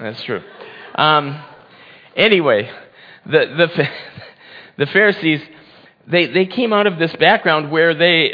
that's 0.00 0.22
true. 0.22 0.42
Um, 0.94 1.44
Anyway, 2.16 2.70
the, 3.26 3.68
the, 3.76 3.88
the 4.84 4.86
Pharisees, 4.90 5.42
they, 6.06 6.26
they 6.26 6.46
came 6.46 6.72
out 6.72 6.86
of 6.86 6.98
this 6.98 7.14
background 7.16 7.70
where 7.70 7.94
they, 7.94 8.24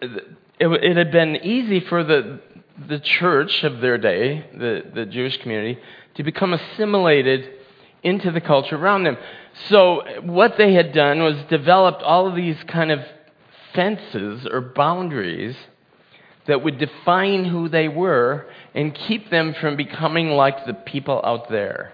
it, 0.00 0.26
it 0.60 0.96
had 0.96 1.10
been 1.10 1.36
easy 1.36 1.80
for 1.80 2.04
the, 2.04 2.40
the 2.88 3.00
church 3.00 3.64
of 3.64 3.80
their 3.80 3.98
day, 3.98 4.46
the, 4.56 4.82
the 4.94 5.04
Jewish 5.04 5.36
community, 5.38 5.80
to 6.14 6.22
become 6.22 6.52
assimilated 6.54 7.50
into 8.04 8.30
the 8.30 8.40
culture 8.40 8.76
around 8.76 9.02
them. 9.02 9.16
So, 9.68 10.02
what 10.22 10.56
they 10.56 10.72
had 10.72 10.92
done 10.92 11.22
was 11.22 11.36
developed 11.50 12.02
all 12.02 12.26
of 12.26 12.34
these 12.34 12.56
kind 12.68 12.90
of 12.90 13.00
fences 13.74 14.46
or 14.50 14.60
boundaries 14.60 15.56
that 16.46 16.62
would 16.62 16.78
define 16.78 17.44
who 17.44 17.68
they 17.68 17.88
were 17.88 18.46
and 18.74 18.94
keep 18.94 19.30
them 19.30 19.54
from 19.60 19.76
becoming 19.76 20.30
like 20.30 20.66
the 20.66 20.74
people 20.74 21.20
out 21.24 21.48
there. 21.48 21.92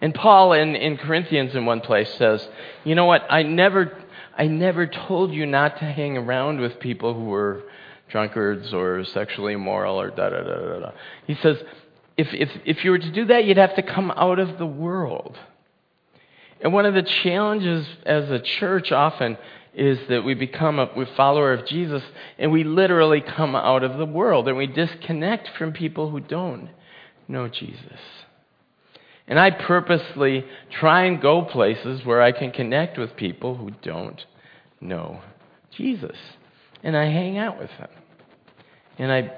And 0.00 0.14
Paul 0.14 0.54
in, 0.54 0.74
in 0.76 0.96
Corinthians 0.96 1.54
in 1.54 1.66
one 1.66 1.80
place 1.80 2.12
says, 2.14 2.46
You 2.84 2.94
know 2.94 3.04
what? 3.04 3.22
I 3.28 3.42
never, 3.42 3.98
I 4.36 4.46
never 4.46 4.86
told 4.86 5.32
you 5.32 5.46
not 5.46 5.78
to 5.78 5.84
hang 5.84 6.16
around 6.16 6.60
with 6.60 6.80
people 6.80 7.14
who 7.14 7.26
were 7.26 7.64
drunkards 8.08 8.72
or 8.72 9.04
sexually 9.04 9.52
immoral 9.52 10.00
or 10.00 10.10
da 10.10 10.30
da 10.30 10.42
da 10.42 10.54
da 10.54 10.80
da. 10.80 10.90
He 11.26 11.34
says, 11.36 11.58
if, 12.16 12.28
if, 12.32 12.50
if 12.64 12.84
you 12.84 12.90
were 12.90 12.98
to 12.98 13.10
do 13.10 13.26
that, 13.26 13.44
you'd 13.44 13.56
have 13.56 13.76
to 13.76 13.82
come 13.82 14.10
out 14.10 14.38
of 14.38 14.58
the 14.58 14.66
world. 14.66 15.38
And 16.60 16.72
one 16.72 16.84
of 16.84 16.92
the 16.92 17.02
challenges 17.02 17.86
as 18.04 18.30
a 18.30 18.38
church 18.38 18.92
often 18.92 19.38
is 19.74 19.98
that 20.08 20.24
we 20.24 20.34
become 20.34 20.78
a 20.78 20.90
we 20.96 21.06
follower 21.16 21.52
of 21.52 21.66
Jesus 21.66 22.02
and 22.38 22.50
we 22.50 22.64
literally 22.64 23.20
come 23.20 23.54
out 23.54 23.84
of 23.84 23.98
the 23.98 24.06
world 24.06 24.48
and 24.48 24.56
we 24.56 24.66
disconnect 24.66 25.50
from 25.56 25.72
people 25.72 26.10
who 26.10 26.20
don't 26.20 26.68
know 27.28 27.48
Jesus. 27.48 28.00
And 29.28 29.38
I 29.38 29.52
purposely 29.52 30.44
try 30.70 31.04
and 31.04 31.20
go 31.20 31.42
places 31.42 32.04
where 32.04 32.20
I 32.20 32.32
can 32.32 32.50
connect 32.50 32.98
with 32.98 33.14
people 33.14 33.54
who 33.54 33.70
don't 33.82 34.20
know 34.80 35.20
Jesus. 35.70 36.16
And 36.82 36.96
I 36.96 37.04
hang 37.04 37.38
out 37.38 37.58
with 37.58 37.70
them. 37.78 37.90
And 38.98 39.12
I 39.12 39.30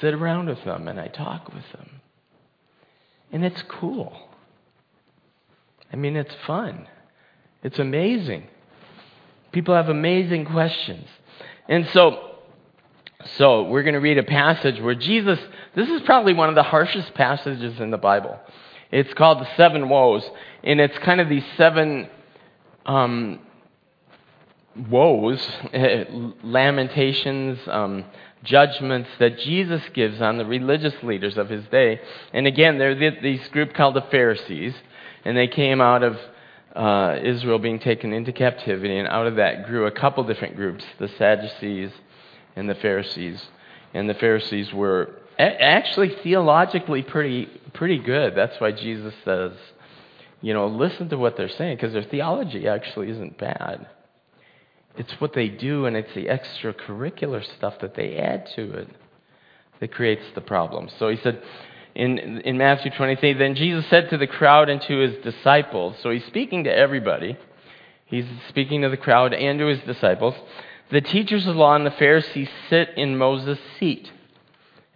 sit 0.00 0.14
around 0.14 0.48
with 0.48 0.64
them 0.64 0.86
and 0.86 1.00
I 1.00 1.08
talk 1.08 1.52
with 1.52 1.64
them. 1.72 2.00
And 3.32 3.44
it's 3.44 3.62
cool. 3.62 4.28
I 5.92 5.96
mean, 5.96 6.14
it's 6.14 6.34
fun. 6.46 6.86
It's 7.64 7.78
amazing. 7.78 8.46
People 9.52 9.74
have 9.74 9.88
amazing 9.88 10.46
questions. 10.46 11.06
And 11.68 11.88
so, 11.92 12.36
so 13.36 13.64
we're 13.64 13.82
going 13.82 13.94
to 13.94 14.00
read 14.00 14.18
a 14.18 14.22
passage 14.22 14.80
where 14.80 14.94
Jesus, 14.94 15.38
this 15.74 15.88
is 15.88 16.02
probably 16.02 16.34
one 16.34 16.48
of 16.48 16.54
the 16.54 16.62
harshest 16.62 17.14
passages 17.14 17.80
in 17.80 17.90
the 17.90 17.98
Bible. 17.98 18.38
It's 18.90 19.12
called 19.14 19.40
the 19.40 19.48
Seven 19.56 19.88
Woes, 19.88 20.28
and 20.64 20.80
it's 20.80 20.98
kind 20.98 21.20
of 21.20 21.28
these 21.28 21.44
seven 21.56 22.08
um, 22.86 23.40
woes, 24.88 25.46
lamentations, 26.42 27.58
um, 27.68 28.04
judgments 28.42 29.10
that 29.18 29.38
Jesus 29.38 29.82
gives 29.94 30.20
on 30.20 30.38
the 30.38 30.44
religious 30.44 30.94
leaders 31.02 31.36
of 31.36 31.48
his 31.48 31.64
day. 31.66 32.00
And 32.32 32.46
again, 32.46 32.78
they're 32.78 32.94
this 32.94 33.46
group 33.48 33.74
called 33.74 33.94
the 33.94 34.04
Pharisees, 34.10 34.74
and 35.24 35.36
they 35.36 35.48
came 35.48 35.80
out 35.80 36.02
of 36.02 36.18
uh, 36.74 37.18
Israel 37.22 37.58
being 37.58 37.80
taken 37.80 38.12
into 38.12 38.32
captivity, 38.32 38.98
and 38.98 39.08
out 39.08 39.26
of 39.26 39.36
that 39.36 39.66
grew 39.66 39.86
a 39.86 39.90
couple 39.90 40.22
different 40.24 40.56
groups 40.56 40.84
the 40.98 41.08
Sadducees 41.18 41.90
and 42.56 42.68
the 42.68 42.74
Pharisees. 42.74 43.42
And 43.92 44.08
the 44.08 44.14
Pharisees 44.14 44.72
were 44.72 45.16
actually 45.38 46.14
theologically 46.22 47.02
pretty 47.02 47.48
pretty 47.72 47.98
good. 47.98 48.34
That's 48.36 48.60
why 48.60 48.72
Jesus 48.72 49.14
says, 49.24 49.52
you 50.40 50.54
know, 50.54 50.66
listen 50.66 51.08
to 51.08 51.16
what 51.16 51.36
they're 51.36 51.48
saying 51.48 51.76
because 51.76 51.92
their 51.92 52.04
theology 52.04 52.68
actually 52.68 53.10
isn't 53.10 53.38
bad. 53.38 53.88
It's 54.96 55.12
what 55.20 55.32
they 55.32 55.48
do 55.48 55.86
and 55.86 55.96
it's 55.96 56.12
the 56.14 56.26
extracurricular 56.26 57.44
stuff 57.56 57.74
that 57.80 57.94
they 57.94 58.16
add 58.16 58.48
to 58.56 58.72
it 58.72 58.88
that 59.80 59.92
creates 59.92 60.24
the 60.34 60.40
problem. 60.40 60.88
So 60.98 61.08
he 61.08 61.16
said 61.16 61.42
in, 62.00 62.40
in 62.40 62.56
Matthew 62.56 62.90
23, 62.92 63.34
then 63.34 63.54
Jesus 63.54 63.84
said 63.90 64.08
to 64.08 64.16
the 64.16 64.26
crowd 64.26 64.70
and 64.70 64.80
to 64.80 64.98
his 65.00 65.22
disciples, 65.22 65.96
so 66.02 66.08
he's 66.08 66.24
speaking 66.24 66.64
to 66.64 66.74
everybody. 66.74 67.36
He's 68.06 68.24
speaking 68.48 68.80
to 68.80 68.88
the 68.88 68.96
crowd 68.96 69.34
and 69.34 69.58
to 69.58 69.66
his 69.66 69.80
disciples. 69.80 70.34
The 70.90 71.02
teachers 71.02 71.46
of 71.46 71.56
law 71.56 71.74
and 71.74 71.84
the 71.84 71.90
Pharisees 71.90 72.48
sit 72.70 72.94
in 72.96 73.18
Moses' 73.18 73.58
seat. 73.78 74.10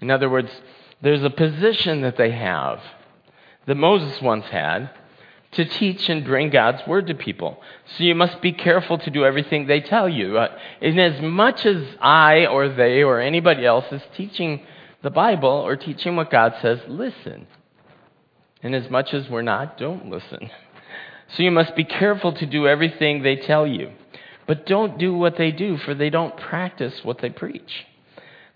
In 0.01 0.11
other 0.11 0.31
words, 0.31 0.51
there's 1.03 1.23
a 1.23 1.29
position 1.29 2.01
that 2.01 2.17
they 2.17 2.31
have 2.31 2.81
that 3.67 3.75
Moses 3.75 4.23
once 4.23 4.47
had 4.47 4.89
to 5.53 5.67
teach 5.67 6.09
and 6.09 6.25
bring 6.25 6.49
God's 6.49 6.87
word 6.87 7.09
to 7.09 7.15
people. 7.15 7.63
So 7.99 8.05
you 8.05 8.15
must 8.15 8.41
be 8.41 8.53
careful 8.53 8.97
to 8.97 9.11
do 9.11 9.27
everything 9.27 9.67
they 9.67 9.83
tell 9.83 10.09
you. 10.09 10.39
Uh, 10.39 10.57
in 10.81 10.99
as 10.99 11.21
much 11.21 11.67
as 11.67 11.85
I 12.01 12.47
or 12.47 12.71
they 12.71 13.03
or 13.03 13.21
anybody 13.21 13.67
else 13.67 13.85
is 13.93 14.03
teaching 14.17 14.63
the 15.05 15.11
Bible 15.11 15.49
or 15.49 15.77
teaching 15.77 16.17
what 16.17 16.33
God 16.33 16.55
says, 16.61 16.81
listen. 16.89 17.47
And 18.63 18.75
as 18.75 18.91
much 18.91 19.15
as 19.15 19.29
we're 19.29 19.43
not, 19.43 19.79
don't 19.79 20.11
listen. 20.11 20.51
So 21.37 21.43
you 21.43 21.53
must 21.53 21.77
be 21.77 21.85
careful 21.85 22.33
to 22.33 22.47
do 22.47 22.67
everything 22.67 23.23
they 23.23 23.37
tell 23.37 23.67
you. 23.67 23.93
But 24.47 24.67
don't 24.67 24.99
do 24.99 25.17
what 25.17 25.37
they 25.37 25.53
do, 25.53 25.77
for 25.79 25.95
they 25.95 26.11
don't 26.11 26.37
practice 26.37 26.95
what 27.03 27.21
they 27.21 27.31
preach. 27.31 27.87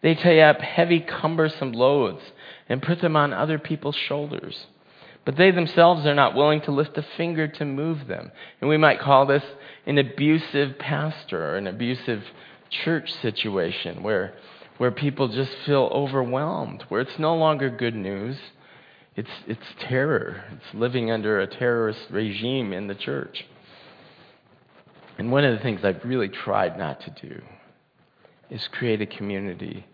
They 0.02 0.14
tie 0.14 0.40
up 0.40 0.60
heavy, 0.60 1.00
cumbersome 1.00 1.72
loads 1.72 2.20
and 2.68 2.82
put 2.82 3.00
them 3.00 3.16
on 3.16 3.32
other 3.32 3.58
people's 3.58 3.96
shoulders. 3.96 4.66
but 5.28 5.36
they 5.36 5.50
themselves 5.50 6.06
are 6.06 6.14
not 6.14 6.34
willing 6.34 6.62
to 6.62 6.70
lift 6.70 6.96
a 6.96 7.04
finger 7.18 7.46
to 7.46 7.62
move 7.62 8.06
them. 8.06 8.32
And 8.62 8.70
we 8.70 8.78
might 8.78 8.98
call 8.98 9.26
this 9.26 9.42
an 9.84 9.98
abusive 9.98 10.78
pastor 10.78 11.50
or 11.52 11.56
an 11.58 11.66
abusive 11.66 12.22
church 12.70 13.12
situation 13.20 14.02
where, 14.02 14.32
where 14.78 14.90
people 14.90 15.28
just 15.28 15.50
feel 15.66 15.90
overwhelmed, 15.92 16.84
where 16.88 17.00
it's 17.00 17.18
no 17.18 17.36
longer 17.36 17.68
good 17.68 17.94
news. 17.94 18.36
It's, 19.16 19.28
it's 19.46 19.60
terror. 19.80 20.44
It's 20.52 20.74
living 20.74 21.10
under 21.10 21.40
a 21.40 21.46
terrorist 21.46 22.00
regime 22.10 22.72
in 22.72 22.86
the 22.86 22.94
church. 22.94 23.44
And 25.18 25.32
one 25.32 25.44
of 25.44 25.56
the 25.56 25.62
things 25.62 25.80
I've 25.82 26.04
really 26.04 26.28
tried 26.28 26.78
not 26.78 27.00
to 27.00 27.28
do 27.28 27.42
is 28.50 28.66
create 28.72 29.02
a 29.02 29.06
community 29.06 29.84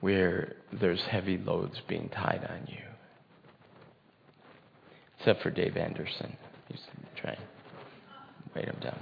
where 0.00 0.54
there's 0.72 1.02
heavy 1.02 1.36
loads 1.36 1.80
being 1.88 2.08
tied 2.08 2.46
on 2.48 2.66
you 2.68 2.82
except 5.22 5.40
for 5.40 5.50
Dave 5.50 5.76
Anderson. 5.76 6.36
He's 6.66 6.80
trying 7.16 7.36
to 7.36 7.42
weight 8.56 8.64
him 8.64 8.76
down. 8.80 8.98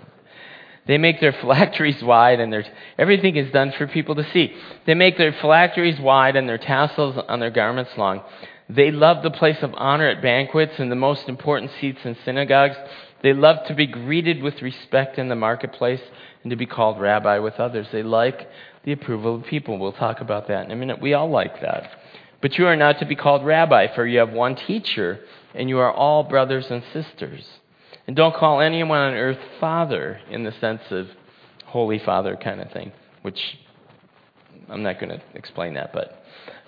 They 0.87 0.99
make 0.99 1.20
their 1.20 1.33
phylacteries 1.41 2.03
wide, 2.03 2.41
and 2.41 2.53
their 2.53 2.64
everything 2.99 3.37
is 3.37 3.53
done 3.53 3.72
for 3.76 3.87
people 3.87 4.14
to 4.16 4.31
see. 4.33 4.55
They 4.87 4.95
make 4.95 5.18
their 5.18 5.33
phylacteries 5.33 6.01
wide 6.01 6.37
and 6.37 6.49
their 6.49 6.59
tassels 6.59 7.16
on 7.28 7.41
their 7.41 7.51
garments 7.51 7.93
long. 7.97 8.22
They 8.68 8.93
love 8.93 9.22
the 9.22 9.31
place 9.31 9.59
of 9.62 9.74
honor 9.76 10.09
at 10.09 10.22
banquets 10.22 10.74
and 10.78 10.93
the 10.93 10.97
most 10.97 11.28
important 11.28 11.72
seats 11.81 12.01
in 12.05 12.16
synagogues. 12.24 12.76
They 13.22 13.33
love 13.33 13.66
to 13.66 13.74
be 13.74 13.87
greeted 13.87 14.43
with 14.43 14.62
respect 14.62 15.18
in 15.18 15.28
the 15.28 15.35
marketplace 15.35 16.01
and 16.43 16.51
to 16.51 16.57
be 16.57 16.66
called 16.66 17.01
rabbi 17.01 17.39
with 17.39 17.55
others. 17.55 17.89
They 17.93 18.03
like 18.03 18.49
the 18.85 18.93
approval 18.93 19.37
of 19.37 19.45
people. 19.45 19.78
We'll 19.78 19.93
talk 19.93 20.20
about 20.20 20.49
that 20.49 20.64
in 20.64 20.70
a 20.70 20.76
minute. 20.76 21.01
We 21.01 21.14
all 21.14 21.28
like 21.28 21.61
that. 21.61 21.91
But 22.41 22.57
you 22.57 22.66
are 22.66 22.76
not 22.76 23.01
to 23.01 23.07
be 23.07 23.16
called 23.16 23.45
rabbi, 23.45 23.95
for 23.95 24.07
you 24.07 24.20
have 24.20 24.31
one 24.31 24.55
teacher, 24.55 25.20
and 25.55 25.68
you 25.68 25.78
are 25.78 25.93
all 25.93 26.22
brothers 26.22 26.70
and 26.70 26.83
sisters. 26.93 27.45
And 28.11 28.17
don't 28.17 28.35
call 28.35 28.61
anyone 28.61 28.99
on 28.99 29.15
earth 29.15 29.39
father 29.61 30.19
in 30.29 30.43
the 30.43 30.51
sense 30.61 30.81
of 30.91 31.07
holy 31.67 32.01
father 32.01 32.35
kind 32.35 32.61
of 32.61 32.73
thing, 32.73 32.91
which 33.23 33.57
I'm 34.69 34.83
not 34.83 34.99
going 34.99 35.11
to 35.11 35.23
explain 35.37 35.75
that, 35.75 35.93
but 35.93 36.21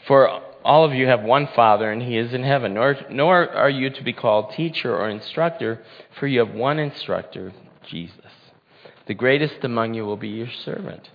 for 0.07 0.41
all 0.65 0.85
of 0.85 0.93
you 0.95 1.09
have 1.09 1.25
one 1.25 1.49
father, 1.57 1.91
and 1.91 2.01
he 2.01 2.17
is 2.17 2.33
in 2.33 2.45
heaven. 2.45 2.75
Nor, 2.75 2.95
nor 3.11 3.51
are 3.51 3.69
you 3.69 3.91
to 3.91 4.05
be 4.05 4.13
called 4.13 4.53
teacher 4.53 4.97
or 4.97 5.09
instructor, 5.09 5.83
for 6.21 6.29
you 6.29 6.39
have 6.39 6.55
one 6.55 6.79
instructor, 6.79 7.53
Jesus. 7.89 8.21
The 9.09 9.15
greatest 9.15 9.65
among 9.65 9.95
you 9.95 10.05
will 10.05 10.17
be 10.17 10.29
your 10.29 10.53
servant. 10.65 11.11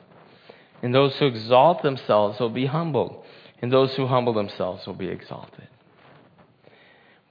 And 0.84 0.94
those 0.94 1.16
who 1.16 1.28
exalt 1.28 1.84
themselves 1.84 2.38
will 2.38 2.50
be 2.50 2.66
humbled 2.66 3.24
and 3.62 3.72
those 3.72 3.96
who 3.96 4.08
humble 4.08 4.34
themselves 4.34 4.86
will 4.86 4.94
be 4.94 5.08
exalted. 5.08 5.70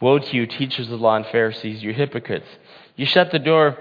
Woe 0.01 0.19
to 0.19 0.35
you, 0.35 0.47
teachers 0.47 0.87
of 0.87 0.93
the 0.93 0.97
law 0.97 1.17
and 1.17 1.27
Pharisees, 1.27 1.83
you 1.83 1.93
hypocrites! 1.93 2.49
You 2.97 3.07
shut 3.07 3.31
the 3.31 3.39
door 3.39 3.77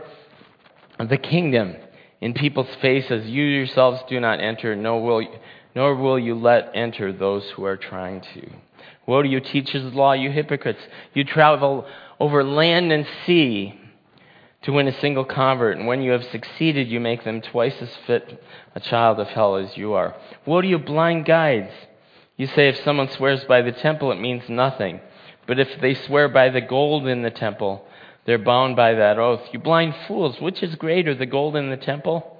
of 1.00 1.10
the 1.10 1.18
kingdom 1.18 1.76
in 2.22 2.34
people's 2.34 2.74
faces. 2.82 3.26
You 3.28 3.44
yourselves 3.44 4.02
do 4.10 4.20
not 4.20 4.42
enter, 4.42 4.76
nor 4.76 5.02
will, 5.02 5.22
you, 5.22 5.30
nor 5.74 5.96
will 5.96 6.20
you 6.20 6.36
let 6.36 6.72
enter 6.74 7.14
those 7.14 7.50
who 7.52 7.64
are 7.66 7.78
trying 7.78 8.22
to. 8.34 8.50
Woe 9.06 9.22
to 9.22 9.28
you, 9.28 9.40
teachers 9.40 9.86
of 9.86 9.96
law, 9.96 10.14
you 10.14 10.32
hypocrites! 10.32 10.82
You 11.14 11.24
travel 11.24 11.86
over 12.20 12.44
land 12.44 12.92
and 12.92 13.06
sea 13.26 13.80
to 14.64 14.72
win 14.72 14.88
a 14.88 15.00
single 15.00 15.24
convert, 15.24 15.78
and 15.78 15.86
when 15.86 16.02
you 16.02 16.12
have 16.12 16.24
succeeded, 16.26 16.88
you 16.88 17.00
make 17.00 17.24
them 17.24 17.42
twice 17.42 17.76
as 17.82 17.96
fit 18.08 18.44
a 18.74 18.80
child 18.80 19.20
of 19.20 19.28
hell 19.28 19.56
as 19.56 19.78
you 19.78 19.94
are. 19.94 20.16
Woe 20.46 20.62
to 20.62 20.68
you, 20.68 20.80
blind 20.80 21.26
guides! 21.26 21.72
You 22.36 22.48
say 22.48 22.68
if 22.68 22.84
someone 22.84 23.10
swears 23.10 23.46
by 23.46 23.62
the 23.62 23.72
temple, 23.72 24.12
it 24.12 24.20
means 24.20 24.50
nothing. 24.50 25.00
But 25.48 25.60
if 25.60 25.80
they 25.80 25.94
swear 25.94 26.28
by 26.28 26.50
the 26.50 26.62
gold 26.62 27.08
in 27.08 27.22
the 27.22 27.32
temple, 27.32 27.86
they're 28.26 28.40
bound 28.40 28.76
by 28.76 28.94
that 28.96 29.20
oath. 29.20 29.42
You 29.52 29.60
blind 29.60 29.96
fools, 30.08 30.42
which 30.42 30.64
is 30.64 30.76
greater, 30.76 31.14
the 31.16 31.26
gold 31.26 31.56
in 31.56 31.70
the 31.70 31.78
temple 31.78 32.38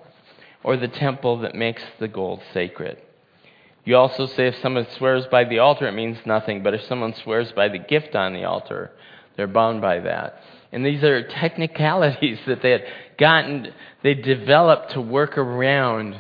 or 0.64 0.78
the 0.78 0.88
temple 0.88 1.40
that 1.40 1.56
makes 1.56 1.84
the 2.00 2.08
gold 2.08 2.42
sacred? 2.54 3.02
You 3.86 3.98
also 3.98 4.26
say 4.26 4.48
if 4.48 4.56
someone 4.62 4.88
swears 4.98 5.28
by 5.28 5.44
the 5.44 5.60
altar, 5.60 5.88
it 5.88 5.94
means 5.94 6.18
nothing. 6.26 6.64
But 6.64 6.74
if 6.74 6.82
someone 6.86 7.14
swears 7.14 7.52
by 7.52 7.70
the 7.70 7.78
gift 7.78 8.16
on 8.16 8.34
the 8.34 8.44
altar, 8.46 8.92
they're 9.38 9.48
bound 9.48 9.82
by 9.82 10.00
that. 10.00 10.42
And 10.72 10.84
these 10.84 11.04
are 11.04 11.28
technicalities 11.28 12.40
that 12.48 12.64
they 12.64 12.72
had 12.72 12.84
gotten, 13.20 13.72
they 14.02 14.16
developed 14.16 14.94
to 14.94 15.02
work 15.02 15.38
around 15.38 16.20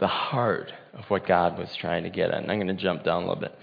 the 0.00 0.08
heart 0.08 0.72
of 0.94 1.04
what 1.08 1.26
God 1.26 1.58
was 1.58 1.74
trying 1.76 2.04
to 2.04 2.10
get 2.10 2.30
at. 2.30 2.42
And 2.42 2.50
I'm 2.50 2.58
going 2.58 2.74
to 2.74 2.82
jump 2.82 3.04
down 3.04 3.24
a 3.24 3.26
little 3.26 3.40
bit. 3.40 3.56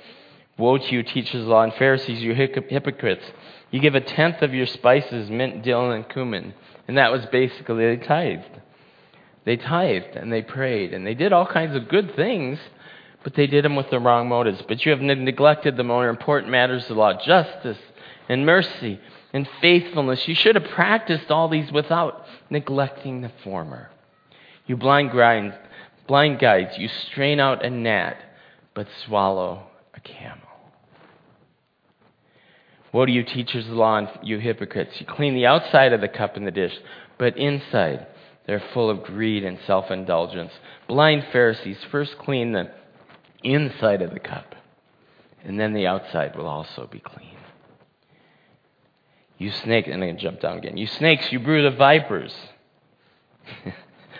Woe 0.57 0.77
to 0.77 0.91
you, 0.91 1.03
teachers 1.03 1.41
of 1.41 1.47
law 1.47 1.63
and 1.63 1.73
Pharisees, 1.73 2.21
you 2.21 2.33
hypocrites. 2.35 3.23
You 3.71 3.79
give 3.79 3.95
a 3.95 4.01
tenth 4.01 4.41
of 4.41 4.53
your 4.53 4.65
spices, 4.65 5.29
mint, 5.29 5.63
dill, 5.63 5.91
and 5.91 6.07
cumin. 6.07 6.53
And 6.87 6.97
that 6.97 7.11
was 7.11 7.25
basically 7.27 7.95
they 7.95 8.03
tithed. 8.03 8.61
They 9.45 9.57
tithed 9.57 10.15
and 10.15 10.31
they 10.31 10.41
prayed 10.41 10.93
and 10.93 11.05
they 11.05 11.13
did 11.13 11.33
all 11.33 11.45
kinds 11.45 11.75
of 11.75 11.87
good 11.87 12.15
things, 12.15 12.59
but 13.23 13.35
they 13.35 13.47
did 13.47 13.63
them 13.65 13.75
with 13.75 13.89
the 13.89 13.99
wrong 13.99 14.27
motives. 14.27 14.61
But 14.67 14.85
you 14.85 14.91
have 14.91 15.01
neglected 15.01 15.77
the 15.77 15.83
more 15.83 16.09
important 16.09 16.51
matters 16.51 16.89
of 16.89 16.97
law 16.97 17.13
justice 17.13 17.77
and 18.27 18.45
mercy 18.45 18.99
and 19.33 19.47
faithfulness. 19.61 20.27
You 20.27 20.35
should 20.35 20.55
have 20.55 20.69
practiced 20.71 21.29
all 21.29 21.47
these 21.47 21.71
without 21.71 22.25
neglecting 22.49 23.21
the 23.21 23.31
former. 23.43 23.89
You 24.65 24.77
blind 24.77 25.11
grind 25.11 25.53
Blind 26.09 26.39
guides, 26.39 26.75
you 26.75 26.87
strain 26.87 27.39
out 27.39 27.63
a 27.63 27.69
gnat, 27.69 28.17
but 28.73 28.87
swallow 29.05 29.67
a 29.93 29.99
camel. 29.99 30.48
Woe 32.91 33.05
to 33.05 33.11
you, 33.11 33.23
teachers 33.23 33.65
of 33.65 33.71
the 33.71 33.77
law, 33.77 33.97
and 33.97 34.09
you 34.23 34.39
hypocrites! 34.39 34.99
You 34.99 35.05
clean 35.05 35.35
the 35.35 35.45
outside 35.45 35.93
of 35.93 36.01
the 36.01 36.07
cup 36.07 36.35
and 36.35 36.45
the 36.45 36.51
dish, 36.51 36.73
but 37.17 37.37
inside 37.37 38.07
they're 38.47 38.63
full 38.73 38.89
of 38.89 39.03
greed 39.03 39.43
and 39.43 39.59
self 39.67 39.91
indulgence. 39.91 40.51
Blind 40.87 41.25
Pharisees, 41.31 41.77
first 41.91 42.17
clean 42.17 42.51
the 42.51 42.71
inside 43.43 44.01
of 44.01 44.11
the 44.11 44.19
cup, 44.19 44.55
and 45.43 45.59
then 45.59 45.73
the 45.73 45.87
outside 45.87 46.35
will 46.35 46.47
also 46.47 46.87
be 46.91 46.99
clean. 46.99 47.37
You 49.37 49.51
snakes, 49.51 49.87
and 49.87 49.95
I'm 49.95 50.01
going 50.01 50.17
to 50.17 50.21
jump 50.21 50.41
down 50.41 50.57
again. 50.57 50.75
You 50.77 50.87
snakes, 50.87 51.31
you 51.31 51.39
brood 51.39 51.65
of 51.65 51.77
vipers. 51.77 52.33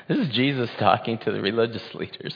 This 0.10 0.18
is 0.18 0.30
Jesus 0.30 0.72
talking 0.80 1.20
to 1.20 1.32
the 1.32 1.40
religious 1.40 1.84
leaders. 1.94 2.34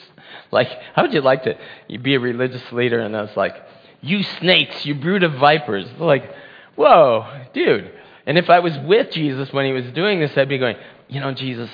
Like, 0.52 0.68
how 0.94 1.02
would 1.02 1.12
you 1.12 1.20
like 1.20 1.42
to 1.42 1.58
be 1.98 2.14
a 2.14 2.20
religious 2.20 2.62
leader 2.70 3.00
and 3.00 3.16
I 3.16 3.22
was 3.22 3.36
like, 3.36 3.56
you 4.04 4.22
snakes, 4.22 4.84
you 4.84 4.94
brood 4.94 5.22
of 5.22 5.34
vipers? 5.34 5.86
like, 5.98 6.30
whoa, 6.76 7.46
dude. 7.52 7.90
And 8.26 8.38
if 8.38 8.48
I 8.48 8.60
was 8.60 8.76
with 8.78 9.10
Jesus 9.12 9.52
when 9.52 9.66
he 9.66 9.72
was 9.72 9.86
doing 9.92 10.20
this, 10.20 10.32
I'd 10.36 10.48
be 10.48 10.58
going, 10.58 10.76
you 11.08 11.20
know, 11.20 11.32
Jesus, 11.32 11.70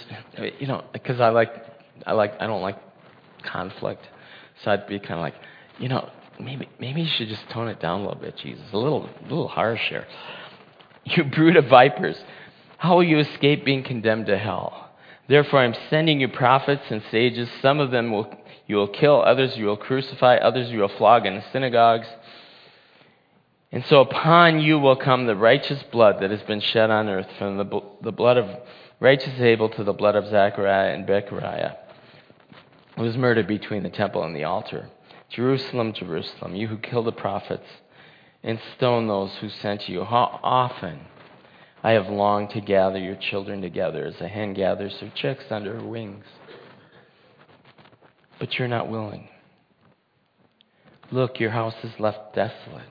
you 0.58 0.66
know, 0.66 0.84
because 0.92 1.20
I 1.20 1.28
like, 1.28 1.52
I 2.06 2.12
like, 2.12 2.34
I 2.40 2.46
don't 2.46 2.62
like 2.62 2.78
conflict. 3.42 4.06
So 4.62 4.70
I'd 4.70 4.86
be 4.86 4.98
kind 4.98 5.14
of 5.14 5.20
like, 5.20 5.34
you 5.78 5.88
know, 5.88 6.10
maybe, 6.38 6.68
maybe 6.78 7.02
you 7.02 7.10
should 7.16 7.28
just 7.28 7.48
tone 7.50 7.68
it 7.68 7.80
down 7.80 8.00
a 8.00 8.02
little 8.04 8.20
bit, 8.20 8.36
Jesus. 8.36 8.64
A 8.72 8.76
little, 8.76 9.08
a 9.08 9.22
little 9.22 9.48
harsh 9.48 9.80
here. 9.88 10.06
You 11.02 11.24
brood 11.24 11.56
of 11.56 11.64
vipers. 11.64 12.16
How 12.76 12.96
will 12.96 13.04
you 13.04 13.18
escape 13.18 13.64
being 13.64 13.82
condemned 13.82 14.26
to 14.26 14.36
hell? 14.36 14.90
Therefore, 15.28 15.60
I'm 15.60 15.74
sending 15.88 16.20
you 16.20 16.28
prophets 16.28 16.82
and 16.90 17.02
sages. 17.10 17.48
Some 17.62 17.80
of 17.80 17.90
them 17.90 18.12
will, 18.12 18.30
you 18.66 18.76
will 18.76 18.88
kill, 18.88 19.22
others 19.22 19.56
you 19.56 19.64
will 19.64 19.78
crucify, 19.78 20.36
others 20.36 20.70
you 20.70 20.80
will 20.80 20.88
flog 20.98 21.24
in 21.24 21.36
the 21.36 21.44
synagogues. 21.52 22.06
And 23.72 23.84
so 23.86 24.00
upon 24.00 24.60
you 24.60 24.78
will 24.78 24.96
come 24.96 25.26
the 25.26 25.36
righteous 25.36 25.82
blood 25.92 26.20
that 26.20 26.30
has 26.30 26.42
been 26.42 26.60
shed 26.60 26.90
on 26.90 27.08
earth, 27.08 27.28
from 27.38 27.56
the, 27.56 27.82
the 28.02 28.12
blood 28.12 28.36
of 28.36 28.48
righteous 28.98 29.38
Abel 29.38 29.68
to 29.70 29.84
the 29.84 29.92
blood 29.92 30.16
of 30.16 30.26
Zechariah 30.26 30.92
and 30.92 31.06
Bechariah, 31.06 31.76
who 32.96 33.02
was 33.02 33.16
murdered 33.16 33.46
between 33.46 33.84
the 33.84 33.90
temple 33.90 34.24
and 34.24 34.34
the 34.34 34.44
altar. 34.44 34.90
Jerusalem, 35.28 35.92
Jerusalem, 35.92 36.56
you 36.56 36.66
who 36.66 36.78
kill 36.78 37.04
the 37.04 37.12
prophets 37.12 37.66
and 38.42 38.58
stone 38.76 39.06
those 39.06 39.30
who 39.40 39.48
sent 39.48 39.88
you, 39.88 40.04
how 40.04 40.40
often 40.42 41.00
I 41.84 41.92
have 41.92 42.08
longed 42.08 42.50
to 42.50 42.60
gather 42.60 42.98
your 42.98 43.16
children 43.16 43.62
together 43.62 44.04
as 44.04 44.20
a 44.20 44.26
hen 44.26 44.54
gathers 44.54 44.98
her 45.00 45.12
chicks 45.14 45.44
under 45.50 45.78
her 45.78 45.86
wings. 45.86 46.24
But 48.40 48.58
you're 48.58 48.68
not 48.68 48.88
willing. 48.88 49.28
Look, 51.12 51.38
your 51.38 51.50
house 51.50 51.74
is 51.84 51.92
left 52.00 52.34
desolate. 52.34 52.82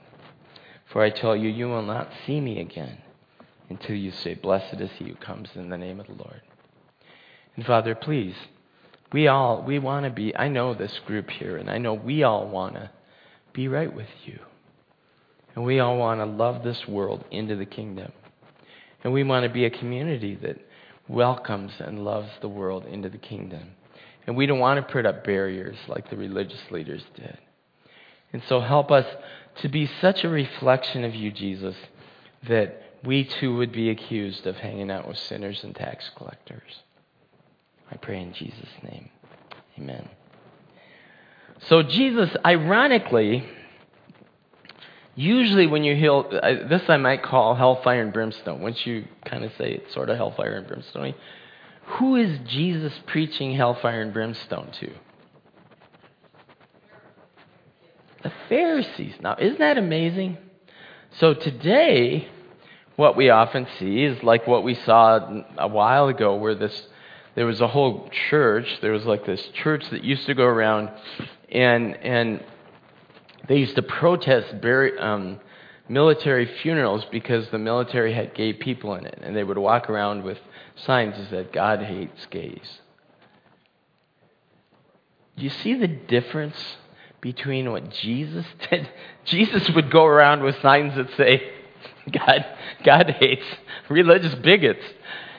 For 0.91 1.03
I 1.03 1.09
tell 1.09 1.35
you, 1.35 1.49
you 1.49 1.67
will 1.67 1.83
not 1.83 2.09
see 2.25 2.39
me 2.39 2.59
again 2.59 2.97
until 3.69 3.95
you 3.95 4.11
say, 4.11 4.33
Blessed 4.33 4.81
is 4.81 4.89
he 4.97 5.05
who 5.05 5.15
comes 5.15 5.49
in 5.55 5.69
the 5.69 5.77
name 5.77 5.99
of 5.99 6.07
the 6.07 6.13
Lord. 6.13 6.41
And 7.55 7.65
Father, 7.65 7.93
please, 7.93 8.35
we 9.11 9.27
all, 9.27 9.63
we 9.63 9.79
want 9.79 10.05
to 10.05 10.11
be, 10.11 10.35
I 10.35 10.47
know 10.47 10.73
this 10.73 10.99
group 11.05 11.29
here, 11.29 11.57
and 11.57 11.69
I 11.69 11.77
know 11.77 11.93
we 11.93 12.23
all 12.23 12.47
want 12.47 12.75
to 12.75 12.89
be 13.53 13.67
right 13.67 13.93
with 13.93 14.07
you. 14.25 14.39
And 15.55 15.65
we 15.65 15.79
all 15.79 15.97
want 15.97 16.21
to 16.21 16.25
love 16.25 16.63
this 16.63 16.87
world 16.87 17.23
into 17.31 17.55
the 17.55 17.65
kingdom. 17.65 18.11
And 19.03 19.13
we 19.13 19.23
want 19.23 19.43
to 19.43 19.49
be 19.49 19.65
a 19.65 19.69
community 19.69 20.35
that 20.41 20.57
welcomes 21.07 21.71
and 21.79 22.05
loves 22.05 22.29
the 22.41 22.47
world 22.47 22.85
into 22.85 23.09
the 23.09 23.17
kingdom. 23.17 23.71
And 24.27 24.35
we 24.35 24.45
don't 24.45 24.59
want 24.59 24.77
to 24.85 24.93
put 24.93 25.05
up 25.05 25.23
barriers 25.23 25.77
like 25.87 26.09
the 26.09 26.17
religious 26.17 26.61
leaders 26.69 27.03
did. 27.15 27.37
And 28.31 28.43
so 28.47 28.61
help 28.61 28.91
us 28.91 29.05
to 29.61 29.69
be 29.69 29.89
such 30.01 30.23
a 30.23 30.29
reflection 30.29 31.03
of 31.03 31.15
you, 31.15 31.31
Jesus, 31.31 31.75
that 32.47 32.81
we 33.03 33.23
too 33.23 33.55
would 33.57 33.71
be 33.71 33.89
accused 33.89 34.45
of 34.47 34.57
hanging 34.57 34.91
out 34.91 35.07
with 35.07 35.17
sinners 35.17 35.63
and 35.63 35.75
tax 35.75 36.09
collectors. 36.15 36.81
I 37.91 37.95
pray 37.97 38.21
in 38.21 38.33
Jesus' 38.33 38.69
name. 38.83 39.09
Amen. 39.77 40.09
So, 41.67 41.83
Jesus, 41.83 42.29
ironically, 42.45 43.43
usually 45.15 45.67
when 45.67 45.83
you 45.83 45.95
heal, 45.95 46.29
this 46.69 46.83
I 46.87 46.97
might 46.97 47.23
call 47.23 47.55
hellfire 47.55 48.01
and 48.01 48.13
brimstone. 48.13 48.61
Once 48.61 48.85
you 48.85 49.05
kind 49.25 49.43
of 49.43 49.51
say 49.57 49.73
it's 49.73 49.93
sort 49.93 50.09
of 50.09 50.17
hellfire 50.17 50.55
and 50.55 50.67
brimstone, 50.67 51.15
who 51.85 52.15
is 52.15 52.39
Jesus 52.47 52.93
preaching 53.07 53.55
hellfire 53.55 54.01
and 54.01 54.13
brimstone 54.13 54.71
to? 54.79 54.91
The 58.23 58.31
Pharisees. 58.49 59.15
Now, 59.21 59.35
isn't 59.39 59.59
that 59.59 59.77
amazing? 59.77 60.37
So 61.19 61.33
today, 61.33 62.27
what 62.95 63.15
we 63.15 63.29
often 63.29 63.65
see 63.77 64.03
is 64.03 64.21
like 64.23 64.45
what 64.45 64.63
we 64.63 64.75
saw 64.75 65.43
a 65.57 65.67
while 65.67 66.07
ago, 66.09 66.35
where 66.35 66.55
this 66.55 66.87
there 67.35 67.45
was 67.45 67.61
a 67.61 67.67
whole 67.67 68.09
church. 68.29 68.67
There 68.81 68.91
was 68.91 69.05
like 69.05 69.25
this 69.25 69.41
church 69.53 69.89
that 69.91 70.03
used 70.03 70.25
to 70.25 70.33
go 70.33 70.43
around, 70.43 70.89
and 71.49 71.95
and 71.95 72.43
they 73.47 73.57
used 73.57 73.75
to 73.75 73.81
protest 73.81 74.59
bury, 74.61 74.99
um, 74.99 75.39
military 75.87 76.45
funerals 76.61 77.05
because 77.11 77.49
the 77.49 77.57
military 77.57 78.13
had 78.13 78.35
gay 78.35 78.51
people 78.51 78.95
in 78.95 79.05
it, 79.05 79.19
and 79.21 79.35
they 79.35 79.43
would 79.45 79.57
walk 79.57 79.89
around 79.89 80.23
with 80.23 80.37
signs 80.75 81.17
that 81.17 81.29
said 81.29 81.53
"God 81.53 81.81
hates 81.81 82.25
gays." 82.25 82.81
Do 85.37 85.45
you 85.45 85.49
see 85.49 85.75
the 85.75 85.87
difference 85.87 86.75
between 87.21 87.71
what 87.71 87.89
Jesus 87.91 88.45
did? 88.69 88.89
Jesus 89.25 89.69
would 89.71 89.91
go 89.91 90.05
around 90.05 90.43
with 90.43 90.59
signs 90.61 90.95
that 90.95 91.07
say, 91.17 91.41
God, 92.11 92.45
God 92.83 93.15
hates 93.19 93.45
religious 93.89 94.35
bigots. 94.35 94.83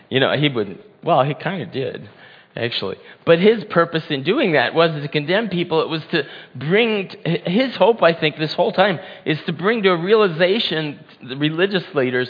You 0.09 0.21
know, 0.21 0.37
he 0.37 0.49
would, 0.49 0.83
well, 1.03 1.25
he 1.25 1.35
kind 1.35 1.63
of 1.63 1.73
did, 1.73 2.09
actually. 2.57 2.97
But 3.25 3.39
his 3.39 3.65
purpose 3.65 4.05
in 4.11 4.23
doing 4.23 4.53
that 4.53 4.75
wasn't 4.75 5.03
to 5.03 5.09
condemn 5.09 5.49
people. 5.49 5.83
It 5.83 5.89
was 5.89 6.03
to 6.11 6.25
bring, 6.55 7.11
his 7.25 7.77
hope, 7.77 8.03
I 8.03 8.13
think, 8.13 8.37
this 8.37 8.53
whole 8.53 8.73
time, 8.73 8.99
is 9.25 9.39
to 9.47 9.53
bring 9.53 9.83
to 9.85 9.91
a 9.91 9.97
realization 9.97 11.01
the 11.23 11.37
religious 11.37 11.85
leaders 11.95 12.29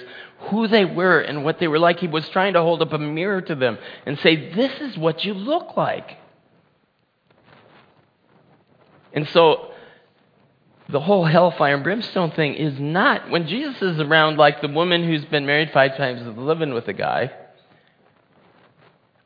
who 0.49 0.69
they 0.69 0.85
were 0.85 1.21
and 1.21 1.45
what 1.45 1.59
they 1.59 1.69
were 1.69 1.79
like. 1.79 2.01
He 2.01 2.09
was 2.09 2.29
trying 2.31 2.55
to 2.55 2.63
hold 2.63 2.83
up 2.83 2.93
a 2.93 2.99
mirror 2.99 3.41
to 3.43 3.55
them 3.55 3.79
and 4.07 4.19
say, 4.21 4.53
This 4.53 4.73
is 4.81 4.97
what 4.97 5.25
you 5.25 5.35
look 5.35 5.77
like. 5.77 6.17
And 9.13 9.29
so 9.29 9.71
the 10.89 11.01
whole 11.01 11.25
hellfire 11.25 11.75
and 11.75 11.85
brimstone 11.85 12.33
thing 12.33 12.55
is 12.55 12.79
not 12.79 13.31
when 13.31 13.47
Jesus 13.47 13.81
is 13.81 14.01
around, 14.01 14.39
like 14.39 14.61
the 14.61 14.69
woman 14.69 15.05
who's 15.05 15.25
been 15.25 15.47
married 15.47 15.71
five 15.73 15.97
times 15.97 16.21
is 16.21 16.37
living 16.37 16.75
with 16.75 16.89
a 16.89 16.93
guy. 16.93 17.31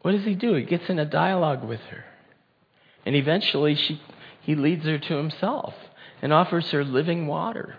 What 0.03 0.13
does 0.13 0.25
he 0.25 0.35
do? 0.35 0.55
He 0.55 0.65
gets 0.65 0.89
in 0.91 0.99
a 0.99 1.07
dialogue 1.07 1.65
with 1.65 1.81
her. 1.91 2.05
And 3.07 3.17
eventually 3.17 3.75
she, 3.75 4.01
he 4.43 4.55
leads 4.55 4.85
her 4.85 4.99
to 4.99 5.15
himself 5.15 5.75
and 6.21 6.33
offers 6.33 6.71
her 6.71 6.85
living 6.85 7.27
water. 7.27 7.77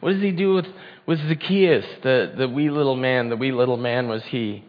What 0.00 0.14
does 0.14 0.22
he 0.22 0.32
do 0.32 0.54
with, 0.54 0.66
with 1.06 1.20
Zacchaeus, 1.28 1.84
the, 2.02 2.34
the 2.36 2.48
wee 2.48 2.70
little 2.70 2.96
man? 2.96 3.28
The 3.28 3.36
wee 3.36 3.52
little 3.52 3.76
man 3.76 4.08
was 4.08 4.24
he. 4.24 4.64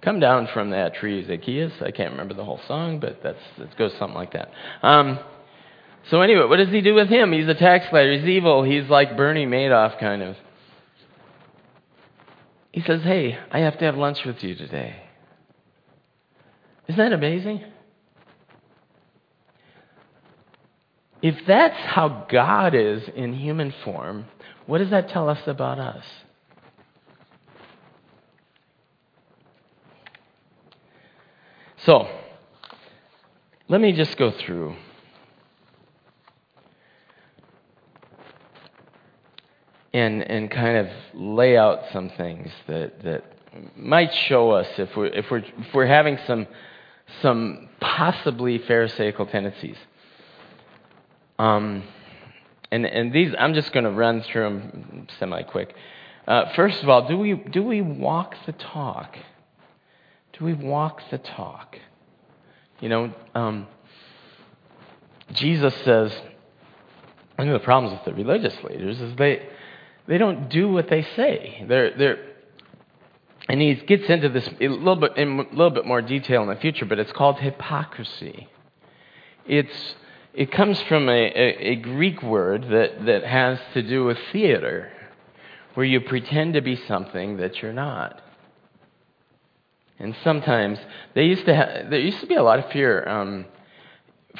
Come 0.00 0.20
down 0.20 0.48
from 0.52 0.70
that 0.70 0.94
tree, 0.94 1.26
Zacchaeus. 1.26 1.72
I 1.80 1.90
can't 1.90 2.12
remember 2.12 2.34
the 2.34 2.44
whole 2.44 2.60
song, 2.68 3.00
but 3.00 3.20
that's, 3.22 3.40
it 3.58 3.76
goes 3.76 3.92
something 3.98 4.16
like 4.16 4.32
that. 4.34 4.52
Um, 4.82 5.18
so 6.10 6.20
anyway, 6.20 6.46
what 6.46 6.58
does 6.58 6.68
he 6.68 6.80
do 6.80 6.94
with 6.94 7.08
him? 7.08 7.32
He's 7.32 7.48
a 7.48 7.54
tax 7.54 7.88
collector. 7.88 8.12
He's 8.12 8.28
evil. 8.28 8.62
He's 8.62 8.88
like 8.88 9.16
Bernie 9.16 9.46
Madoff, 9.46 9.98
kind 9.98 10.22
of. 10.22 10.36
He 12.70 12.80
says, 12.82 13.02
Hey, 13.02 13.38
I 13.50 13.60
have 13.60 13.78
to 13.78 13.84
have 13.86 13.96
lunch 13.96 14.24
with 14.24 14.42
you 14.42 14.54
today. 14.54 14.96
Isn't 16.88 16.98
that 16.98 17.12
amazing? 17.12 17.64
If 21.22 21.34
that's 21.46 21.78
how 21.78 22.26
God 22.30 22.74
is 22.74 23.02
in 23.16 23.32
human 23.32 23.74
form, 23.84 24.26
what 24.66 24.78
does 24.78 24.90
that 24.90 25.08
tell 25.08 25.28
us 25.28 25.40
about 25.46 25.80
us? 25.80 26.04
So, 31.78 32.08
let 33.68 33.80
me 33.80 33.92
just 33.92 34.16
go 34.16 34.30
through 34.30 34.76
and, 39.92 40.22
and 40.22 40.50
kind 40.50 40.76
of 40.76 40.88
lay 41.14 41.56
out 41.56 41.80
some 41.92 42.10
things 42.10 42.50
that, 42.68 43.02
that 43.02 43.24
might 43.76 44.12
show 44.28 44.50
us 44.50 44.66
if 44.78 44.94
we're, 44.96 45.06
if 45.06 45.30
we're, 45.30 45.38
if 45.38 45.74
we're 45.74 45.86
having 45.86 46.18
some, 46.26 46.46
some 47.22 47.68
possibly 47.80 48.58
Pharisaical 48.58 49.26
tendencies. 49.26 49.76
Um, 51.38 51.84
and, 52.70 52.84
and 52.84 53.12
these, 53.12 53.32
I'm 53.38 53.54
just 53.54 53.72
going 53.72 53.84
to 53.84 53.90
run 53.90 54.22
through 54.22 54.42
them 54.42 55.06
semi 55.18 55.42
quick. 55.42 55.74
Uh, 56.26 56.52
first 56.54 56.82
of 56.82 56.88
all, 56.88 57.06
do 57.06 57.16
we, 57.16 57.34
do 57.34 57.62
we 57.62 57.80
walk 57.80 58.34
the 58.46 58.52
talk? 58.52 59.16
Do 60.38 60.44
we 60.44 60.54
walk 60.54 61.00
the 61.10 61.18
talk? 61.18 61.78
You 62.80 62.88
know, 62.88 63.14
um, 63.34 63.68
Jesus 65.32 65.74
says, 65.84 66.12
one 67.36 67.48
of 67.48 67.58
the 67.58 67.64
problems 67.64 67.98
with 67.98 68.04
the 68.04 68.14
religious 68.14 68.54
leaders 68.64 69.00
is 69.00 69.14
they, 69.16 69.46
they 70.06 70.18
don't 70.18 70.48
do 70.48 70.68
what 70.68 70.88
they 70.88 71.02
say. 71.16 71.64
They're, 71.68 71.96
they're, 71.96 72.18
and 73.48 73.60
he 73.60 73.74
gets 73.74 74.08
into 74.08 74.28
this 74.28 74.48
a 74.60 74.68
little 74.68 74.96
bit 74.96 75.16
in 75.16 75.40
a 75.40 75.42
little 75.50 75.70
bit 75.70 75.86
more 75.86 76.02
detail 76.02 76.42
in 76.42 76.48
the 76.48 76.56
future, 76.56 76.84
but 76.84 76.98
it's 76.98 77.12
called 77.12 77.38
hypocrisy. 77.38 78.48
It's 79.46 79.94
it 80.34 80.52
comes 80.52 80.80
from 80.82 81.08
a, 81.08 81.12
a, 81.12 81.70
a 81.70 81.74
Greek 81.76 82.22
word 82.22 82.64
that, 82.64 83.06
that 83.06 83.24
has 83.24 83.58
to 83.72 83.82
do 83.82 84.04
with 84.04 84.18
theater, 84.32 84.92
where 85.74 85.86
you 85.86 86.00
pretend 86.00 86.54
to 86.54 86.60
be 86.60 86.76
something 86.76 87.38
that 87.38 87.62
you're 87.62 87.72
not. 87.72 88.20
And 89.98 90.14
sometimes 90.22 90.78
they 91.14 91.24
used 91.24 91.46
to 91.46 91.86
there 91.88 92.00
used 92.00 92.20
to 92.20 92.26
be 92.26 92.34
a 92.34 92.42
lot 92.42 92.58
of 92.58 92.70
fear 92.70 93.08
um, 93.08 93.46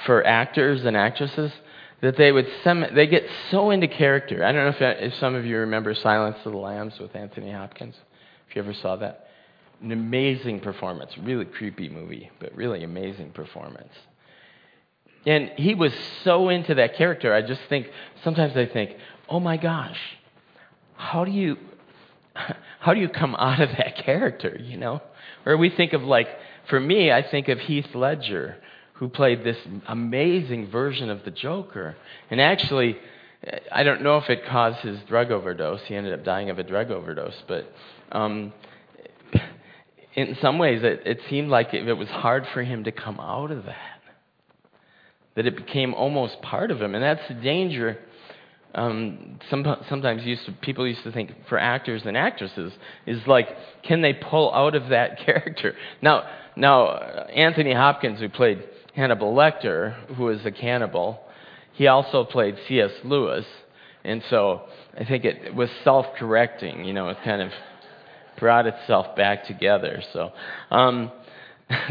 for 0.05 0.27
actors 0.27 0.85
and 0.85 0.97
actresses 0.97 1.53
that 2.03 2.17
they 2.17 2.31
would 2.31 2.47
sem- 2.63 2.95
they 2.95 3.07
get 3.07 3.25
so 3.51 3.71
into 3.71 3.89
character. 3.89 4.45
I 4.45 4.53
don't 4.53 4.65
know 4.65 4.87
if, 4.89 5.03
if 5.03 5.15
some 5.19 5.35
of 5.35 5.47
you 5.47 5.59
remember 5.59 5.95
Silence 5.95 6.37
of 6.45 6.53
the 6.53 6.59
Lambs 6.59 6.99
with 6.99 7.15
Anthony 7.17 7.51
Hopkins. 7.51 7.95
If 8.49 8.57
you 8.57 8.63
ever 8.63 8.75
saw 8.75 8.97
that, 8.97 9.27
an 9.83 9.93
amazing 9.93 10.61
performance. 10.61 11.17
Really 11.19 11.45
creepy 11.45 11.89
movie, 11.89 12.31
but 12.39 12.55
really 12.55 12.85
amazing 12.85 13.31
performance. 13.31 13.93
And 15.25 15.51
he 15.57 15.75
was 15.75 15.93
so 16.23 16.49
into 16.51 16.75
that 16.75 16.97
character. 16.97 17.35
I 17.35 17.43
just 17.43 17.61
think 17.69 17.89
sometimes 18.23 18.57
I 18.57 18.67
think, 18.67 18.93
oh 19.29 19.41
my 19.41 19.57
gosh, 19.57 19.99
how 20.95 21.25
do 21.25 21.31
you 21.31 21.57
how 22.81 22.95
do 22.95 23.01
you 23.01 23.09
come 23.09 23.35
out 23.35 23.61
of 23.61 23.71
that 23.71 23.97
character? 24.05 24.57
You 24.61 24.77
know, 24.77 25.03
or 25.45 25.57
we 25.57 25.71
think 25.71 25.95
of 25.95 26.03
like 26.03 26.29
for 26.69 26.79
me, 26.79 27.11
I 27.11 27.29
think 27.29 27.49
of 27.49 27.59
Heath 27.59 27.95
Ledger 27.95 28.57
who 28.99 29.09
played 29.09 29.45
this 29.45 29.59
amazing 29.89 30.71
version 30.71 31.11
of 31.11 31.25
the 31.25 31.31
Joker. 31.31 31.97
And 32.31 32.41
actually, 32.41 32.97
I 33.71 33.83
don't 33.83 34.03
know 34.03 34.17
if 34.17 34.31
it 34.31 34.47
caused 34.49 34.79
his 34.79 34.99
drug 35.07 35.31
overdose. 35.31 35.81
He 35.87 35.95
ended 35.95 36.15
up 36.15 36.25
dying 36.25 36.49
of 36.51 36.59
a 36.59 36.63
drug 36.63 36.91
overdose. 36.91 37.37
But 37.47 37.71
um, 38.11 38.55
in 40.15 40.37
some 40.41 40.59
ways, 40.59 40.83
it, 40.83 41.03
it 41.07 41.21
seemed 41.29 41.51
like 41.51 41.75
it, 41.75 41.87
it 41.87 41.93
was 41.93 42.09
hard 42.09 42.47
for 42.55 42.63
him 42.63 42.85
to 42.85 42.93
come 42.93 43.21
out 43.21 43.51
of 43.51 43.67
that. 43.67 44.01
That 45.35 45.47
it 45.47 45.57
became 45.57 45.93
almost 45.93 46.41
part 46.41 46.71
of 46.71 46.81
him. 46.81 46.95
And 46.95 47.05
that's 47.05 47.29
the 47.29 47.35
danger. 47.35 47.99
Um, 48.75 49.39
some, 49.51 49.65
sometimes 49.91 50.25
used 50.25 50.47
to, 50.47 50.53
people 50.53 50.87
used 50.87 51.03
to 51.05 51.13
think 51.13 51.33
for 51.51 51.59
actors 51.59 52.03
and 52.07 52.17
actresses 52.17 52.73
is 53.07 53.21
like, 53.27 53.49
can 53.83 54.01
they 54.01 54.15
pull 54.15 54.53
out 54.55 54.75
of 54.75 54.89
that 54.89 55.19
character? 55.27 55.75
Now, 56.01 56.25
now 56.57 56.89
Anthony 56.89 57.75
Hopkins, 57.75 58.21
who 58.21 58.31
played 58.31 58.65
Hannibal 58.97 59.35
Lecter, 59.35 59.95
who 60.17 60.25
was 60.25 60.45
a 60.47 60.51
cannibal. 60.51 61.21
He 61.75 61.87
also 61.87 62.25
played 62.25 62.57
C.S. 62.67 62.91
Lewis, 63.05 63.45
and 64.03 64.23
so 64.31 64.63
I 64.99 65.05
think 65.05 65.27
it 65.27 65.55
was 65.55 65.69
self-correcting. 65.85 66.85
You 66.87 66.95
know, 66.95 67.11
it 67.11 67.19
kind 67.23 67.43
of 67.43 67.51
brought 68.39 68.67
itself 68.67 69.15
back 69.15 69.45
together. 69.45 70.03
So, 70.15 70.33
um, 70.71 71.13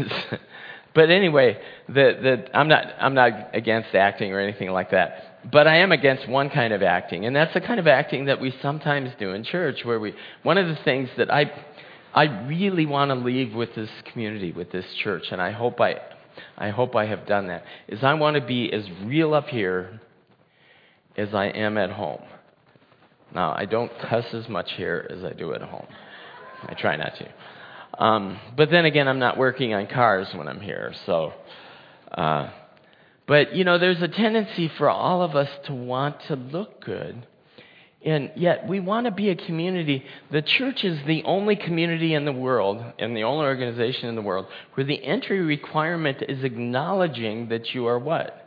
but 0.94 1.10
anyway, 1.10 1.58
the, 1.86 1.94
the, 1.94 2.56
I'm 2.56 2.66
not 2.66 2.86
I'm 2.98 3.14
not 3.14 3.54
against 3.54 3.94
acting 3.94 4.32
or 4.32 4.40
anything 4.40 4.70
like 4.70 4.90
that. 4.90 5.22
But 5.50 5.68
I 5.68 5.76
am 5.76 5.92
against 5.92 6.28
one 6.28 6.50
kind 6.50 6.72
of 6.72 6.82
acting, 6.82 7.24
and 7.24 7.36
that's 7.36 7.54
the 7.54 7.60
kind 7.60 7.78
of 7.78 7.86
acting 7.86 8.24
that 8.24 8.40
we 8.40 8.52
sometimes 8.60 9.10
do 9.20 9.30
in 9.30 9.44
church, 9.44 9.84
where 9.84 10.00
we 10.00 10.12
one 10.42 10.58
of 10.58 10.66
the 10.66 10.78
things 10.82 11.08
that 11.18 11.32
I 11.32 11.52
I 12.12 12.24
really 12.48 12.84
want 12.84 13.10
to 13.10 13.14
leave 13.14 13.54
with 13.54 13.76
this 13.76 13.90
community, 14.10 14.50
with 14.50 14.72
this 14.72 14.86
church, 15.04 15.26
and 15.30 15.40
I 15.40 15.52
hope 15.52 15.80
I 15.80 16.00
I 16.56 16.70
hope 16.70 16.96
I 16.96 17.06
have 17.06 17.26
done 17.26 17.48
that, 17.48 17.64
is 17.88 18.02
I 18.02 18.14
want 18.14 18.36
to 18.36 18.40
be 18.40 18.72
as 18.72 18.84
real 19.04 19.34
up 19.34 19.48
here 19.48 20.00
as 21.16 21.34
I 21.34 21.46
am 21.46 21.76
at 21.76 21.90
home. 21.90 22.22
Now, 23.34 23.54
I 23.56 23.66
don't 23.66 23.90
cuss 24.08 24.24
as 24.32 24.48
much 24.48 24.72
here 24.76 25.06
as 25.10 25.24
I 25.24 25.32
do 25.32 25.52
at 25.52 25.62
home. 25.62 25.86
I 26.62 26.74
try 26.74 26.96
not 26.96 27.12
to. 27.16 28.02
Um, 28.02 28.40
but 28.56 28.70
then 28.70 28.84
again, 28.84 29.08
I'm 29.08 29.18
not 29.18 29.36
working 29.36 29.74
on 29.74 29.86
cars 29.86 30.28
when 30.34 30.48
I'm 30.48 30.60
here, 30.60 30.94
so. 31.04 31.32
Uh, 32.10 32.50
but, 33.26 33.54
you 33.54 33.64
know, 33.64 33.78
there's 33.78 34.00
a 34.00 34.08
tendency 34.08 34.70
for 34.78 34.88
all 34.88 35.22
of 35.22 35.34
us 35.34 35.48
to 35.66 35.74
want 35.74 36.16
to 36.28 36.36
look 36.36 36.84
good. 36.84 37.26
And 38.06 38.30
yet, 38.36 38.68
we 38.68 38.80
want 38.80 39.06
to 39.06 39.10
be 39.10 39.28
a 39.30 39.36
community. 39.36 40.04
The 40.30 40.40
church 40.40 40.84
is 40.84 40.98
the 41.06 41.24
only 41.24 41.56
community 41.56 42.14
in 42.14 42.24
the 42.24 42.32
world, 42.32 42.82
and 42.98 43.16
the 43.16 43.24
only 43.24 43.44
organization 43.44 44.08
in 44.08 44.14
the 44.14 44.22
world, 44.22 44.46
where 44.74 44.86
the 44.86 45.04
entry 45.04 45.40
requirement 45.40 46.22
is 46.26 46.44
acknowledging 46.44 47.48
that 47.48 47.74
you 47.74 47.86
are 47.86 47.98
what? 47.98 48.46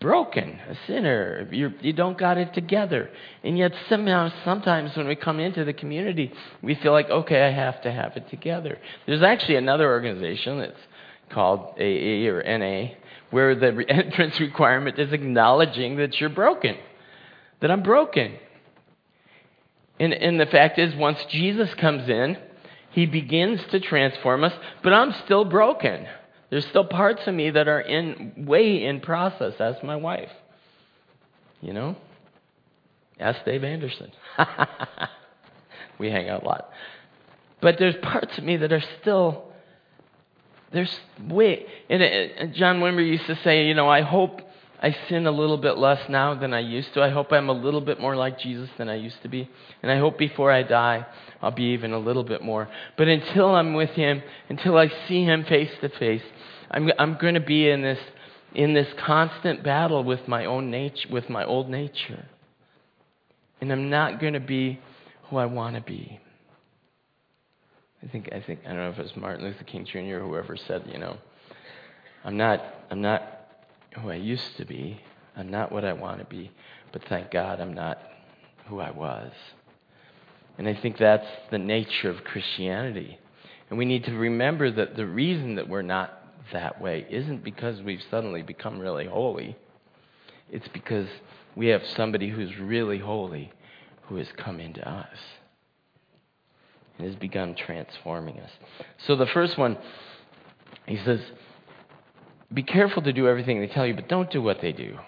broken, 0.00 0.58
a 0.68 0.76
sinner. 0.86 1.48
You're, 1.50 1.72
you 1.80 1.92
do 1.92 2.02
not 2.02 2.18
got 2.18 2.38
it 2.38 2.54
together. 2.54 3.10
And 3.42 3.58
yet, 3.58 3.72
somehow, 3.88 4.30
sometimes 4.44 4.96
when 4.96 5.08
we 5.08 5.16
come 5.16 5.40
into 5.40 5.64
the 5.64 5.72
community, 5.72 6.32
we 6.62 6.74
feel 6.76 6.92
like, 6.92 7.10
okay, 7.10 7.42
I 7.42 7.50
have 7.50 7.82
to 7.82 7.92
have 7.92 8.16
it 8.16 8.28
together. 8.30 8.78
There's 9.06 9.22
actually 9.22 9.56
another 9.56 9.88
organization 9.88 10.58
that's 10.58 10.80
called 11.32 11.74
AA 11.78 12.28
or 12.28 12.42
NA, 12.42 12.94
where 13.30 13.54
the 13.54 13.84
entrance 13.88 14.38
requirement 14.40 14.98
is 14.98 15.12
acknowledging 15.12 15.96
that 15.96 16.20
you're 16.20 16.30
broken, 16.30 16.76
that 17.60 17.70
I'm 17.70 17.82
broken. 17.82 18.36
And, 20.00 20.12
and 20.12 20.40
the 20.40 20.46
fact 20.46 20.78
is, 20.78 20.94
once 20.94 21.18
Jesus 21.30 21.72
comes 21.74 22.08
in, 22.08 22.36
he 22.90 23.06
begins 23.06 23.60
to 23.70 23.80
transform 23.80 24.44
us, 24.44 24.52
but 24.82 24.92
I'm 24.92 25.12
still 25.24 25.44
broken. 25.44 26.06
There's 26.50 26.66
still 26.66 26.84
parts 26.84 27.22
of 27.26 27.34
me 27.34 27.50
that 27.50 27.68
are 27.68 27.80
in 27.80 28.46
way 28.46 28.84
in 28.84 29.00
process. 29.00 29.54
That's 29.58 29.82
my 29.82 29.96
wife. 29.96 30.30
You 31.60 31.72
know? 31.72 31.96
Ask 33.20 33.44
Dave 33.44 33.64
Anderson. 33.64 34.12
we 35.98 36.10
hang 36.10 36.28
out 36.28 36.42
a 36.42 36.46
lot. 36.46 36.70
But 37.60 37.76
there's 37.78 37.96
parts 37.96 38.38
of 38.38 38.44
me 38.44 38.56
that 38.58 38.72
are 38.72 38.84
still 39.00 39.44
there's 40.70 40.94
way 41.26 41.66
and 41.88 42.54
John 42.54 42.80
Wimber 42.80 43.06
used 43.06 43.26
to 43.26 43.36
say, 43.42 43.66
you 43.66 43.74
know, 43.74 43.88
I 43.88 44.02
hope 44.02 44.42
I 44.80 44.94
sin 45.08 45.26
a 45.26 45.30
little 45.32 45.56
bit 45.56 45.76
less 45.76 46.08
now 46.08 46.34
than 46.34 46.54
I 46.54 46.60
used 46.60 46.94
to. 46.94 47.02
I 47.02 47.10
hope 47.10 47.32
I'm 47.32 47.48
a 47.48 47.52
little 47.52 47.80
bit 47.80 48.00
more 48.00 48.14
like 48.14 48.38
Jesus 48.38 48.68
than 48.78 48.88
I 48.88 48.94
used 48.94 49.20
to 49.22 49.28
be. 49.28 49.50
And 49.82 49.90
I 49.90 49.98
hope 49.98 50.18
before 50.18 50.52
I 50.52 50.62
die, 50.62 51.04
I'll 51.42 51.50
be 51.50 51.72
even 51.72 51.92
a 51.92 51.98
little 51.98 52.22
bit 52.22 52.42
more. 52.42 52.68
But 52.96 53.08
until 53.08 53.54
I'm 53.54 53.74
with 53.74 53.90
Him, 53.90 54.22
until 54.48 54.76
I 54.76 54.88
see 55.08 55.24
Him 55.24 55.44
face 55.44 55.70
to 55.80 55.88
face, 55.88 56.22
I'm, 56.70 56.90
I'm 56.98 57.18
going 57.20 57.34
to 57.34 57.40
be 57.40 57.68
in 57.68 57.82
this, 57.82 57.98
in 58.54 58.72
this 58.72 58.86
constant 59.04 59.64
battle 59.64 60.04
with 60.04 60.28
my 60.28 60.44
own 60.44 60.70
nature, 60.70 61.08
with 61.10 61.28
my 61.28 61.44
old 61.44 61.68
nature. 61.68 62.26
And 63.60 63.72
I'm 63.72 63.90
not 63.90 64.20
going 64.20 64.34
to 64.34 64.40
be 64.40 64.78
who 65.24 65.38
I 65.38 65.46
want 65.46 65.74
to 65.74 65.82
be. 65.82 66.20
I 68.00 68.06
think, 68.06 68.28
I 68.32 68.40
think, 68.40 68.60
I 68.64 68.68
don't 68.68 68.76
know 68.76 68.90
if 68.90 68.98
it 68.98 69.02
was 69.02 69.16
Martin 69.16 69.44
Luther 69.44 69.64
King 69.64 69.84
Jr. 69.84 70.18
or 70.18 70.20
whoever 70.20 70.56
said, 70.56 70.84
you 70.86 70.98
know, 70.98 71.16
I'm 72.24 72.36
not, 72.36 72.62
I'm 72.92 73.00
not 73.00 73.37
who 73.96 74.10
I 74.10 74.16
used 74.16 74.56
to 74.58 74.64
be. 74.64 75.00
I'm 75.36 75.50
not 75.50 75.72
what 75.72 75.84
I 75.84 75.92
want 75.92 76.18
to 76.18 76.24
be. 76.24 76.50
But 76.92 77.04
thank 77.08 77.30
God 77.30 77.60
I'm 77.60 77.74
not 77.74 77.98
who 78.66 78.80
I 78.80 78.90
was. 78.90 79.32
And 80.58 80.68
I 80.68 80.74
think 80.74 80.98
that's 80.98 81.26
the 81.50 81.58
nature 81.58 82.10
of 82.10 82.24
Christianity. 82.24 83.18
And 83.70 83.78
we 83.78 83.84
need 83.84 84.04
to 84.04 84.12
remember 84.12 84.70
that 84.70 84.96
the 84.96 85.06
reason 85.06 85.56
that 85.56 85.68
we're 85.68 85.82
not 85.82 86.12
that 86.52 86.80
way 86.80 87.06
isn't 87.10 87.44
because 87.44 87.80
we've 87.82 88.02
suddenly 88.10 88.42
become 88.42 88.78
really 88.78 89.06
holy. 89.06 89.56
It's 90.50 90.68
because 90.68 91.08
we 91.54 91.68
have 91.68 91.82
somebody 91.96 92.30
who's 92.30 92.56
really 92.58 92.98
holy 92.98 93.52
who 94.06 94.16
has 94.16 94.28
come 94.36 94.58
into 94.58 94.86
us 94.88 95.18
and 96.96 97.06
has 97.06 97.16
begun 97.16 97.54
transforming 97.54 98.40
us. 98.40 98.50
So 99.06 99.16
the 99.16 99.26
first 99.26 99.58
one, 99.58 99.76
he 100.86 100.96
says, 101.04 101.20
be 102.52 102.62
careful 102.62 103.02
to 103.02 103.12
do 103.12 103.28
everything 103.28 103.60
they 103.60 103.66
tell 103.66 103.86
you, 103.86 103.94
but 103.94 104.08
don't 104.08 104.30
do 104.30 104.42
what 104.42 104.60
they 104.60 104.72
do. 104.72 104.98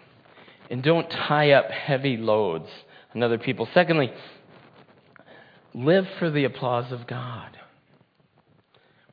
And 0.70 0.82
don't 0.82 1.08
tie 1.10 1.52
up 1.52 1.70
heavy 1.70 2.16
loads 2.16 2.68
on 3.14 3.22
other 3.22 3.38
people. 3.38 3.68
Secondly, 3.74 4.12
live 5.74 6.06
for 6.18 6.30
the 6.30 6.44
applause 6.44 6.92
of 6.92 7.06
God. 7.06 7.56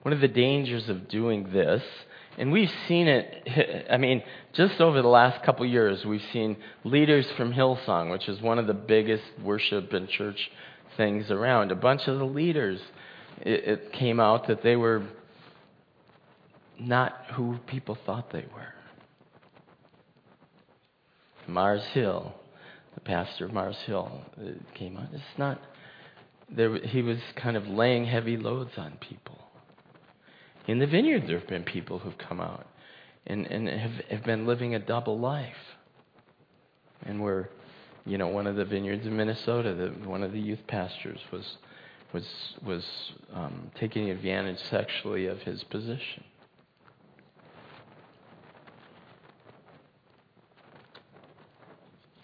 One 0.01 0.13
of 0.13 0.21
the 0.21 0.28
dangers 0.28 0.88
of 0.89 1.07
doing 1.09 1.51
this 1.51 1.84
and 2.38 2.51
we've 2.51 2.71
seen 2.88 3.07
it, 3.07 3.88
I 3.91 3.97
mean, 3.97 4.23
just 4.53 4.80
over 4.80 5.01
the 5.01 5.07
last 5.07 5.43
couple 5.43 5.65
years, 5.65 6.05
we've 6.05 6.21
seen 6.32 6.57
leaders 6.84 7.25
from 7.36 7.51
Hillsong, 7.51 8.11
which 8.11 8.30
is 8.30 8.41
one 8.41 8.59
of 8.59 8.67
the 8.67 8.73
biggest 8.73 9.23
worship 9.43 9.91
and 9.93 10.07
church 10.07 10.51
things 10.95 11.32
around. 11.32 11.71
A 11.71 11.75
bunch 11.75 12.07
of 12.07 12.19
the 12.19 12.25
leaders, 12.25 12.80
it, 13.41 13.67
it 13.67 13.93
came 13.93 14.19
out 14.19 14.47
that 14.47 14.61
they 14.61 14.75
were 14.75 15.03
not 16.80 17.13
who 17.34 17.57
people 17.67 17.97
thought 18.05 18.32
they 18.32 18.45
were. 18.53 18.73
Mars 21.47 21.84
Hill, 21.93 22.34
the 22.93 22.99
pastor 23.01 23.45
of 23.45 23.53
Mars 23.53 23.78
Hill, 23.86 24.21
came 24.73 24.97
out. 24.97 25.07
It's 25.13 25.23
not, 25.38 25.61
there, 26.49 26.78
he 26.80 27.01
was 27.01 27.19
kind 27.36 27.55
of 27.55 27.67
laying 27.67 28.05
heavy 28.05 28.38
loads 28.38 28.71
on 28.78 28.97
people. 28.99 29.39
In 30.67 30.80
the 30.80 30.88
vineyard, 30.88 31.25
there 31.28 31.39
have 31.39 31.47
been 31.47 31.63
people 31.63 31.99
who've 31.99 32.17
come 32.17 32.41
out 32.41 32.67
and, 33.25 33.45
and 33.47 33.67
have, 33.67 33.93
have 34.09 34.23
been 34.23 34.45
living 34.45 34.75
a 34.75 34.80
double 34.80 35.17
life. 35.17 35.55
And 37.05 37.21
we're, 37.21 37.47
you 38.05 38.17
know, 38.17 38.28
one 38.28 38.47
of 38.47 38.57
the 38.57 38.65
vineyards 38.65 39.05
in 39.05 39.15
Minnesota, 39.15 39.73
the, 39.73 40.07
one 40.07 40.23
of 40.23 40.34
the 40.34 40.39
youth 40.39 40.67
pastors 40.67 41.19
was, 41.32 41.57
was, 42.11 42.28
was 42.65 42.86
um, 43.34 43.71
taking 43.75 44.09
advantage 44.09 44.59
sexually 44.69 45.28
of 45.28 45.39
his 45.39 45.63
position. 45.63 46.23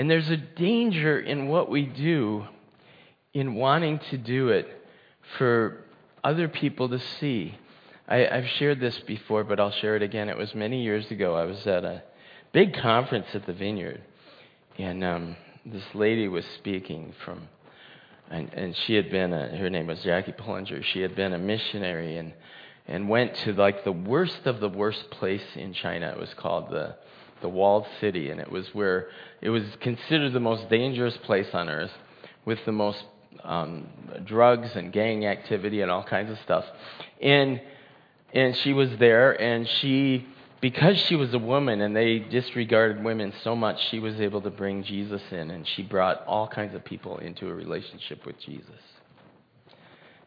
And 0.04 0.12
there's 0.12 0.30
a 0.30 0.36
danger 0.36 1.18
in 1.18 1.48
what 1.48 1.70
we 1.70 1.86
do 1.86 2.46
in 3.34 3.56
wanting 3.56 4.00
to 4.10 4.18
do 4.18 4.50
it 4.50 4.68
for 5.38 5.86
other 6.26 6.50
people 6.50 6.90
to 6.90 7.00
see. 7.00 7.58
I, 8.06 8.18
have 8.18 8.46
shared 8.60 8.82
this 8.82 9.00
before, 9.08 9.46
but 9.46 9.62
I'll 9.62 9.72
share 9.72 9.96
it 9.96 10.02
again. 10.02 10.28
It 10.28 10.36
was 10.36 10.54
many 10.54 10.84
years 10.84 11.10
ago. 11.10 11.36
I 11.36 11.46
was 11.46 11.66
at 11.66 11.86
a 11.86 12.04
big 12.52 12.74
conference 12.74 13.28
at 13.34 13.46
the 13.46 13.54
Vineyard, 13.54 14.02
and 14.78 15.06
um, 15.06 15.38
this 15.66 15.86
lady 15.94 16.28
was 16.28 16.44
speaking 16.58 17.14
from, 17.24 17.48
and, 18.30 18.54
and 18.54 18.76
she 18.76 18.96
had 18.96 19.10
been, 19.10 19.32
a, 19.32 19.56
her 19.56 19.70
name 19.70 19.88
was 19.88 20.02
Jackie 20.02 20.34
Pullinger. 20.34 20.84
She 20.84 21.00
had 21.00 21.16
been 21.16 21.32
a 21.32 21.40
missionary 21.40 22.18
and 22.18 22.34
and 22.88 23.08
went 23.08 23.36
to 23.36 23.54
like 23.54 23.86
the 23.86 23.94
worst 23.94 24.46
of 24.46 24.60
the 24.60 24.68
worst 24.68 25.10
place 25.12 25.56
in 25.56 25.74
China. 25.74 26.10
It 26.10 26.20
was 26.20 26.34
called 26.34 26.72
the 26.72 26.96
the 27.44 27.50
walled 27.50 27.86
city, 28.02 28.32
and 28.32 28.42
it 28.42 28.52
was 28.52 28.66
where 28.74 29.10
it 29.40 29.52
was 29.52 29.64
considered 29.80 30.34
the 30.34 30.40
most 30.40 30.68
dangerous 30.70 31.16
place 31.18 31.50
on 31.54 31.70
earth, 31.70 31.92
with 32.46 32.58
the 32.66 32.72
most 32.72 33.04
um, 33.44 33.88
drugs 34.26 34.76
and 34.76 34.92
gang 34.92 35.28
activity 35.28 35.82
and 35.82 35.92
all 35.92 36.04
kinds 36.04 36.32
of 36.32 36.40
stuff. 36.40 36.66
And 37.22 37.62
and 38.34 38.56
she 38.58 38.74
was 38.74 38.90
there, 38.98 39.40
and 39.40 39.68
she, 39.68 40.26
because 40.60 40.98
she 40.98 41.16
was 41.16 41.34
a 41.36 41.40
woman 41.40 41.82
and 41.82 41.96
they 41.96 42.18
disregarded 42.18 43.04
women 43.04 43.32
so 43.44 43.56
much, 43.56 43.80
she 43.92 44.00
was 44.00 44.20
able 44.20 44.42
to 44.42 44.50
bring 44.50 44.84
Jesus 44.84 45.22
in, 45.32 45.52
and 45.52 45.68
she 45.68 45.84
brought 45.84 46.26
all 46.26 46.48
kinds 46.48 46.74
of 46.74 46.84
people 46.84 47.20
into 47.20 47.48
a 47.48 47.54
relationship 47.54 48.26
with 48.26 48.40
Jesus. 48.40 48.82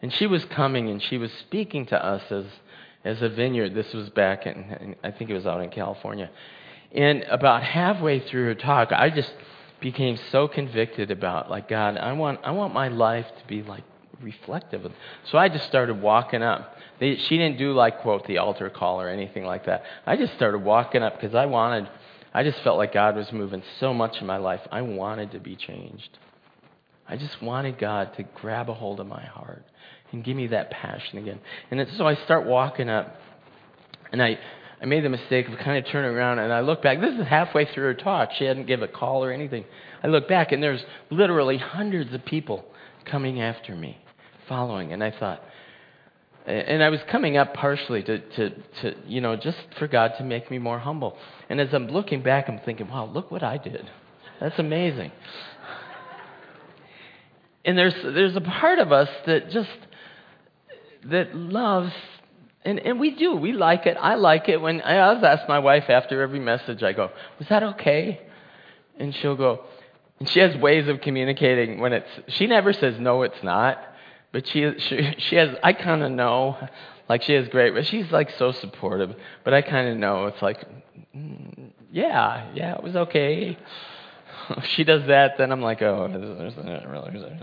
And 0.00 0.12
she 0.12 0.26
was 0.26 0.44
coming 0.44 0.88
and 0.88 1.02
she 1.02 1.18
was 1.18 1.32
speaking 1.32 1.86
to 1.86 2.04
us 2.04 2.22
as, 2.30 2.44
as 3.04 3.22
a 3.22 3.28
vineyard. 3.28 3.74
This 3.74 3.92
was 3.92 4.08
back 4.10 4.46
in, 4.46 4.94
I 5.02 5.10
think 5.10 5.30
it 5.30 5.34
was 5.34 5.46
out 5.46 5.62
in 5.62 5.70
California. 5.70 6.30
And 6.94 7.24
about 7.24 7.62
halfway 7.62 8.20
through 8.20 8.44
her 8.46 8.54
talk, 8.54 8.92
I 8.92 9.10
just 9.10 9.32
became 9.80 10.18
so 10.30 10.48
convicted 10.48 11.10
about, 11.10 11.50
like, 11.50 11.68
God, 11.68 11.96
I 11.96 12.12
want, 12.12 12.40
I 12.44 12.52
want 12.52 12.72
my 12.72 12.88
life 12.88 13.26
to 13.26 13.46
be 13.46 13.62
like 13.62 13.84
reflective. 14.22 14.90
So 15.30 15.38
I 15.38 15.48
just 15.48 15.66
started 15.66 16.00
walking 16.00 16.42
up. 16.42 16.76
They, 16.98 17.16
she 17.16 17.36
didn't 17.36 17.58
do 17.58 17.72
like 17.72 18.00
quote 18.00 18.26
the 18.26 18.38
altar 18.38 18.70
call 18.70 19.00
or 19.00 19.08
anything 19.08 19.44
like 19.44 19.66
that. 19.66 19.82
I 20.06 20.16
just 20.16 20.34
started 20.34 20.58
walking 20.58 21.02
up 21.02 21.20
because 21.20 21.34
I 21.34 21.46
wanted. 21.46 21.88
I 22.32 22.42
just 22.42 22.60
felt 22.62 22.78
like 22.78 22.92
God 22.92 23.16
was 23.16 23.30
moving 23.32 23.62
so 23.80 23.92
much 23.92 24.20
in 24.20 24.26
my 24.26 24.38
life. 24.38 24.60
I 24.70 24.82
wanted 24.82 25.32
to 25.32 25.38
be 25.38 25.56
changed. 25.56 26.18
I 27.08 27.16
just 27.16 27.40
wanted 27.42 27.78
God 27.78 28.14
to 28.16 28.22
grab 28.22 28.68
a 28.68 28.74
hold 28.74 29.00
of 29.00 29.06
my 29.06 29.24
heart 29.24 29.64
and 30.12 30.24
give 30.24 30.36
me 30.36 30.46
that 30.48 30.70
passion 30.70 31.18
again. 31.18 31.40
And 31.70 31.86
so 31.96 32.06
I 32.06 32.14
start 32.24 32.46
walking 32.46 32.88
up, 32.88 33.14
and 34.12 34.22
I. 34.22 34.38
I 34.80 34.84
made 34.84 35.04
the 35.04 35.08
mistake 35.08 35.48
of 35.48 35.58
kind 35.58 35.78
of 35.84 35.90
turning 35.90 36.14
around 36.14 36.38
and 36.38 36.52
I 36.52 36.60
look 36.60 36.82
back. 36.82 37.00
This 37.00 37.14
is 37.14 37.26
halfway 37.26 37.64
through 37.64 37.84
her 37.84 37.94
talk. 37.94 38.30
She 38.38 38.44
hadn't 38.44 38.66
given 38.66 38.88
a 38.88 38.92
call 38.92 39.24
or 39.24 39.32
anything. 39.32 39.64
I 40.02 40.08
look 40.08 40.28
back 40.28 40.52
and 40.52 40.62
there's 40.62 40.84
literally 41.10 41.56
hundreds 41.56 42.12
of 42.12 42.24
people 42.24 42.64
coming 43.06 43.40
after 43.40 43.74
me 43.74 43.98
following. 44.48 44.92
And 44.92 45.02
I 45.02 45.12
thought, 45.12 45.42
and 46.46 46.82
I 46.82 46.90
was 46.90 47.00
coming 47.10 47.36
up 47.36 47.54
partially 47.54 48.02
to, 48.02 48.18
to, 48.18 48.50
to, 48.50 48.94
you 49.06 49.20
know, 49.20 49.36
just 49.36 49.58
for 49.78 49.88
God 49.88 50.12
to 50.18 50.24
make 50.24 50.50
me 50.50 50.58
more 50.58 50.78
humble. 50.78 51.16
And 51.48 51.60
as 51.60 51.68
I'm 51.72 51.88
looking 51.88 52.22
back, 52.22 52.48
I'm 52.48 52.60
thinking, 52.64 52.88
wow, 52.88 53.06
look 53.06 53.30
what 53.30 53.42
I 53.42 53.56
did. 53.58 53.90
That's 54.40 54.58
amazing. 54.58 55.10
And 57.64 57.76
there's 57.76 57.94
there's 58.04 58.36
a 58.36 58.40
part 58.40 58.78
of 58.78 58.92
us 58.92 59.08
that 59.26 59.50
just 59.50 59.68
that 61.06 61.34
loves 61.34 61.92
and, 62.66 62.80
and 62.80 63.00
we 63.00 63.12
do. 63.12 63.34
We 63.36 63.52
like 63.52 63.86
it. 63.86 63.96
I 63.98 64.16
like 64.16 64.48
it 64.48 64.60
when 64.60 64.80
I 64.80 64.98
always 64.98 65.22
ask 65.22 65.48
my 65.48 65.60
wife 65.60 65.84
after 65.88 66.20
every 66.20 66.40
message, 66.40 66.82
I 66.82 66.92
go, 66.92 67.10
Was 67.38 67.48
that 67.48 67.62
okay? 67.62 68.20
And 68.98 69.14
she'll 69.14 69.36
go, 69.36 69.64
and 70.18 70.28
she 70.28 70.40
has 70.40 70.56
ways 70.56 70.88
of 70.88 71.00
communicating 71.00 71.80
when 71.80 71.92
it's 71.92 72.08
she 72.28 72.46
never 72.46 72.72
says 72.72 72.98
no 72.98 73.22
it's 73.22 73.42
not. 73.42 73.78
But 74.32 74.48
she 74.48 74.72
she, 74.78 75.14
she 75.18 75.36
has 75.36 75.56
I 75.62 75.72
kinda 75.72 76.08
know. 76.08 76.56
Like 77.08 77.22
she 77.22 77.34
is 77.34 77.48
great, 77.48 77.72
but 77.72 77.86
she's 77.86 78.10
like 78.10 78.30
so 78.36 78.50
supportive. 78.50 79.14
But 79.44 79.54
I 79.54 79.62
kinda 79.62 79.94
know 79.94 80.26
it's 80.26 80.42
like 80.42 80.64
mm, 81.16 81.70
yeah, 81.92 82.50
yeah, 82.52 82.74
it 82.74 82.82
was 82.82 82.96
okay. 82.96 83.56
If 84.48 84.64
she 84.76 84.84
does 84.84 85.04
that, 85.08 85.38
then 85.38 85.50
I'm 85.50 85.60
like, 85.60 85.82
oh, 85.82 86.06
there's 86.08 86.56
not 86.56 86.88
really. 86.88 87.36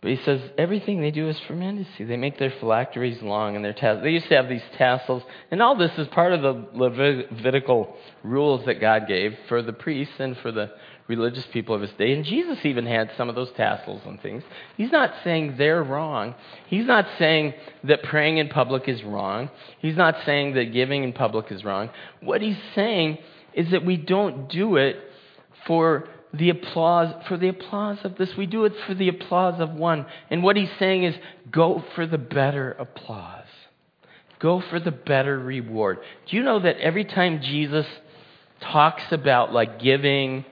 But 0.00 0.12
he 0.12 0.18
says 0.24 0.40
everything 0.56 1.00
they 1.00 1.10
do 1.10 1.28
is 1.28 1.36
to 1.48 1.86
see. 1.96 2.04
They 2.04 2.16
make 2.16 2.38
their 2.38 2.52
phylacteries 2.60 3.20
long 3.20 3.56
and 3.56 3.64
their 3.64 3.72
tassels. 3.72 4.04
They 4.04 4.10
used 4.10 4.28
to 4.28 4.36
have 4.36 4.48
these 4.48 4.62
tassels, 4.76 5.24
and 5.50 5.60
all 5.60 5.76
this 5.76 5.90
is 5.98 6.06
part 6.08 6.32
of 6.32 6.42
the 6.42 6.68
Levitical 6.72 7.96
rules 8.22 8.64
that 8.66 8.80
God 8.80 9.08
gave 9.08 9.36
for 9.48 9.60
the 9.60 9.72
priests 9.72 10.14
and 10.20 10.36
for 10.38 10.52
the 10.52 10.70
religious 11.08 11.44
people 11.52 11.74
of 11.74 11.80
his 11.80 11.90
day. 11.98 12.12
And 12.12 12.24
Jesus 12.24 12.58
even 12.64 12.86
had 12.86 13.10
some 13.16 13.28
of 13.28 13.34
those 13.34 13.50
tassels 13.56 14.02
and 14.04 14.20
things. 14.20 14.44
He's 14.76 14.92
not 14.92 15.12
saying 15.24 15.56
they're 15.56 15.82
wrong. 15.82 16.34
He's 16.68 16.86
not 16.86 17.06
saying 17.18 17.54
that 17.84 18.04
praying 18.04 18.36
in 18.38 18.48
public 18.50 18.88
is 18.88 19.02
wrong. 19.02 19.50
He's 19.80 19.96
not 19.96 20.16
saying 20.24 20.54
that 20.54 20.72
giving 20.72 21.02
in 21.02 21.12
public 21.12 21.50
is 21.50 21.64
wrong. 21.64 21.90
What 22.20 22.40
he's 22.40 22.58
saying 22.74 23.18
is 23.54 23.70
that 23.72 23.84
we 23.84 23.96
don't 23.96 24.48
do 24.48 24.76
it 24.76 24.96
for 25.66 26.08
the 26.32 26.50
applause 26.50 27.14
for 27.26 27.36
the 27.36 27.48
applause 27.48 27.98
of 28.04 28.16
this. 28.16 28.30
We 28.36 28.46
do 28.46 28.64
it 28.64 28.72
for 28.86 28.94
the 28.94 29.08
applause 29.08 29.60
of 29.60 29.72
one. 29.72 30.06
And 30.30 30.42
what 30.42 30.56
he's 30.56 30.70
saying 30.78 31.04
is 31.04 31.14
go 31.50 31.82
for 31.94 32.06
the 32.06 32.18
better 32.18 32.72
applause. 32.72 33.46
Go 34.38 34.62
for 34.70 34.78
the 34.78 34.90
better 34.90 35.38
reward. 35.38 35.98
Do 36.28 36.36
you 36.36 36.42
know 36.42 36.60
that 36.60 36.78
every 36.78 37.04
time 37.04 37.40
Jesus 37.42 37.86
talks 38.60 39.02
about 39.10 39.52
like 39.52 39.80
giving 39.80 40.44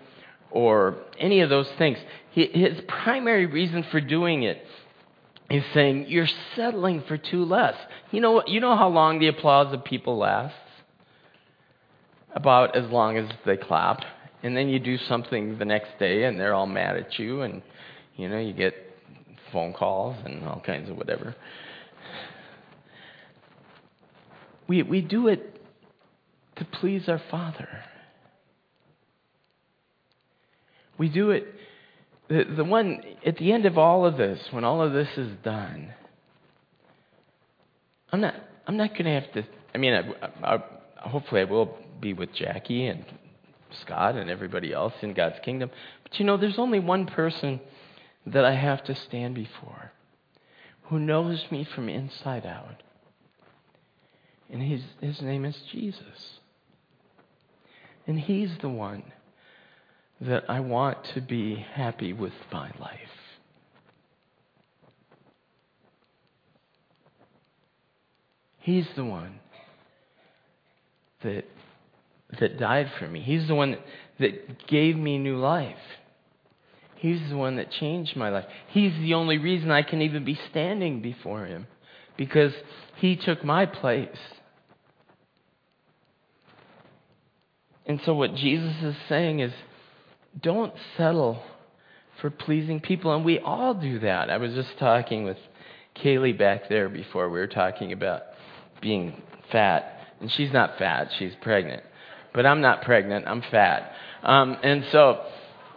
or 0.51 0.97
any 1.19 1.41
of 1.41 1.51
those 1.51 1.69
things, 1.79 1.99
his 2.33 2.81
primary 2.89 3.47
reason 3.47 3.85
for 3.91 4.01
doing 4.01 4.43
it 4.43 4.63
is 5.51 5.63
saying 5.75 6.07
you're 6.09 6.29
settling 6.55 7.03
for 7.07 7.17
too 7.17 7.45
less. 7.45 7.75
You 8.11 8.21
know 8.21 8.43
you 8.47 8.61
know 8.61 8.77
how 8.77 8.89
long 8.89 9.21
the 9.21 9.29
applause 9.29 9.73
of 9.73 9.85
people 9.85 10.19
lasts? 10.19 10.59
About 12.35 12.77
as 12.77 12.91
long 12.91 13.17
as 13.17 13.31
they 13.47 13.57
clap 13.57 14.01
and 14.43 14.57
then 14.57 14.69
you 14.69 14.79
do 14.79 14.97
something 15.09 15.59
the 15.59 15.65
next 15.65 15.99
day 15.99 16.25
and 16.25 16.39
they're 16.39 16.55
all 16.55 16.67
mad 16.67 16.97
at 16.97 17.19
you 17.19 17.43
and 17.43 17.63
you 18.17 18.29
know 18.29 18.39
you 18.39 18.53
get 18.53 18.75
phone 19.53 19.73
calls 19.73 20.17
and 20.25 20.45
all 20.45 20.63
kinds 20.65 20.91
of 20.91 20.97
whatever. 20.97 21.35
We 24.69 24.83
we 24.83 25.01
do 25.01 25.29
it 25.29 25.61
to 26.57 26.65
please 26.65 27.09
our 27.09 27.21
father. 27.31 27.69
We 30.99 31.09
do 31.09 31.31
it 31.31 31.47
the, 32.29 32.45
the 32.57 32.65
one 32.65 33.03
at 33.25 33.37
the 33.37 33.53
end 33.53 33.67
of 33.67 33.79
all 33.79 34.05
of 34.05 34.17
this 34.17 34.41
when 34.51 34.65
all 34.65 34.83
of 34.83 34.93
this 34.93 35.09
is 35.17 35.31
done 35.45 35.93
i'm 38.13 38.21
not 38.21 38.35
i'm 38.67 38.77
not 38.77 38.91
going 38.91 39.05
to 39.05 39.21
have 39.21 39.33
to 39.33 39.45
i 39.75 39.79
mean 39.79 39.93
I, 39.93 40.55
I, 40.55 40.59
hopefully 41.09 41.43
i 41.43 41.45
will 41.45 41.77
be 42.01 42.13
with 42.13 42.35
jackie 42.35 42.87
and 42.87 43.05
Scott 43.81 44.17
and 44.17 44.31
everybody 44.31 44.73
else 44.73 44.95
in 45.03 45.15
God's 45.15 45.39
kingdom. 45.45 45.71
But 46.03 46.19
you 46.19 46.25
know, 46.25 46.37
there's 46.37 46.59
only 46.59 46.79
one 46.79 47.07
person 47.07 47.61
that 48.27 48.45
I 48.45 48.55
have 48.55 48.85
to 48.85 48.95
stand 48.95 49.35
before 49.35 49.93
who 50.85 50.99
knows 50.99 51.45
me 51.51 51.67
from 51.75 51.89
inside 51.89 52.47
out. 52.47 52.83
And 54.51 54.63
his, 54.63 54.83
his 55.01 55.21
name 55.21 55.45
is 55.45 55.57
Jesus. 55.73 56.39
And 58.07 58.21
he's 58.21 58.51
the 58.61 58.69
one 58.69 59.03
that 60.21 60.45
I 60.49 60.61
want 60.61 60.99
to 61.15 61.21
be 61.21 61.57
happy 61.57 62.13
with 62.13 62.33
my 62.53 62.71
life. 62.79 63.01
He's 68.61 68.87
the 68.97 69.05
one 69.05 69.41
that 71.23 71.45
that 72.41 72.59
died 72.59 72.91
for 72.99 73.09
me. 73.09 73.21
He's 73.21 73.47
the 73.49 73.55
one 73.55 73.77
that 74.19 74.67
gave 74.67 74.97
me 74.97 75.19
new 75.19 75.37
life. 75.37 75.77
He's 76.97 77.21
the 77.29 77.37
one 77.37 77.57
that 77.57 77.71
changed 77.71 78.17
my 78.17 78.31
life. 78.31 78.47
He's 78.69 78.95
the 78.95 79.15
only 79.15 79.39
reason 79.39 79.71
I 79.71 79.83
can 79.83 80.03
even 80.03 80.25
be 80.25 80.39
standing 80.51 81.03
before 81.03 81.45
Him 81.45 81.67
because 82.17 82.53
He 82.97 83.17
took 83.17 83.45
my 83.45 83.67
place. 83.67 84.17
And 87.85 88.01
so, 88.05 88.15
what 88.15 88.35
Jesus 88.35 88.75
is 88.83 88.97
saying 89.09 89.41
is 89.41 89.53
don't 90.41 90.73
settle 90.97 91.43
for 92.21 92.31
pleasing 92.31 92.81
people. 92.81 93.15
And 93.15 93.25
we 93.25 93.39
all 93.39 93.75
do 93.75 94.01
that. 94.01 94.31
I 94.31 94.39
was 94.39 94.55
just 94.55 94.79
talking 94.79 95.25
with 95.25 95.39
Kaylee 96.03 96.37
back 96.37 96.69
there 96.69 96.89
before. 96.89 97.29
We 97.29 97.39
were 97.39 97.47
talking 97.47 97.93
about 97.93 98.23
being 98.81 99.23
fat. 99.53 99.93
And 100.21 100.33
she's 100.33 100.51
not 100.51 100.79
fat, 100.79 101.11
she's 101.19 101.35
pregnant 101.43 101.83
but 102.37 102.47
I'm 102.47 102.61
not 102.61 102.83
pregnant. 102.83 103.27
I'm 103.27 103.43
fat. 103.51 103.91
Um, 104.23 104.59
and 104.63 104.85
so 104.93 105.23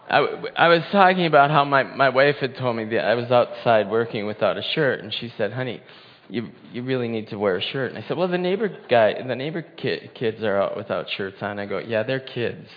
I, 0.09 0.19
I 0.55 0.67
was 0.67 0.83
talking 0.91 1.25
about 1.25 1.49
how 1.49 1.63
my, 1.63 1.83
my 1.83 2.09
wife 2.09 2.35
had 2.41 2.55
told 2.57 2.75
me 2.75 2.85
that 2.85 3.05
I 3.05 3.15
was 3.15 3.31
outside 3.31 3.89
working 3.89 4.27
without 4.27 4.57
a 4.57 4.61
shirt, 4.75 4.99
and 5.01 5.11
she 5.19 5.31
said, 5.37 5.53
"Honey, 5.53 5.81
you 6.27 6.49
you 6.71 6.83
really 6.83 7.07
need 7.07 7.29
to 7.29 7.37
wear 7.37 7.55
a 7.55 7.61
shirt." 7.61 7.91
And 7.91 8.03
I 8.03 8.07
said, 8.07 8.17
"Well, 8.17 8.27
the 8.27 8.37
neighbor 8.37 8.69
guy, 8.89 9.13
the 9.25 9.35
neighbor 9.35 9.61
ki- 9.61 10.11
kids 10.13 10.43
are 10.43 10.61
out 10.61 10.75
without 10.75 11.07
shirts 11.15 11.37
on." 11.41 11.57
I 11.59 11.65
go, 11.65 11.79
"Yeah, 11.79 12.03
they're 12.03 12.19
kids. 12.19 12.67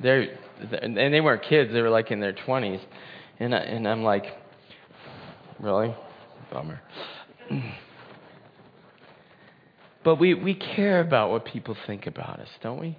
They're, 0.00 0.38
they're 0.70 0.84
and 0.84 1.12
they 1.12 1.20
weren't 1.20 1.42
kids. 1.42 1.72
They 1.72 1.82
were 1.82 1.90
like 1.90 2.10
in 2.12 2.20
their 2.20 2.32
20s." 2.32 2.80
And 3.40 3.54
I, 3.54 3.58
and 3.58 3.88
I'm 3.88 4.04
like, 4.04 4.24
"Really? 5.60 5.94
Bummer." 6.52 6.80
But 10.04 10.20
we, 10.20 10.34
we 10.34 10.54
care 10.54 11.00
about 11.00 11.32
what 11.32 11.44
people 11.44 11.76
think 11.84 12.06
about 12.06 12.38
us, 12.38 12.48
don't 12.62 12.78
we? 12.78 12.96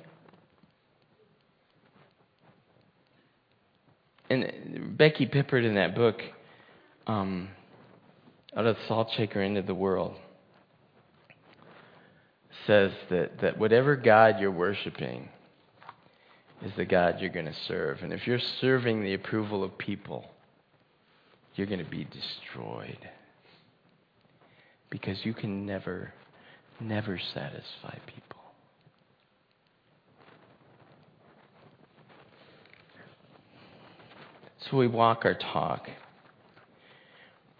And 4.29 4.97
Becky 4.97 5.25
Pippert 5.25 5.65
in 5.65 5.75
that 5.75 5.95
book, 5.95 6.21
um, 7.05 7.49
Out 8.55 8.65
of 8.65 8.75
the 8.75 8.81
Salt 8.87 9.09
Shaker 9.15 9.41
into 9.41 9.61
the 9.61 9.75
World, 9.75 10.15
says 12.65 12.91
that, 13.09 13.39
that 13.41 13.57
whatever 13.57 13.95
God 13.95 14.39
you're 14.39 14.51
worshiping 14.51 15.29
is 16.63 16.71
the 16.75 16.85
God 16.85 17.19
you're 17.19 17.29
going 17.29 17.45
to 17.45 17.55
serve. 17.67 17.99
And 18.01 18.11
if 18.11 18.27
you're 18.27 18.39
serving 18.59 19.03
the 19.03 19.13
approval 19.13 19.63
of 19.63 19.77
people, 19.77 20.25
you're 21.55 21.67
going 21.67 21.83
to 21.83 21.89
be 21.89 22.05
destroyed. 22.05 23.09
Because 24.89 25.23
you 25.25 25.33
can 25.33 25.65
never, 25.65 26.13
never 26.79 27.19
satisfy 27.33 27.97
people. 28.05 28.26
So 34.69 34.77
we 34.77 34.87
walk 34.87 35.23
our 35.23 35.35
talk. 35.35 35.87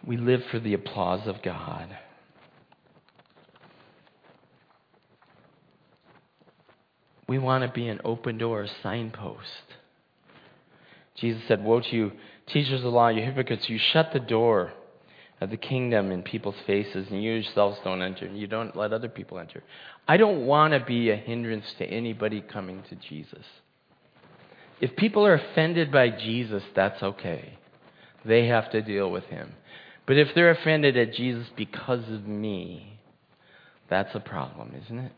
We 0.05 0.17
live 0.17 0.41
for 0.51 0.59
the 0.59 0.73
applause 0.73 1.27
of 1.27 1.41
God. 1.41 1.97
We 7.27 7.37
want 7.37 7.63
to 7.63 7.71
be 7.71 7.87
an 7.87 7.99
open 8.05 8.37
door 8.37 8.67
signpost. 8.81 9.41
Jesus 11.15 11.41
said, 11.47 11.63
Woe 11.63 11.81
to 11.81 11.95
you, 11.95 12.11
teachers 12.47 12.75
of 12.75 12.83
the 12.83 12.89
law, 12.89 13.09
you 13.09 13.21
hypocrites, 13.21 13.67
you 13.67 13.77
shut 13.77 14.11
the 14.13 14.19
door 14.19 14.71
of 15.41 15.49
the 15.49 15.57
kingdom 15.57 16.11
in 16.11 16.23
people's 16.23 16.55
faces, 16.65 17.07
and 17.09 17.21
you 17.21 17.33
yourselves 17.33 17.79
don't 17.83 18.01
enter, 18.01 18.25
and 18.25 18.39
you 18.39 18.47
don't 18.47 18.75
let 18.75 18.93
other 18.93 19.09
people 19.09 19.39
enter. 19.39 19.63
I 20.07 20.17
don't 20.17 20.45
want 20.45 20.73
to 20.73 20.79
be 20.79 21.09
a 21.09 21.15
hindrance 21.15 21.65
to 21.79 21.85
anybody 21.85 22.41
coming 22.41 22.83
to 22.89 22.95
Jesus. 22.95 23.45
If 24.79 24.95
people 24.95 25.25
are 25.25 25.33
offended 25.33 25.91
by 25.91 26.09
Jesus, 26.09 26.63
that's 26.75 27.01
okay. 27.01 27.57
They 28.25 28.47
have 28.47 28.69
to 28.71 28.81
deal 28.81 29.09
with 29.09 29.25
him. 29.25 29.53
But 30.05 30.17
if 30.17 30.33
they're 30.35 30.51
offended 30.51 30.97
at 30.97 31.13
Jesus 31.13 31.47
because 31.55 32.07
of 32.09 32.27
me, 32.27 32.99
that's 33.89 34.13
a 34.15 34.19
problem, 34.19 34.73
isn't 34.83 34.99
it? 34.99 35.11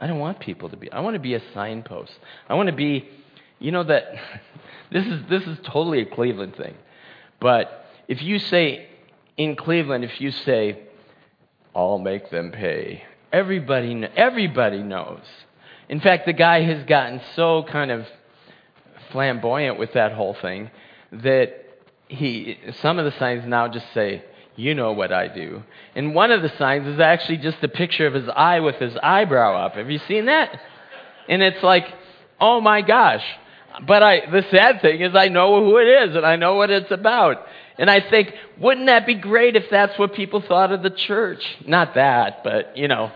I 0.00 0.06
don't 0.06 0.18
want 0.18 0.40
people 0.40 0.68
to 0.68 0.76
be. 0.76 0.90
I 0.90 1.00
want 1.00 1.14
to 1.14 1.20
be 1.20 1.34
a 1.34 1.42
signpost. 1.54 2.12
I 2.48 2.54
want 2.54 2.68
to 2.68 2.74
be, 2.74 3.08
you 3.60 3.70
know 3.70 3.84
that 3.84 4.04
this 4.92 5.06
is 5.06 5.20
this 5.30 5.44
is 5.44 5.58
totally 5.64 6.00
a 6.00 6.06
Cleveland 6.06 6.56
thing. 6.56 6.74
But 7.40 7.86
if 8.08 8.20
you 8.20 8.38
say 8.38 8.88
in 9.36 9.54
Cleveland, 9.54 10.04
if 10.04 10.20
you 10.20 10.32
say, 10.32 10.80
"I'll 11.74 11.98
make 11.98 12.30
them 12.30 12.50
pay," 12.50 13.04
everybody 13.32 14.04
everybody 14.16 14.82
knows. 14.82 15.22
In 15.88 16.00
fact, 16.00 16.26
the 16.26 16.32
guy 16.32 16.62
has 16.62 16.84
gotten 16.84 17.20
so 17.36 17.64
kind 17.70 17.90
of 17.92 18.06
flamboyant 19.12 19.78
with 19.78 19.92
that 19.94 20.12
whole 20.12 20.34
thing 20.40 20.70
that 21.12 21.54
he 22.08 22.58
some 22.80 22.98
of 22.98 23.04
the 23.04 23.18
signs 23.18 23.44
now 23.46 23.68
just 23.68 23.86
say, 23.94 24.22
"You 24.56 24.74
know 24.74 24.92
what 24.92 25.12
I 25.12 25.28
do," 25.28 25.62
and 25.94 26.14
one 26.14 26.30
of 26.30 26.42
the 26.42 26.52
signs 26.58 26.86
is 26.86 27.00
actually 27.00 27.38
just 27.38 27.62
a 27.62 27.68
picture 27.68 28.06
of 28.06 28.14
his 28.14 28.28
eye 28.28 28.60
with 28.60 28.76
his 28.76 28.96
eyebrow 29.02 29.66
up. 29.66 29.74
Have 29.74 29.90
you 29.90 29.98
seen 30.08 30.26
that? 30.26 30.58
And 31.28 31.42
it's 31.42 31.62
like, 31.62 31.86
oh 32.40 32.60
my 32.60 32.82
gosh. 32.82 33.24
But 33.86 34.02
I, 34.02 34.30
the 34.30 34.44
sad 34.50 34.82
thing 34.82 35.00
is, 35.00 35.14
I 35.14 35.28
know 35.28 35.64
who 35.64 35.78
it 35.78 36.08
is 36.08 36.16
and 36.16 36.26
I 36.26 36.36
know 36.36 36.56
what 36.56 36.70
it's 36.70 36.90
about. 36.90 37.38
And 37.78 37.90
I 37.90 38.00
think, 38.00 38.34
wouldn't 38.60 38.86
that 38.86 39.06
be 39.06 39.14
great 39.14 39.56
if 39.56 39.64
that's 39.70 39.98
what 39.98 40.12
people 40.12 40.42
thought 40.42 40.72
of 40.72 40.82
the 40.82 40.90
church? 40.90 41.42
Not 41.66 41.94
that, 41.94 42.44
but 42.44 42.76
you 42.76 42.86
know. 42.88 43.10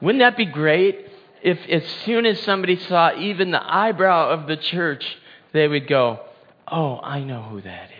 wouldn't 0.00 0.22
that 0.22 0.36
be 0.36 0.46
great 0.46 1.06
if, 1.42 1.58
as 1.68 1.84
soon 2.04 2.24
as 2.24 2.40
somebody 2.40 2.76
saw 2.76 3.14
even 3.16 3.50
the 3.50 3.62
eyebrow 3.62 4.30
of 4.30 4.46
the 4.46 4.56
church, 4.56 5.04
they 5.52 5.66
would 5.66 5.88
go, 5.88 6.20
Oh, 6.68 7.00
I 7.02 7.24
know 7.24 7.42
who 7.42 7.60
that 7.60 7.90
is. 7.90 7.98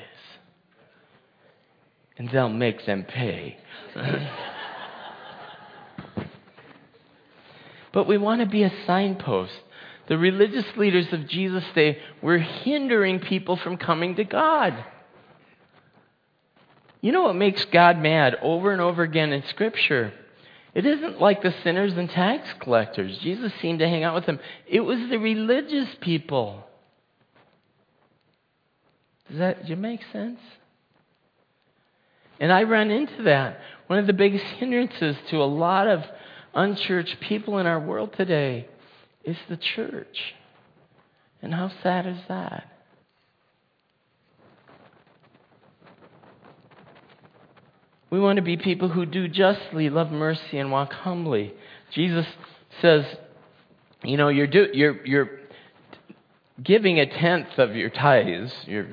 And 2.16 2.30
they'll 2.30 2.49
make 2.49 2.86
them 2.86 3.03
pay. 3.05 3.59
but 7.93 8.07
we 8.07 8.16
want 8.16 8.40
to 8.40 8.47
be 8.47 8.62
a 8.62 8.72
signpost. 8.86 9.53
The 10.09 10.16
religious 10.16 10.64
leaders 10.76 11.12
of 11.12 11.28
Jesus' 11.28 11.64
day 11.74 11.99
were 12.22 12.38
hindering 12.38 13.18
people 13.20 13.57
from 13.57 13.76
coming 13.76 14.16
to 14.16 14.24
God. 14.24 14.84
You 17.01 17.12
know 17.12 17.22
what 17.24 17.34
makes 17.36 17.64
God 17.66 17.99
mad 17.99 18.36
over 18.40 18.72
and 18.72 18.80
over 18.80 19.03
again 19.03 19.32
in 19.32 19.43
Scripture? 19.49 20.12
It 20.75 20.87
isn't 20.87 21.20
like 21.20 21.43
the 21.43 21.55
sinners 21.62 21.93
and 21.97 22.09
tax 22.09 22.49
collectors. 22.61 23.18
Jesus 23.18 23.53
seemed 23.61 23.81
to 23.81 23.89
hang 23.89 24.05
out 24.05 24.14
with 24.14 24.27
them. 24.27 24.41
It 24.66 24.81
was 24.81 24.99
the 25.11 25.18
religious 25.18 25.89
people. 26.01 26.64
Does 29.29 29.39
that, 29.39 29.61
does 29.61 29.68
that 29.68 29.77
make 29.77 30.01
sense? 30.12 30.41
And 32.41 32.51
I 32.51 32.62
run 32.62 32.91
into 32.91 33.25
that. 33.25 33.59
One 33.87 33.99
of 33.99 34.07
the 34.07 34.12
biggest 34.14 34.45
hindrances 34.59 35.16
to 35.31 35.37
a 35.37 35.45
lot 35.45 35.89
of 35.89 36.03
unchurched 36.55 37.20
people 37.20 37.59
in 37.59 37.66
our 37.66 37.81
world 37.81 38.14
today 38.16 38.66
is 39.25 39.37
the 39.49 39.59
church. 39.59 40.35
And 41.43 41.53
how 41.53 41.70
sad 41.83 42.07
is 42.07 42.18
that? 42.29 42.72
We 48.13 48.21
want 48.21 48.37
to 48.37 48.43
be 48.43 48.59
people 48.59 48.91
who 48.91 49.07
do 49.07 49.27
justly, 49.27 49.89
love 49.89 50.13
mercy, 50.13 50.59
and 50.59 50.71
walk 50.71 50.93
humbly. 50.93 51.55
Jesus 51.95 52.27
says, 52.83 53.07
you 54.05 54.19
know, 54.19 54.29
you're, 54.29 54.47
do, 54.47 54.69
you're, 54.75 55.07
you're 55.07 55.31
giving 56.63 57.01
a 57.01 57.07
tenth 57.07 57.57
of 57.57 57.75
your 57.75 57.89
tithes, 57.89 58.53
your, 58.67 58.87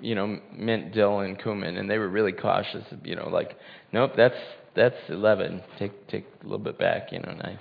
you 0.00 0.14
know, 0.14 0.40
mint, 0.56 0.94
dill, 0.94 1.20
and 1.20 1.38
cumin, 1.38 1.76
and 1.76 1.90
they 1.90 1.98
were 1.98 2.08
really 2.08 2.32
cautious. 2.32 2.84
You 3.04 3.16
know, 3.16 3.28
like, 3.28 3.54
nope, 3.92 4.12
that's 4.16 4.38
that's 4.74 4.96
eleven. 5.10 5.62
Take 5.78 6.06
take 6.06 6.24
a 6.40 6.44
little 6.44 6.58
bit 6.58 6.78
back. 6.78 7.12
You 7.12 7.18
know, 7.18 7.32
nine. 7.32 7.58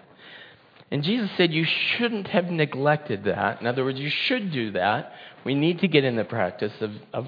And 0.90 1.04
Jesus 1.04 1.30
said 1.36 1.52
you 1.52 1.66
shouldn't 1.66 2.28
have 2.28 2.46
neglected 2.46 3.26
that. 3.26 3.60
In 3.60 3.68
other 3.68 3.84
words, 3.84 4.00
you 4.00 4.10
should 4.10 4.54
do 4.54 4.72
that. 4.72 5.12
We 5.44 5.54
need 5.54 5.80
to 5.80 5.90
get 5.90 6.06
in 6.06 6.16
the 6.16 6.24
practice 6.24 6.72
of, 6.80 6.92
of 7.14 7.28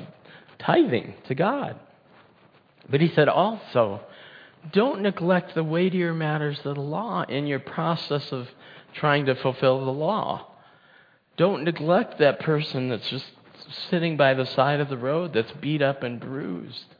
tithing 0.59 1.15
to 1.27 1.35
God. 1.35 1.77
But 2.89 3.01
he 3.01 3.09
said 3.09 3.29
also, 3.29 4.01
don't 4.71 5.01
neglect 5.01 5.55
the 5.55 5.63
weightier 5.63 6.13
matters 6.13 6.59
of 6.65 6.75
the 6.75 6.81
law 6.81 7.23
in 7.23 7.47
your 7.47 7.59
process 7.59 8.31
of 8.31 8.49
trying 8.93 9.25
to 9.27 9.35
fulfill 9.35 9.85
the 9.85 9.91
law. 9.91 10.47
Don't 11.37 11.63
neglect 11.63 12.19
that 12.19 12.39
person 12.39 12.89
that's 12.89 13.09
just 13.09 13.25
sitting 13.89 14.17
by 14.17 14.33
the 14.33 14.45
side 14.45 14.79
of 14.79 14.89
the 14.89 14.97
road 14.97 15.33
that's 15.33 15.51
beat 15.53 15.81
up 15.81 16.03
and 16.03 16.19
bruised. 16.19 16.95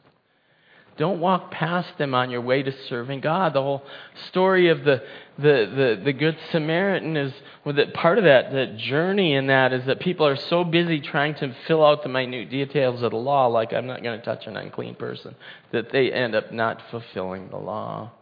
Don't 1.00 1.18
walk 1.18 1.50
past 1.50 1.96
them 1.96 2.14
on 2.14 2.30
your 2.30 2.42
way 2.42 2.62
to 2.62 2.70
serving 2.90 3.22
God. 3.22 3.54
The 3.54 3.62
whole 3.62 3.82
story 4.28 4.68
of 4.68 4.84
the, 4.84 5.02
the, 5.38 5.96
the, 5.96 6.02
the 6.04 6.12
Good 6.12 6.36
Samaritan 6.52 7.16
is 7.16 7.32
well, 7.64 7.74
that 7.76 7.94
part 7.94 8.18
of 8.18 8.24
that, 8.24 8.52
that 8.52 8.76
journey 8.76 9.32
in 9.32 9.46
that 9.46 9.72
is 9.72 9.86
that 9.86 10.00
people 10.00 10.26
are 10.26 10.36
so 10.36 10.62
busy 10.62 11.00
trying 11.00 11.36
to 11.36 11.56
fill 11.66 11.82
out 11.82 12.02
the 12.02 12.10
minute 12.10 12.50
details 12.50 13.02
of 13.02 13.12
the 13.12 13.16
law, 13.16 13.46
like 13.46 13.72
I'm 13.72 13.86
not 13.86 14.02
going 14.02 14.18
to 14.18 14.24
touch 14.24 14.46
an 14.46 14.58
unclean 14.58 14.94
person, 14.94 15.34
that 15.72 15.90
they 15.90 16.12
end 16.12 16.34
up 16.34 16.52
not 16.52 16.82
fulfilling 16.90 17.48
the 17.48 17.56
law. 17.56 18.12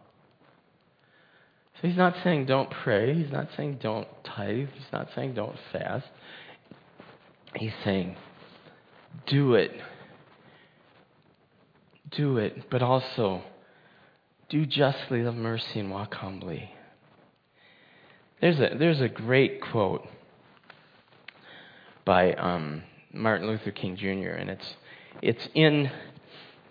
So 1.83 1.89
he's 1.89 1.97
not 1.97 2.15
saying 2.23 2.47
don't 2.47 2.71
pray. 2.71 3.13
He's 3.13 3.33
not 3.33 3.49
saying 3.57 3.81
don't 3.83 4.07
tithe. 4.23 4.69
He's 4.73 4.93
not 4.93 5.09
saying 5.17 5.35
don't 5.35 5.57
fast. 5.73 6.07
He's 7.57 7.75
saying 7.85 8.15
do 9.27 9.55
it. 9.55 9.73
Do 12.11 12.39
it, 12.39 12.71
but 12.71 12.83
also 12.83 13.43
do 14.49 14.65
justly, 14.65 15.23
love 15.23 15.35
mercy, 15.35 15.81
and 15.81 15.91
walk 15.91 16.15
humbly. 16.15 16.71
There's 18.41 18.59
a, 18.61 18.77
there's 18.79 19.01
a 19.01 19.09
great 19.09 19.61
quote 19.61 20.07
by 22.05 22.33
um, 22.35 22.83
Martin 23.13 23.49
Luther 23.49 23.73
King 23.73 23.97
Jr., 23.97 24.31
and 24.31 24.49
it's, 24.49 24.77
it's 25.21 25.49
in 25.55 25.91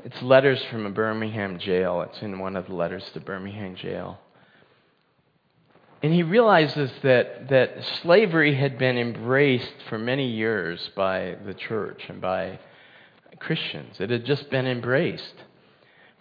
it's 0.04 0.22
letters 0.22 0.64
from 0.72 0.86
a 0.86 0.90
Birmingham 0.90 1.60
jail. 1.60 2.02
It's 2.02 2.22
in 2.22 2.40
one 2.40 2.56
of 2.56 2.68
the 2.68 2.74
letters 2.74 3.04
to 3.14 3.20
Birmingham 3.20 3.76
jail. 3.76 4.20
And 6.04 6.14
he 6.14 6.24
realizes 6.24 6.92
that, 7.04 7.50
that 7.50 7.84
slavery 8.02 8.56
had 8.56 8.78
been 8.78 8.98
embraced 8.98 9.74
for 9.90 9.98
many 9.98 10.30
years 10.30 10.92
by 10.96 11.36
the 11.46 11.54
church 11.54 12.04
and 12.08 12.22
by 12.22 12.60
Christians. 13.40 14.00
It 14.00 14.10
had 14.10 14.26
just 14.26 14.50
been 14.50 14.68
embraced. 14.68 15.34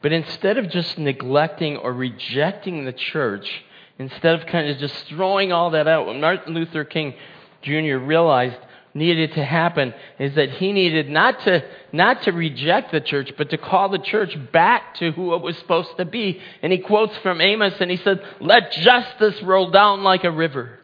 But 0.03 0.13
instead 0.13 0.59
of 0.59 0.71
just 0.71 0.99
neglecting 0.99 1.77
or 1.77 1.93
rejecting 1.93 2.85
the 2.85 2.93
church, 2.93 3.49
instead 3.99 4.41
of 4.41 4.47
kind 4.47 4.69
of 4.69 4.79
just 4.79 5.07
throwing 5.07 5.53
all 5.53 5.71
that 5.71 5.89
out, 5.89 6.07
what 6.07 6.17
Martin 6.17 6.55
Luther 6.55 6.85
King 6.85 7.15
Jr. 7.63 7.97
realized 7.97 8.59
needed 8.97 9.35
to 9.35 9.45
happen 9.45 9.93
is 10.19 10.35
that 10.37 10.51
he 10.53 10.73
needed 10.73 11.09
not 11.09 11.39
to, 11.41 11.63
not 11.93 12.23
to 12.23 12.33
reject 12.33 12.93
the 12.93 13.01
church, 13.01 13.31
but 13.37 13.51
to 13.51 13.59
call 13.59 13.91
the 13.91 13.99
church 13.99 14.37
back 14.53 14.95
to 14.97 15.13
who 15.13 15.35
it 15.35 15.43
was 15.43 15.57
supposed 15.59 15.97
to 15.99 16.05
be. 16.05 16.41
And 16.63 16.73
he 16.73 16.79
quotes 16.79 17.17
from 17.19 17.41
Amos 17.41 17.75
and 17.79 17.91
he 17.91 17.99
said, 17.99 18.23
Let 18.41 18.73
justice 18.73 19.43
roll 19.43 19.71
down 19.71 20.03
like 20.03 20.25
a 20.25 20.31
river. 20.31 20.79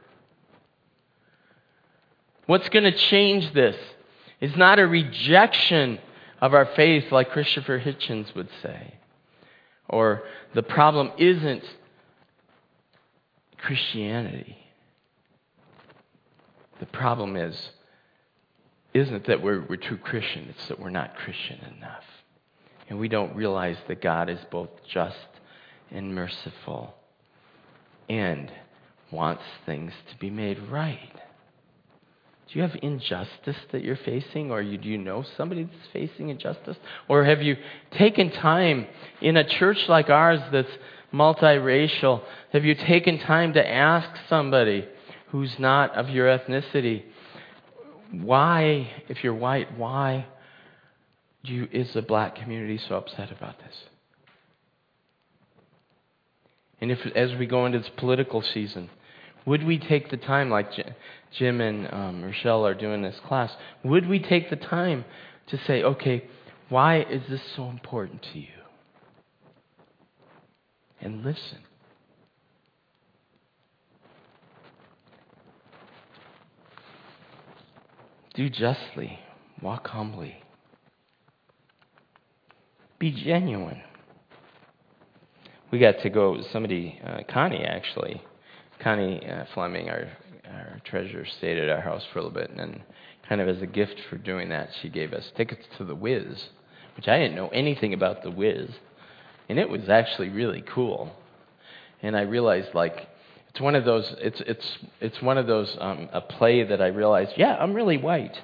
What's 2.47 2.69
going 2.69 2.85
to 2.85 2.93
change 2.93 3.53
this 3.55 3.77
is 4.41 4.57
not 4.57 4.79
a 4.79 4.87
rejection 4.87 5.99
of 6.43 6.55
our 6.55 6.67
faith, 6.75 7.13
like 7.13 7.31
Christopher 7.31 7.79
Hitchens 7.79 8.35
would 8.35 8.49
say. 8.63 8.95
Or 9.89 10.25
the 10.55 10.65
problem 10.65 11.13
isn't 11.17 11.63
Christianity. 13.59 14.59
The 16.81 16.87
problem 16.87 17.37
is 17.37 17.71
isn't 18.93 19.27
that 19.27 19.41
we're, 19.41 19.65
we're 19.69 19.77
true 19.77 19.97
Christian, 19.97 20.49
it's 20.51 20.69
that 20.69 20.79
we're 20.79 20.91
not 20.91 21.15
Christian 21.17 21.61
enough. 21.77 22.05
And 22.91 22.99
we 22.99 23.09
don't 23.09 23.35
realize 23.35 23.79
that 23.89 24.03
God 24.03 24.29
is 24.29 24.41
both 24.51 24.69
just 24.93 25.17
and 25.91 26.15
merciful 26.15 26.95
and 28.09 28.53
wants 29.11 29.45
things 29.65 29.93
to 30.11 30.19
be 30.19 30.29
made 30.29 30.59
right. 30.69 31.19
Do 32.53 32.59
you 32.59 32.67
have 32.67 32.77
injustice 32.83 33.57
that 33.73 33.83
you're 33.83 33.97
facing, 33.97 34.51
or 34.51 34.61
you, 34.61 34.77
do 34.77 34.87
you 34.87 34.99
know 34.99 35.25
somebody 35.39 35.65
that's 35.65 35.89
facing 35.91 36.29
injustice? 36.29 36.77
Or 37.09 37.25
have 37.25 37.41
you 37.41 37.57
taken 37.93 38.31
time 38.31 38.87
in 39.23 39.39
a 39.39 39.45
church 39.45 39.79
like 39.89 40.11
ours 40.11 40.41
that's 40.53 40.69
multiracial? 41.15 42.21
Have 42.53 42.67
you 42.67 42.75
taken 42.75 43.19
time 43.21 43.55
to 43.55 43.67
ask 43.67 44.07
somebody 44.29 44.87
who's 45.29 45.55
not 45.59 45.95
of 45.95 46.11
your 46.11 46.27
ethnicity, 46.27 47.05
why, 48.11 48.91
if 49.09 49.25
you're 49.25 49.35
white, 49.35 49.79
why 49.79 50.27
you, 51.45 51.67
is 51.73 51.91
the 51.95 52.03
black 52.03 52.37
community 52.37 52.79
so 52.87 52.97
upset 52.97 53.33
about 53.33 53.59
this? 53.61 53.77
And 56.83 56.91
if, 56.91 56.99
as 57.17 57.35
we 57.39 57.47
go 57.47 57.65
into 57.65 57.79
this 57.79 57.91
political 57.97 58.43
season, 58.43 58.91
would 59.47 59.65
we 59.65 59.79
take 59.79 60.11
the 60.11 60.19
time, 60.19 60.51
like 60.51 60.69
Jim 61.39 61.61
and 61.61 61.93
um, 61.93 62.23
Rochelle 62.23 62.67
are 62.67 62.75
doing 62.75 63.03
this 63.03 63.17
class, 63.27 63.51
would 63.85 64.09
we 64.09 64.19
take 64.19 64.51
the 64.51 64.57
time 64.57 65.05
to 65.49 65.59
say, 65.67 65.83
okay, 65.83 66.25
why 66.69 67.03
is 67.03 67.23
this 67.29 67.41
so 67.57 67.69
important 67.69 68.25
to 68.33 68.39
you? 68.39 68.47
And 71.01 71.25
listen. 71.25 71.59
Do 78.35 78.49
justly, 78.49 79.19
walk 79.61 79.89
humbly, 79.89 80.43
be 82.99 83.11
genuine. 83.11 83.83
We 85.71 85.79
got 85.79 85.97
to 86.03 86.09
go, 86.09 86.41
somebody, 86.53 86.99
uh, 87.05 87.21
Connie 87.29 87.65
actually, 87.65 88.23
Connie 88.83 89.27
uh, 89.29 89.45
Fleming, 89.53 89.91
our, 89.91 90.09
our 90.47 90.81
treasurer, 90.85 91.25
stayed 91.39 91.59
at 91.59 91.69
our 91.69 91.81
house 91.81 92.05
for 92.13 92.19
a 92.19 92.23
little 92.23 92.39
bit, 92.39 92.51
and 92.51 92.59
then, 92.59 92.83
kind 93.29 93.41
of 93.41 93.49
as 93.49 93.63
a 93.63 93.67
gift 93.67 94.01
for 94.11 94.17
doing 94.17 94.49
that, 94.49 94.71
she 94.81 94.89
gave 94.89 95.13
us 95.13 95.31
tickets 95.37 95.65
to 95.79 95.85
the 95.85 95.95
Wiz, 95.95 96.49
which 96.97 97.09
I 97.09 97.19
didn't 97.19 97.37
know 97.37 97.49
anything 97.49 97.95
about 97.95 98.23
the 98.23 98.31
Wiz, 98.31 98.69
and 99.49 99.59
it 99.59 99.69
was 99.69 99.89
actually 99.89 100.29
really 100.29 100.63
cool. 100.63 101.13
And 102.03 102.17
I 102.17 102.23
realized, 102.23 102.75
like, 102.75 103.09
it's 103.51 103.61
one 103.61 103.75
of 103.75 103.85
those. 103.85 104.15
It's 104.19 104.41
it's 104.47 104.79
it's 105.01 105.21
one 105.21 105.37
of 105.37 105.47
those 105.47 105.77
um, 105.79 106.09
a 106.13 106.23
play 106.23 106.65
that 106.65 106.81
I 106.81 106.87
realized. 106.87 107.33
Yeah, 107.37 107.55
I'm 107.55 107.75
really 107.75 107.99
white. 107.99 108.37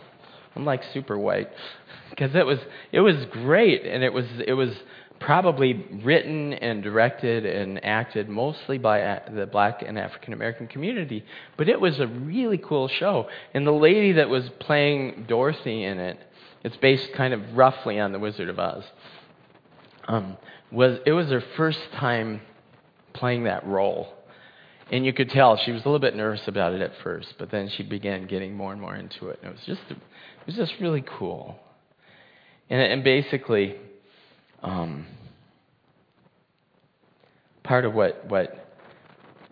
I'm 0.55 0.67
like 0.67 0.83
super 0.93 1.19
white 1.19 1.49
because 2.11 2.35
it 2.35 2.45
was 2.45 2.59
it 2.93 3.01
was 3.01 3.17
great, 3.33 3.87
and 3.87 4.05
it 4.05 4.13
was 4.13 4.27
it 4.47 4.53
was 4.53 4.71
probably 5.21 5.85
written 6.05 6.53
and 6.53 6.83
directed 6.83 7.45
and 7.45 7.85
acted 7.85 8.29
mostly 8.29 8.79
by 8.79 9.21
the 9.35 9.47
black 9.47 9.83
and 9.83 9.99
African 9.99 10.33
American 10.33 10.67
community. 10.67 11.25
But 11.57 11.69
it 11.69 11.81
was 11.81 11.99
a 12.01 12.07
really 12.07 12.59
cool 12.59 12.89
show. 12.89 13.29
And 13.55 13.67
the 13.67 13.73
lady 13.73 14.13
that 14.13 14.29
was 14.29 14.49
playing 14.61 15.27
Dorothy 15.29 15.85
in 15.85 15.99
it, 15.99 16.19
it's 16.65 16.77
based 16.77 17.09
kind 17.17 17.35
of 17.35 17.41
roughly 17.57 17.99
on 17.99 18.13
The 18.13 18.19
Wizard 18.19 18.49
of 18.49 18.59
Oz, 18.59 18.85
um, 20.07 20.37
was 20.71 20.99
it 21.07 21.13
was 21.13 21.29
her 21.29 21.43
first 21.57 21.81
time 21.97 22.41
playing 23.13 23.45
that 23.45 23.67
role. 23.67 24.15
And 24.91 25.05
you 25.05 25.13
could 25.13 25.29
tell 25.29 25.59
she 25.59 25.73
was 25.73 25.83
a 25.83 25.85
little 25.85 25.99
bit 25.99 26.17
nervous 26.17 26.47
about 26.49 26.73
it 26.73 26.81
at 26.81 26.93
first, 27.05 27.35
but 27.39 27.51
then 27.51 27.69
she 27.77 27.83
began 27.83 28.27
getting 28.27 28.55
more 28.55 28.73
and 28.73 28.81
more 28.81 28.97
into 28.97 29.29
it. 29.29 29.39
And 29.43 29.51
it 29.51 29.55
was 29.55 29.67
just, 29.67 29.91
it 29.91 29.99
was 30.47 30.57
just 30.57 30.73
really 30.81 31.05
cool. 31.07 31.57
And, 32.71 32.81
and 32.81 33.05
basically, 33.05 33.77
um, 34.63 35.07
part 37.63 37.85
of 37.85 37.95
what, 37.95 38.27
what 38.29 38.67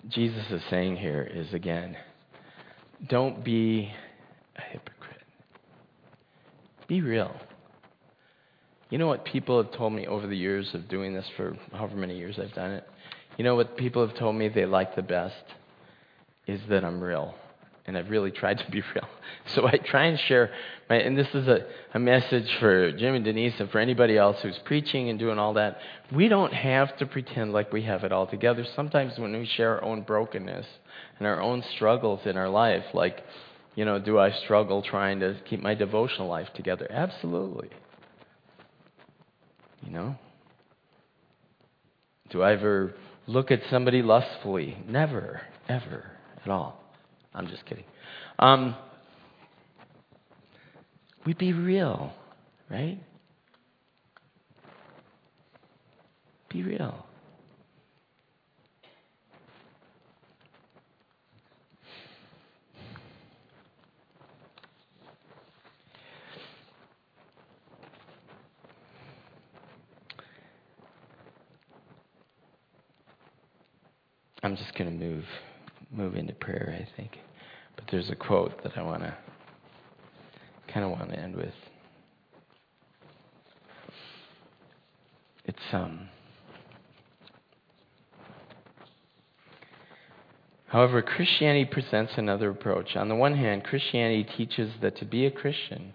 Jesus 0.09 0.45
is 0.51 0.62
saying 0.70 0.97
here 0.97 1.23
is 1.23 1.53
again, 1.53 1.97
don't 3.09 3.45
be 3.45 3.93
a 4.57 4.61
hypocrite. 4.61 5.23
Be 6.89 7.01
real. 7.01 7.35
You 8.91 8.99
know 8.99 9.09
what 9.09 9.24
people 9.24 9.62
have 9.62 9.73
told 9.73 9.93
me 9.93 10.07
over 10.07 10.27
the 10.27 10.37
years 10.37 10.70
of 10.73 10.89
doing 10.89 11.12
this 11.12 11.27
for 11.37 11.57
however 11.73 11.97
many 11.97 12.16
years 12.16 12.39
I've 12.41 12.55
done 12.55 12.70
it? 12.70 12.85
You 13.37 13.45
know 13.45 13.57
what 13.57 13.77
people 13.77 14.07
have 14.07 14.16
told 14.16 14.37
me 14.37 14.49
they 14.49 14.65
like 14.65 14.95
the 14.95 15.03
best? 15.03 15.35
Is 16.47 16.61
that 16.69 16.85
I'm 16.85 17.03
real 17.03 17.35
and 17.87 17.97
I've 17.97 18.11
really 18.11 18.31
tried 18.31 18.59
to 18.65 18.71
be 18.71 18.83
real. 18.95 19.09
So 19.55 19.67
I 19.67 19.77
try 19.77 20.07
and 20.07 20.19
share, 20.29 20.51
my, 20.89 20.97
and 20.97 21.17
this 21.17 21.29
is 21.35 21.47
a, 21.49 21.67
a 21.95 21.99
message 21.99 22.49
for 22.59 22.93
Jim 22.93 23.15
and 23.15 23.25
Denise 23.25 23.55
and 23.59 23.71
for 23.71 23.79
anybody 23.79 24.17
else 24.19 24.37
who's 24.43 24.59
preaching 24.65 25.09
and 25.09 25.19
doing 25.19 25.39
all 25.39 25.55
that. 25.55 25.79
We 26.13 26.29
don't 26.29 26.53
have 26.53 26.97
to 26.99 27.07
pretend 27.07 27.53
like 27.53 27.73
we 27.73 27.83
have 27.83 28.05
it 28.05 28.13
all 28.13 28.27
together. 28.27 28.65
Sometimes 28.75 29.19
when 29.19 29.33
we 29.33 29.47
share 29.57 29.77
our 29.77 29.85
own 29.85 30.03
brokenness 30.03 30.67
and 31.19 31.27
our 31.27 31.41
own 31.41 31.63
struggles 31.75 32.21
in 32.25 32.37
our 32.37 32.49
life, 32.49 32.85
like, 32.93 33.23
you 33.75 33.85
know, 33.85 33.99
do 33.99 34.19
I 34.19 34.33
struggle 34.45 34.83
trying 34.83 35.21
to 35.21 35.37
keep 35.49 35.63
my 35.63 35.75
devotional 35.75 36.29
life 36.29 36.49
together? 36.55 36.87
Absolutely. 36.91 37.69
You 39.83 39.93
know? 39.93 40.17
Do 42.31 42.43
I 42.43 42.53
ever 42.53 42.95
look 43.27 43.51
at 43.51 43.61
somebody 43.71 44.03
lustfully? 44.03 44.77
Never, 44.89 45.43
ever, 45.69 46.11
at 46.45 46.51
all. 46.51 46.86
I'm 47.37 47.47
just 47.49 47.67
kidding. 47.67 47.85
Um, 48.39 48.75
we 51.27 51.35
be 51.35 51.53
real, 51.53 52.15
right? 52.71 52.99
Be 56.49 56.63
real. 56.63 57.05
I'm 74.43 74.57
just 74.57 74.75
going 74.79 74.91
to 74.91 75.05
move 75.05 75.25
move 75.91 76.15
into 76.15 76.33
prayer, 76.35 76.75
I 76.79 76.97
think. 76.97 77.19
There's 77.91 78.11
a 78.11 78.17
quote 78.17 78.65
that 78.65 78.77
I 78.77 78.83
want 78.83 79.03
to 79.03 79.17
kind 80.67 80.85
of 80.85 80.91
want 80.91 81.11
to 81.11 81.19
end 81.19 81.37
with. 81.37 81.55
It's 85.45 85.63
um 85.73 86.09
However, 90.67 91.01
Christianity 91.01 91.65
presents 91.65 92.15
another 92.17 92.51
approach. 92.51 92.97
On 92.97 93.09
the 93.09 93.15
one 93.15 93.37
hand, 93.37 93.63
Christianity 93.63 94.25
teaches 94.25 94.73
that 94.83 94.97
to 94.97 95.05
be 95.05 95.25
a 95.25 95.31
Christian, 95.31 95.95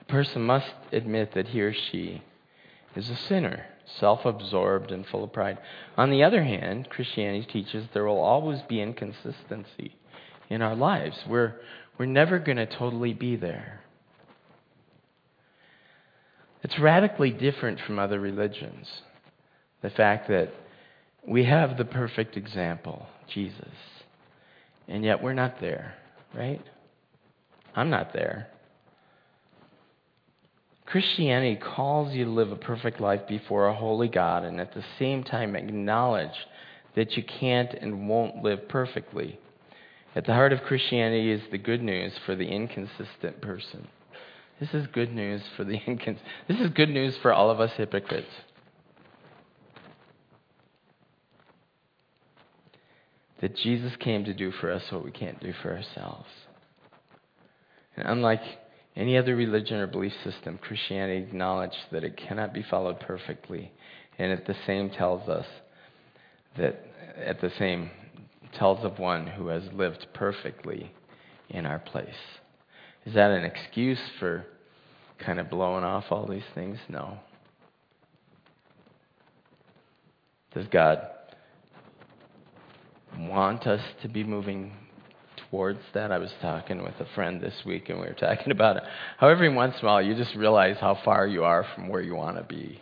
a 0.00 0.04
person 0.04 0.42
must 0.42 0.72
admit 0.90 1.32
that 1.34 1.48
he 1.48 1.60
or 1.60 1.72
she 1.72 2.22
is 2.96 3.08
a 3.08 3.14
sinner, 3.14 3.66
self 3.86 4.24
absorbed, 4.24 4.90
and 4.90 5.06
full 5.06 5.22
of 5.22 5.32
pride. 5.32 5.58
On 5.96 6.10
the 6.10 6.24
other 6.24 6.42
hand, 6.42 6.90
Christianity 6.90 7.46
teaches 7.50 7.86
there 7.94 8.04
will 8.04 8.18
always 8.18 8.62
be 8.62 8.82
inconsistency 8.82 9.94
in 10.50 10.60
our 10.60 10.74
lives. 10.76 11.16
We're, 11.28 11.54
we're 11.98 12.06
never 12.06 12.38
going 12.38 12.58
to 12.58 12.66
totally 12.66 13.14
be 13.14 13.36
there. 13.36 13.80
It's 16.62 16.78
radically 16.78 17.30
different 17.30 17.80
from 17.86 17.98
other 17.98 18.20
religions. 18.20 18.86
The 19.80 19.90
fact 19.90 20.28
that 20.28 20.52
we 21.26 21.44
have 21.44 21.78
the 21.78 21.84
perfect 21.86 22.36
example, 22.36 23.06
Jesus, 23.32 23.72
and 24.88 25.04
yet 25.04 25.22
we're 25.22 25.32
not 25.32 25.60
there, 25.60 25.94
right? 26.34 26.60
I'm 27.74 27.88
not 27.88 28.12
there. 28.12 28.48
Christianity 30.84 31.56
calls 31.56 32.12
you 32.14 32.24
to 32.24 32.30
live 32.30 32.50
a 32.50 32.56
perfect 32.56 33.00
life 33.00 33.28
before 33.28 33.68
a 33.68 33.74
holy 33.74 34.08
God 34.08 34.44
and 34.44 34.60
at 34.60 34.74
the 34.74 34.84
same 34.98 35.22
time 35.22 35.54
acknowledge 35.54 36.34
that 36.96 37.16
you 37.16 37.22
can't 37.22 37.72
and 37.72 38.08
won't 38.08 38.42
live 38.42 38.68
perfectly. 38.68 39.38
At 40.14 40.26
the 40.26 40.34
heart 40.34 40.52
of 40.52 40.62
Christianity 40.62 41.30
is 41.30 41.42
the 41.50 41.58
good 41.58 41.82
news 41.82 42.12
for 42.26 42.34
the 42.34 42.48
inconsistent 42.48 43.40
person. 43.40 43.86
This 44.58 44.74
is 44.74 44.86
good 44.88 45.12
news 45.12 45.40
for 45.56 45.64
the 45.64 45.78
incons- 45.86 46.18
This 46.48 46.58
is 46.58 46.70
good 46.70 46.90
news 46.90 47.16
for 47.22 47.32
all 47.32 47.50
of 47.50 47.60
us 47.60 47.70
hypocrites. 47.76 48.26
That 53.40 53.56
Jesus 53.56 53.92
came 54.00 54.24
to 54.24 54.34
do 54.34 54.50
for 54.50 54.70
us 54.70 54.82
what 54.90 55.04
we 55.04 55.12
can't 55.12 55.40
do 55.40 55.54
for 55.62 55.74
ourselves. 55.74 56.28
And 57.96 58.06
unlike 58.06 58.42
any 58.96 59.16
other 59.16 59.34
religion 59.36 59.78
or 59.78 59.86
belief 59.86 60.12
system, 60.24 60.58
Christianity 60.58 61.22
acknowledges 61.22 61.78
that 61.92 62.04
it 62.04 62.16
cannot 62.16 62.52
be 62.52 62.64
followed 62.68 63.00
perfectly, 63.00 63.72
and 64.18 64.30
at 64.32 64.46
the 64.46 64.56
same 64.66 64.90
tells 64.90 65.26
us 65.28 65.46
that 66.58 66.84
at 67.16 67.40
the 67.40 67.50
same 67.58 67.90
tells 68.54 68.84
of 68.84 68.98
one 68.98 69.26
who 69.26 69.48
has 69.48 69.62
lived 69.72 70.06
perfectly 70.14 70.92
in 71.48 71.66
our 71.66 71.78
place. 71.78 72.08
Is 73.06 73.14
that 73.14 73.30
an 73.30 73.44
excuse 73.44 74.00
for 74.18 74.46
kind 75.18 75.40
of 75.40 75.50
blowing 75.50 75.84
off 75.84 76.04
all 76.10 76.26
these 76.26 76.42
things? 76.54 76.78
No. 76.88 77.18
Does 80.52 80.66
God 80.68 81.06
want 83.18 83.66
us 83.66 83.82
to 84.02 84.08
be 84.08 84.24
moving 84.24 84.72
towards 85.50 85.80
that. 85.94 86.12
I 86.12 86.18
was 86.18 86.32
talking 86.40 86.82
with 86.82 86.94
a 87.00 87.06
friend 87.14 87.40
this 87.40 87.54
week, 87.64 87.88
and 87.88 88.00
we 88.00 88.06
were 88.06 88.14
talking 88.14 88.52
about 88.52 88.76
it. 88.76 88.84
How 89.18 89.28
every 89.28 89.52
once 89.52 89.74
in 89.80 89.84
a 89.84 89.86
while 89.86 90.02
you 90.02 90.14
just 90.14 90.34
realize 90.34 90.76
how 90.80 90.98
far 91.04 91.26
you 91.26 91.44
are 91.44 91.66
from 91.74 91.88
where 91.88 92.00
you 92.00 92.14
want 92.14 92.36
to 92.36 92.44
be. 92.44 92.80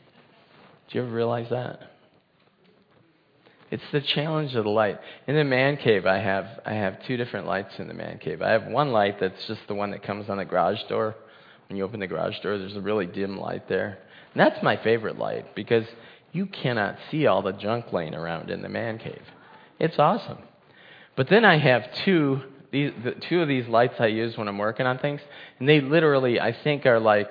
Do 0.88 0.98
you 0.98 1.04
ever 1.04 1.14
realize 1.14 1.48
that? 1.50 1.80
It's 3.70 3.82
the 3.92 4.00
challenge 4.00 4.54
of 4.54 4.64
the 4.64 4.70
light. 4.70 4.98
In 5.26 5.34
the 5.34 5.44
man 5.44 5.76
cave, 5.76 6.06
I 6.06 6.18
have 6.18 6.46
I 6.64 6.72
have 6.72 7.04
two 7.06 7.16
different 7.16 7.46
lights 7.46 7.74
in 7.78 7.88
the 7.88 7.94
man 7.94 8.18
cave. 8.18 8.40
I 8.40 8.50
have 8.50 8.66
one 8.66 8.92
light 8.92 9.20
that's 9.20 9.46
just 9.46 9.60
the 9.68 9.74
one 9.74 9.90
that 9.90 10.02
comes 10.02 10.28
on 10.30 10.38
the 10.38 10.44
garage 10.44 10.82
door. 10.88 11.14
When 11.68 11.76
you 11.76 11.84
open 11.84 12.00
the 12.00 12.06
garage 12.06 12.38
door, 12.40 12.56
there's 12.56 12.76
a 12.76 12.80
really 12.80 13.06
dim 13.06 13.38
light 13.38 13.68
there. 13.68 13.98
And 14.34 14.40
that's 14.40 14.62
my 14.62 14.76
favorite 14.82 15.18
light 15.18 15.54
because 15.54 15.84
you 16.32 16.46
cannot 16.46 16.96
see 17.10 17.26
all 17.26 17.42
the 17.42 17.52
junk 17.52 17.92
laying 17.92 18.14
around 18.14 18.50
in 18.50 18.62
the 18.62 18.68
man 18.68 18.98
cave. 18.98 19.22
It's 19.78 19.98
awesome. 19.98 20.38
But 21.14 21.28
then 21.28 21.44
I 21.44 21.58
have 21.58 21.92
two 22.04 22.42
these 22.70 22.92
the, 23.04 23.12
two 23.28 23.42
of 23.42 23.48
these 23.48 23.66
lights 23.68 23.94
I 23.98 24.06
use 24.06 24.36
when 24.38 24.48
I'm 24.48 24.58
working 24.58 24.86
on 24.86 24.98
things, 24.98 25.20
and 25.58 25.68
they 25.68 25.80
literally 25.80 26.40
I 26.40 26.52
think 26.52 26.86
are 26.86 27.00
like 27.00 27.30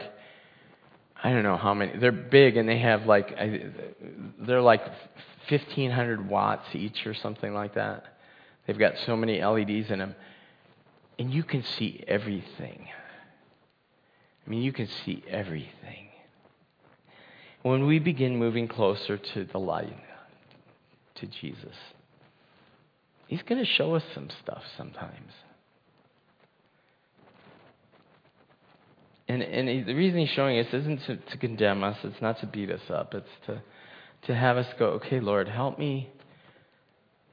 I 1.24 1.32
don't 1.32 1.44
know 1.44 1.58
how 1.58 1.74
many. 1.74 1.98
They're 1.98 2.12
big 2.12 2.58
and 2.58 2.70
they 2.70 2.80
have 2.80 3.06
like 3.06 3.36
they're 4.40 4.62
like 4.62 4.82
1500 5.50 6.30
watts 6.30 6.68
each 6.74 7.06
or 7.08 7.14
something 7.14 7.54
like 7.54 7.76
that. 7.76 8.04
They've 8.66 8.78
got 8.78 8.94
so 9.06 9.16
many 9.16 9.44
LEDs 9.44 9.90
in 9.90 10.00
them, 10.00 10.16
and 11.18 11.34
you 11.34 11.44
can 11.44 11.64
see 11.64 12.04
everything. 12.08 12.88
I 14.46 14.50
mean, 14.50 14.62
you 14.62 14.74
can 14.74 14.88
see 15.06 15.24
everything. 15.28 16.10
When 17.64 17.86
we 17.86 18.00
begin 18.00 18.38
moving 18.38 18.68
closer 18.68 19.18
to 19.18 19.46
the 19.46 19.58
light, 19.58 19.98
to 21.16 21.26
Jesus, 21.26 21.76
He's 23.28 23.42
going 23.42 23.64
to 23.64 23.70
show 23.70 23.96
us 23.96 24.04
some 24.14 24.30
stuff 24.42 24.64
sometimes. 24.78 25.32
And, 29.28 29.42
and 29.42 29.68
he, 29.68 29.84
the 29.84 29.94
reason 29.94 30.20
he's 30.20 30.30
showing 30.30 30.60
us 30.60 30.68
isn't 30.72 31.04
to, 31.06 31.18
to 31.18 31.38
condemn 31.38 31.84
us, 31.84 31.98
it's 32.04 32.22
not 32.22 32.40
to 32.40 32.48
beat 32.48 32.72
us 32.72 32.90
up, 32.90 33.14
it's 33.14 33.28
to, 33.48 33.62
to 34.24 34.36
have 34.36 34.58
us 34.58 34.68
go, 34.80 34.86
okay, 34.92 35.20
Lord, 35.20 35.50
help 35.50 35.78
me, 35.78 36.10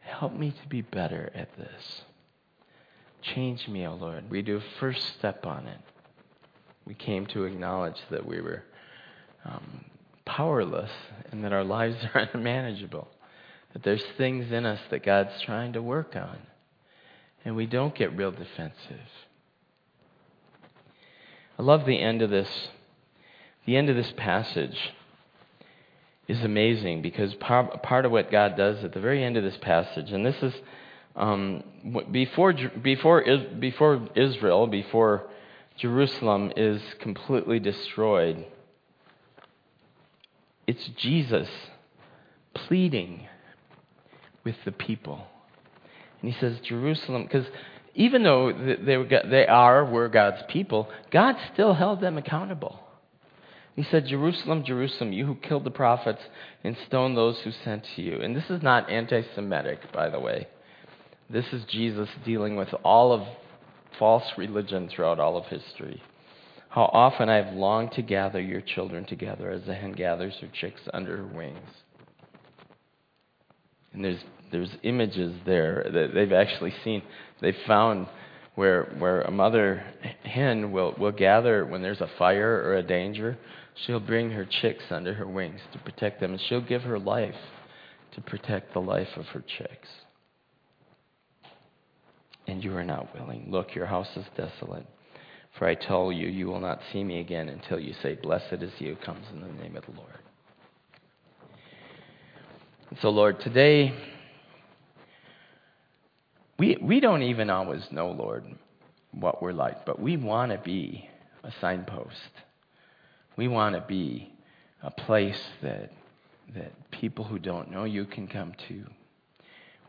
help 0.01 0.33
me 0.33 0.51
to 0.51 0.69
be 0.69 0.83
better 0.83 1.31
at 1.35 1.57
this. 1.57 2.03
Change 3.23 3.69
me, 3.69 3.87
O 3.87 3.93
oh 3.93 3.95
Lord. 3.95 4.31
We 4.31 4.43
do 4.43 4.57
a 4.57 4.81
first 4.81 5.17
step 5.19 5.47
on 5.47 5.67
it. 5.67 5.81
We 6.85 6.95
came 6.95 7.27
to 7.27 7.45
acknowledge 7.45 7.97
that 8.11 8.27
we 8.27 8.41
were 8.41 8.65
um, 9.45 9.85
powerless 10.27 10.91
and 11.31 11.45
that 11.45 11.53
our 11.53 11.65
lives 11.65 11.97
are 12.13 12.29
unmanageable. 12.35 13.09
That 13.73 13.83
there's 13.83 14.05
things 14.19 14.53
in 14.53 14.67
us 14.67 14.81
that 14.91 15.05
God's 15.05 15.41
trying 15.43 15.73
to 15.73 15.83
work 15.83 16.15
on. 16.17 16.39
And 17.45 17.57
we 17.57 17.67
don't 17.67 17.95
get 17.95 18.17
real 18.17 18.31
defensive. 18.31 19.09
I 21.59 21.63
love 21.63 21.87
the 21.87 22.01
end 22.01 22.23
of 22.23 22.31
this. 22.31 22.69
The 23.67 23.77
end 23.77 23.89
of 23.89 23.97
this 23.97 24.13
passage 24.17 24.77
is 26.27 26.43
amazing 26.43 27.03
because 27.03 27.35
part 27.35 28.05
of 28.05 28.13
what 28.13 28.31
God 28.31 28.57
does 28.57 28.83
at 28.83 28.93
the 28.93 29.01
very 29.01 29.23
end 29.23 29.37
of 29.37 29.45
this 29.45 29.57
passage, 29.59 30.11
and 30.11 30.25
this 30.25 30.43
is 30.43 30.55
um, 31.17 31.63
before, 32.11 32.53
before, 32.53 33.25
before 33.59 34.09
Israel, 34.17 34.67
before 34.67 35.27
Jerusalem 35.77 36.53
is 36.57 36.83
completely 37.01 37.61
destroyed, 37.61 38.45
it's 40.67 40.89
Jesus 40.97 41.49
pleading 42.55 43.29
with 44.45 44.57
the 44.65 44.73
people. 44.73 45.27
And 46.21 46.33
he 46.33 46.41
says, 46.41 46.59
Jerusalem, 46.61 47.25
because 47.25 47.47
even 47.95 48.23
though 48.23 48.53
they, 48.53 48.97
were, 48.97 49.09
they 49.31 49.47
are, 49.47 49.85
were 49.85 50.09
God's 50.09 50.43
people, 50.49 50.89
God 51.13 51.37
still 51.53 51.75
held 51.75 52.01
them 52.01 52.19
accountable. 52.19 52.81
He 53.77 53.85
said, 53.85 54.07
Jerusalem, 54.07 54.65
Jerusalem, 54.65 55.13
you 55.13 55.27
who 55.27 55.35
killed 55.35 55.65
the 55.65 55.71
prophets 55.71 56.21
and 56.63 56.77
stoned 56.87 57.17
those 57.17 57.39
who 57.43 57.51
sent 57.65 57.85
to 57.97 58.03
you. 58.03 58.21
And 58.21 58.37
this 58.37 58.49
is 58.49 58.63
not 58.63 58.91
anti 58.91 59.23
Semitic, 59.35 59.93
by 59.93 60.09
the 60.09 60.21
way. 60.21 60.47
This 61.29 61.47
is 61.53 61.65
Jesus 61.65 62.09
dealing 62.25 62.57
with 62.57 62.69
all 62.85 63.13
of 63.13 63.27
false 63.99 64.25
religion 64.37 64.89
throughout 64.89 65.19
all 65.19 65.37
of 65.37 65.47
history. 65.47 66.03
How 66.69 66.91
often 66.93 67.29
I 67.29 67.37
have 67.37 67.55
longed 67.55 67.93
to 67.93 68.03
gather 68.03 68.41
your 68.41 68.61
children 68.61 69.05
together 69.07 69.51
as 69.51 69.67
a 69.69 69.75
hen 69.75 69.93
gathers 69.93 70.35
her 70.41 70.49
chicks 70.61 70.81
under 70.93 71.17
her 71.17 71.27
wings. 71.27 71.59
And 73.93 74.05
there's 74.05 74.23
there's 74.55 74.71
images 74.85 75.35
there 75.45 75.85
that 75.93 76.15
they've 76.15 76.33
actually 76.33 76.73
seen. 76.85 77.03
They've 77.41 77.57
found 77.67 78.07
where 78.55 78.85
where 78.99 79.23
a 79.23 79.31
mother 79.33 79.85
hen 80.23 80.71
will, 80.71 80.95
will 80.97 81.11
gather 81.11 81.67
when 81.67 81.83
there's 81.83 82.01
a 82.01 82.09
fire 82.17 82.63
or 82.65 82.77
a 82.77 82.83
danger. 82.83 83.37
She'll 83.85 83.99
bring 83.99 84.31
her 84.31 84.47
chicks 84.63 84.85
under 84.91 85.13
her 85.15 85.27
wings 85.27 85.61
to 85.73 85.81
protect 85.81 86.21
them, 86.21 86.31
and 86.31 86.41
she'll 86.49 86.61
give 86.61 86.83
her 86.83 87.01
life 87.01 87.35
to 88.15 88.21
protect 88.21 88.73
the 88.73 88.79
life 88.79 89.09
of 89.17 89.27
her 89.27 89.43
chicks. 89.59 89.89
And 92.47 92.63
you 92.63 92.77
are 92.77 92.85
not 92.85 93.13
willing. 93.19 93.49
Look, 93.51 93.75
your 93.75 93.87
house 93.87 94.07
is 94.15 94.25
desolate. 94.37 94.87
For 95.59 95.67
I 95.67 95.75
tell 95.75 96.13
you, 96.13 96.29
you 96.29 96.47
will 96.47 96.61
not 96.61 96.79
see 96.93 97.03
me 97.03 97.19
again 97.19 97.49
until 97.49 97.81
you 97.81 97.93
say, 98.05 98.15
Blessed 98.23 98.63
is 98.63 98.71
he 98.79 98.87
who 98.87 98.95
comes 98.97 99.27
in 99.33 99.41
the 99.41 99.49
name 99.49 99.77
of 99.77 99.85
the 99.85 99.93
Lord. 99.97 100.21
And 102.91 102.99
so, 103.03 103.09
Lord, 103.09 103.41
today 103.41 103.93
we, 106.59 106.77
we 106.81 107.01
don't 107.01 107.23
even 107.23 107.51
always 107.51 107.83
know, 107.91 108.11
Lord, 108.11 108.45
what 109.13 109.43
we're 109.43 109.53
like, 109.53 109.85
but 109.85 110.01
we 110.01 110.17
want 110.17 110.53
to 110.53 110.59
be 110.59 111.09
a 111.43 111.53
signpost. 111.61 112.31
We 113.37 113.49
want 113.49 113.75
to 113.75 113.81
be 113.81 114.33
a 114.83 114.91
place 114.91 115.41
that, 115.63 115.91
that 116.55 116.91
people 116.91 117.25
who 117.25 117.39
don't 117.39 117.71
know 117.71 117.85
you 117.85 118.05
can 118.05 118.29
come 118.29 118.53
to. 118.69 118.85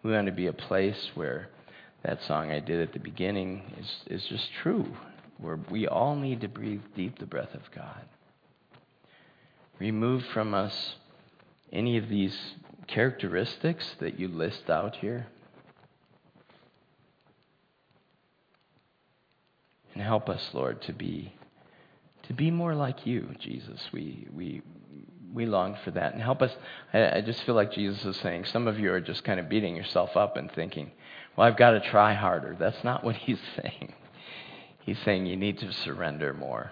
We 0.04 0.12
want 0.12 0.28
to 0.28 0.32
be 0.32 0.48
a 0.48 0.54
place 0.54 1.12
where 1.16 1.50
that 2.04 2.24
song 2.24 2.52
I 2.52 2.60
did 2.60 2.82
at 2.82 2.94
the 2.94 3.00
beginning 3.00 3.64
is, 3.80 4.22
is 4.22 4.26
just 4.28 4.50
true, 4.62 4.86
where 5.38 5.60
we 5.70 5.88
all 5.88 6.16
need 6.16 6.42
to 6.42 6.48
breathe 6.48 6.82
deep 6.96 7.20
the 7.20 7.26
breath 7.26 7.54
of 7.54 7.64
God. 7.74 8.06
Remove 9.80 10.24
from 10.26 10.54
us 10.54 10.96
any 11.72 11.98
of 11.98 12.08
these 12.10 12.38
characteristics 12.88 13.96
that 14.00 14.20
you 14.20 14.28
list 14.28 14.70
out 14.70 14.96
here 14.98 15.28
And 19.96 20.04
help 20.04 20.30
us, 20.30 20.50
Lord, 20.54 20.82
to 20.84 20.94
be 20.94 21.34
to 22.24 22.34
be 22.34 22.52
more 22.52 22.76
like 22.76 23.08
you, 23.08 23.34
Jesus. 23.40 23.82
We 23.92 24.28
we 24.32 24.62
we 25.34 25.46
long 25.46 25.78
for 25.84 25.92
that. 25.92 26.14
And 26.14 26.22
help 26.22 26.42
us 26.42 26.56
I, 26.94 27.18
I 27.18 27.22
just 27.22 27.44
feel 27.44 27.56
like 27.56 27.72
Jesus 27.72 28.04
is 28.06 28.18
saying 28.18 28.46
some 28.46 28.68
of 28.68 28.78
you 28.78 28.92
are 28.92 29.02
just 29.02 29.24
kind 29.24 29.40
of 29.40 29.50
beating 29.50 29.76
yourself 29.76 30.16
up 30.18 30.36
and 30.36 30.52
thinking, 30.52 30.92
Well, 31.36 31.48
I've 31.48 31.58
got 31.58 31.72
to 31.72 31.80
try 31.80 32.14
harder. 32.14 32.56
That's 32.60 32.84
not 32.84 33.04
what 33.04 33.16
he's 33.16 33.40
saying. 33.56 33.94
He's 34.82 35.00
saying 35.00 35.26
you 35.26 35.38
need 35.38 35.60
to 35.60 35.72
surrender 35.72 36.34
more. 36.34 36.72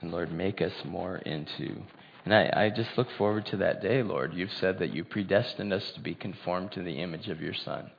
And 0.00 0.10
Lord, 0.10 0.32
make 0.32 0.62
us 0.62 0.72
more 0.84 1.16
into. 1.16 1.82
And 2.24 2.34
I, 2.34 2.52
I 2.54 2.70
just 2.70 2.96
look 2.96 3.08
forward 3.18 3.46
to 3.46 3.56
that 3.58 3.82
day, 3.82 4.02
Lord. 4.02 4.32
You've 4.32 4.52
said 4.52 4.78
that 4.78 4.94
you 4.94 5.04
predestined 5.04 5.72
us 5.72 5.90
to 5.92 6.00
be 6.00 6.14
conformed 6.14 6.72
to 6.72 6.82
the 6.82 7.00
image 7.00 7.28
of 7.28 7.40
your 7.40 7.54
Son. 7.54 7.90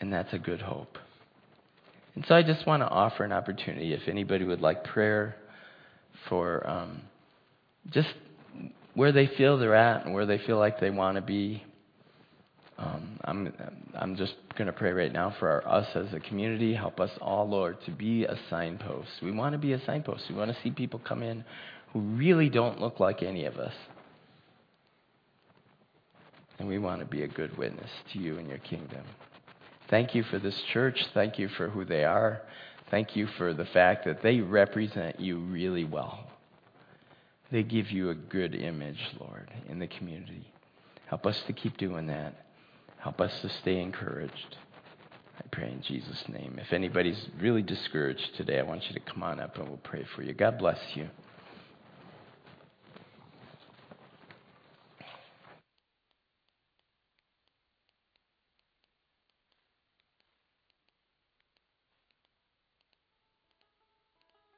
And 0.00 0.12
that's 0.12 0.32
a 0.32 0.38
good 0.38 0.62
hope. 0.62 0.96
And 2.14 2.24
so 2.26 2.34
I 2.34 2.42
just 2.42 2.66
want 2.66 2.82
to 2.82 2.88
offer 2.88 3.24
an 3.24 3.32
opportunity 3.32 3.92
if 3.92 4.08
anybody 4.08 4.44
would 4.44 4.60
like 4.60 4.84
prayer 4.84 5.36
for 6.28 6.68
um, 6.68 7.02
just 7.90 8.08
where 8.94 9.12
they 9.12 9.26
feel 9.26 9.58
they're 9.58 9.74
at 9.74 10.04
and 10.04 10.14
where 10.14 10.26
they 10.26 10.38
feel 10.38 10.58
like 10.58 10.80
they 10.80 10.90
want 10.90 11.16
to 11.16 11.22
be. 11.22 11.62
Um, 12.78 13.20
I'm, 13.24 13.52
I'm 13.94 14.16
just 14.16 14.34
going 14.56 14.66
to 14.66 14.72
pray 14.72 14.92
right 14.92 15.12
now 15.12 15.34
for 15.38 15.50
our, 15.50 15.68
us 15.68 15.86
as 15.94 16.12
a 16.14 16.20
community. 16.20 16.74
Help 16.74 16.98
us 16.98 17.10
all, 17.20 17.48
Lord, 17.48 17.76
to 17.84 17.90
be 17.90 18.24
a 18.24 18.38
signpost. 18.48 19.08
We 19.22 19.32
want 19.32 19.52
to 19.52 19.58
be 19.58 19.74
a 19.74 19.84
signpost. 19.84 20.24
We 20.30 20.34
want 20.34 20.50
to 20.50 20.56
see 20.62 20.70
people 20.70 21.00
come 21.06 21.22
in 21.22 21.44
who 21.92 22.00
really 22.00 22.48
don't 22.48 22.80
look 22.80 22.98
like 22.98 23.22
any 23.22 23.44
of 23.44 23.58
us. 23.58 23.74
And 26.58 26.68
we 26.68 26.78
want 26.78 27.00
to 27.00 27.06
be 27.06 27.22
a 27.22 27.28
good 27.28 27.56
witness 27.56 27.90
to 28.12 28.18
you 28.18 28.38
and 28.38 28.48
your 28.48 28.58
kingdom. 28.58 29.04
Thank 29.90 30.14
you 30.14 30.22
for 30.22 30.38
this 30.38 30.58
church. 30.72 31.04
Thank 31.12 31.38
you 31.38 31.48
for 31.48 31.68
who 31.68 31.84
they 31.84 32.04
are. 32.04 32.42
Thank 32.90 33.16
you 33.16 33.26
for 33.36 33.52
the 33.52 33.64
fact 33.66 34.04
that 34.04 34.22
they 34.22 34.40
represent 34.40 35.20
you 35.20 35.38
really 35.38 35.84
well. 35.84 36.30
They 37.52 37.64
give 37.64 37.90
you 37.90 38.10
a 38.10 38.14
good 38.14 38.54
image, 38.54 39.00
Lord, 39.18 39.50
in 39.68 39.80
the 39.80 39.88
community. 39.88 40.46
Help 41.06 41.26
us 41.26 41.40
to 41.48 41.52
keep 41.52 41.76
doing 41.76 42.06
that. 42.06 42.46
Help 42.98 43.20
us 43.20 43.32
to 43.42 43.48
stay 43.60 43.80
encouraged. 43.80 44.56
I 45.38 45.42
pray 45.50 45.72
in 45.72 45.82
Jesus' 45.82 46.22
name. 46.28 46.60
If 46.60 46.72
anybody's 46.72 47.28
really 47.40 47.62
discouraged 47.62 48.36
today, 48.36 48.60
I 48.60 48.62
want 48.62 48.84
you 48.88 48.94
to 48.94 49.00
come 49.00 49.24
on 49.24 49.40
up 49.40 49.56
and 49.56 49.68
we'll 49.68 49.78
pray 49.78 50.04
for 50.14 50.22
you. 50.22 50.34
God 50.34 50.58
bless 50.58 50.78
you. 50.94 51.08